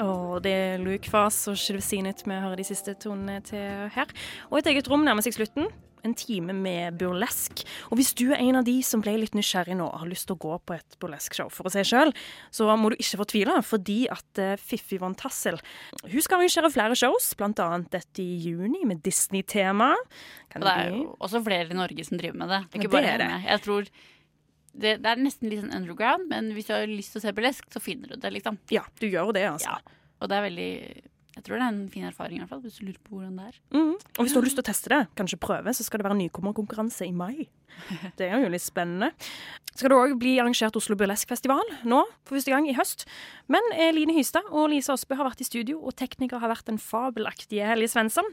Og 0.00 0.40
det 0.44 0.52
er 0.54 0.80
Luke 0.80 1.10
Fass 1.10 1.44
og 1.50 1.58
Shivsinet 1.60 2.24
vi 2.24 2.40
hører 2.40 2.60
de 2.60 2.66
siste 2.66 2.94
tonene 3.00 3.40
til 3.44 3.88
her. 3.94 4.10
Og 4.50 4.60
et 4.60 4.72
eget 4.72 4.88
rom 4.90 5.04
nærmer 5.06 5.24
seg 5.24 5.36
slutten. 5.36 5.68
En 6.00 6.14
time 6.16 6.54
med 6.56 6.96
burlesk. 6.96 7.60
Og 7.92 7.98
hvis 8.00 8.14
du 8.16 8.30
er 8.30 8.40
en 8.40 8.56
av 8.62 8.64
de 8.64 8.78
som 8.86 9.02
ble 9.04 9.18
litt 9.20 9.34
nysgjerrig 9.36 9.74
nå 9.76 9.84
og 9.84 9.98
har 10.00 10.08
lyst 10.08 10.30
til 10.30 10.38
å 10.38 10.40
gå 10.40 10.54
på 10.64 10.76
et 10.78 10.96
burleskshow 11.02 11.50
for 11.52 11.68
å 11.68 11.72
se 11.74 11.82
sjøl, 11.84 12.14
så 12.56 12.68
må 12.80 12.88
du 12.88 12.96
ikke 12.96 13.20
fortvile, 13.20 13.58
fordi 13.68 13.98
at 14.08 14.40
eh, 14.40 14.54
Fiffi 14.56 14.96
von 15.02 15.12
Tassel 15.18 15.60
hun 16.00 16.24
skal 16.24 16.38
arrangere 16.40 16.70
flere 16.72 16.96
shows, 16.96 17.34
annet 17.44 17.90
dette 17.92 18.24
i 18.24 18.38
juni 18.46 18.86
med 18.88 19.02
Disney-tema. 19.04 19.90
Og 20.54 20.64
det 20.64 20.72
er 20.72 20.94
jo 20.94 21.04
også 21.20 21.44
flere 21.44 21.68
i 21.68 21.76
Norge 21.76 22.08
som 22.08 22.16
driver 22.16 22.40
med 22.46 22.54
det. 22.54 22.62
Ja, 22.64 22.72
Ikke 22.80 22.88
det 22.88 22.96
bare 22.96 23.12
er 23.12 23.20
det. 23.20 23.30
Jeg 23.44 23.64
tror 23.68 23.92
det, 24.72 24.96
det 25.02 25.10
er 25.10 25.20
nesten 25.20 25.50
litt 25.50 25.62
sånn 25.62 25.74
underground, 25.74 26.28
men 26.30 26.52
hvis 26.54 26.68
du 26.68 26.74
har 26.76 26.90
lyst 26.90 27.14
til 27.14 27.20
å 27.22 27.24
se 27.26 27.34
burlesk, 27.36 27.70
så 27.72 27.82
finner 27.82 28.12
du 28.12 28.20
det, 28.20 28.32
liksom. 28.36 28.60
Ja, 28.72 28.84
du 29.00 29.08
gjør 29.10 29.32
det, 29.36 29.46
altså. 29.50 29.78
Og 30.20 30.30
det 30.30 30.36
er 30.36 30.44
veldig 30.44 30.72
Jeg 31.36 31.44
tror 31.46 31.56
det 31.56 31.64
er 31.64 31.72
en 31.72 31.84
fin 31.88 32.04
erfaring, 32.04 32.38
i 32.38 32.42
hvert 32.42 32.50
fall, 32.52 32.60
hvis 32.64 32.78
du 32.78 32.84
lurer 32.84 33.00
på 33.06 33.16
hvordan 33.16 33.36
det 33.38 33.46
er. 33.48 33.58
Mm. 33.72 33.94
Og 33.94 34.20
hvis 34.20 34.34
du 34.34 34.38
har 34.40 34.46
lyst 34.46 34.58
til 34.58 34.64
å 34.64 34.68
teste 34.68 34.92
det, 34.92 35.00
kanskje 35.18 35.40
prøve, 35.40 35.74
så 35.74 35.86
skal 35.86 36.02
det 36.02 36.06
være 36.08 36.18
nykommerkonkurranse 36.20 37.06
i 37.06 37.14
mai. 37.16 37.48
Det 38.18 38.26
er 38.26 38.42
jo 38.42 38.50
litt 38.50 38.64
spennende. 38.64 39.12
Skal 39.70 39.92
det 39.92 39.98
òg 39.98 40.16
bli 40.20 40.34
arrangert 40.42 40.76
Oslo 40.76 40.96
Burleskfestival 40.98 41.62
nå, 41.88 42.02
for 42.26 42.36
første 42.36 42.52
gang 42.52 42.66
i 42.68 42.74
høst. 42.76 43.06
Men 43.48 43.62
Line 43.94 44.16
Hystad 44.18 44.50
og 44.50 44.72
Lise 44.74 44.92
Aasbø 44.92 45.16
har 45.16 45.30
vært 45.30 45.40
i 45.40 45.46
studio, 45.48 45.78
og 45.80 45.94
tekniker 45.96 46.42
har 46.42 46.52
vært 46.52 46.68
den 46.68 46.82
fabelaktige 46.82 47.70
Helje 47.70 47.94
Svensson. 47.94 48.26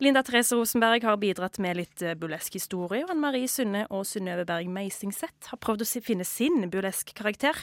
Linda 0.00 0.22
Therese 0.22 0.54
Rosenberg 0.54 1.02
har 1.02 1.16
bidratt 1.18 1.58
med 1.58 1.76
litt 1.80 2.02
eh, 2.06 2.14
burlesk 2.18 2.54
historie, 2.54 3.02
og 3.04 3.10
Anne 3.10 3.20
Marie 3.24 3.48
Sunne 3.50 3.86
og 3.90 4.04
Synnøve 4.06 4.44
Berg 4.46 4.68
Meisingseth 4.70 5.50
har 5.50 5.58
prøvd 5.58 5.82
å 5.82 5.88
finne 6.06 6.26
sin 6.28 6.68
burlesk 6.70 7.10
karakter. 7.18 7.58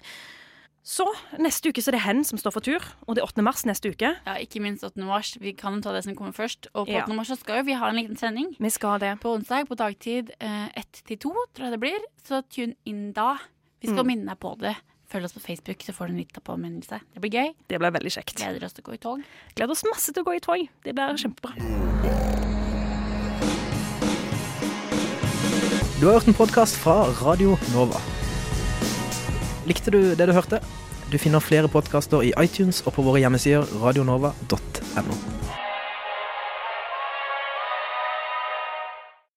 Så 0.86 1.08
neste 1.42 1.72
uke 1.72 1.82
så 1.82 1.90
er 1.90 1.96
det 1.96 2.04
hen 2.04 2.20
som 2.28 2.38
står 2.38 2.54
for 2.54 2.62
tur, 2.66 2.84
og 3.08 3.16
det 3.16 3.24
er 3.24 3.30
8. 3.32 3.42
mars 3.48 3.64
neste 3.66 3.90
uke. 3.90 4.12
Ja, 4.28 4.36
ikke 4.38 4.60
minst 4.62 4.84
8. 4.86 5.00
mars. 5.08 5.32
Vi 5.42 5.56
kan 5.58 5.80
ta 5.82 5.94
det 5.96 6.04
som 6.06 6.14
kommer 6.20 6.36
først. 6.36 6.68
Og 6.76 6.86
på 6.86 6.94
Ja. 6.94 7.06
8. 7.08 7.16
mars 7.18 7.32
så 7.32 7.40
skal 7.40 7.62
jo 7.64 7.70
vi 7.72 7.78
ha 7.80 7.88
en 7.90 7.96
liten 7.98 8.20
sending. 8.20 8.52
Vi 8.60 8.70
skal 8.70 9.00
det. 9.02 9.16
På 9.24 9.34
onsdag 9.34 9.66
på 9.72 9.80
dagtid 9.80 10.30
eh, 10.40 10.68
1 10.78 11.02
til 11.08 11.18
2, 11.18 11.32
tror 11.56 11.66
jeg 11.70 11.72
det 11.74 11.80
blir. 11.82 12.06
Så 12.28 12.44
tune 12.52 12.76
inn 12.86 13.14
da. 13.18 13.38
Vi 13.82 13.88
skal 13.88 14.04
Mm. 14.04 14.08
minne 14.12 14.28
deg 14.36 14.40
på 14.40 14.54
det 14.60 14.76
Følg 15.16 15.30
oss 15.30 15.34
på 15.38 15.40
Facebook, 15.40 15.80
så 15.80 15.94
får 15.96 16.10
du 16.10 16.12
en 16.12 16.18
liten 16.20 16.44
påminnelse. 16.44 16.98
Det 17.14 17.22
blir 17.24 17.32
gøy. 17.32 17.52
Det 17.72 17.78
blir 17.80 17.94
veldig 17.96 18.12
kjekt. 18.12 18.34
Gleder 18.36 18.66
oss 18.68 18.74
til 18.76 18.84
å 18.84 18.88
gå 18.90 18.98
i 18.98 19.00
tog. 19.00 19.22
Gleder 19.56 19.72
oss 19.72 19.84
masse 19.88 20.12
til 20.12 20.26
å 20.26 20.28
gå 20.28 20.34
i 20.36 20.42
tog. 20.44 20.66
Det 20.84 20.92
blir 20.98 21.22
kjempebra. 21.22 21.56
Du 26.02 26.04
har 26.10 26.18
hørt 26.18 26.28
en 26.28 26.36
podkast 26.36 26.76
fra 26.84 26.98
Radio 27.22 27.56
Nova. 27.72 28.04
Likte 29.72 29.96
du 29.96 30.02
det 30.20 30.28
du 30.28 30.36
hørte? 30.36 30.60
Du 31.08 31.16
finner 31.16 31.40
flere 31.40 31.72
podkaster 31.72 32.20
i 32.20 32.36
iTunes 32.44 32.84
og 32.84 32.98
på 33.00 33.08
våre 33.08 33.24
hjemmesider 33.24 33.72
radionova.no. 33.80 35.45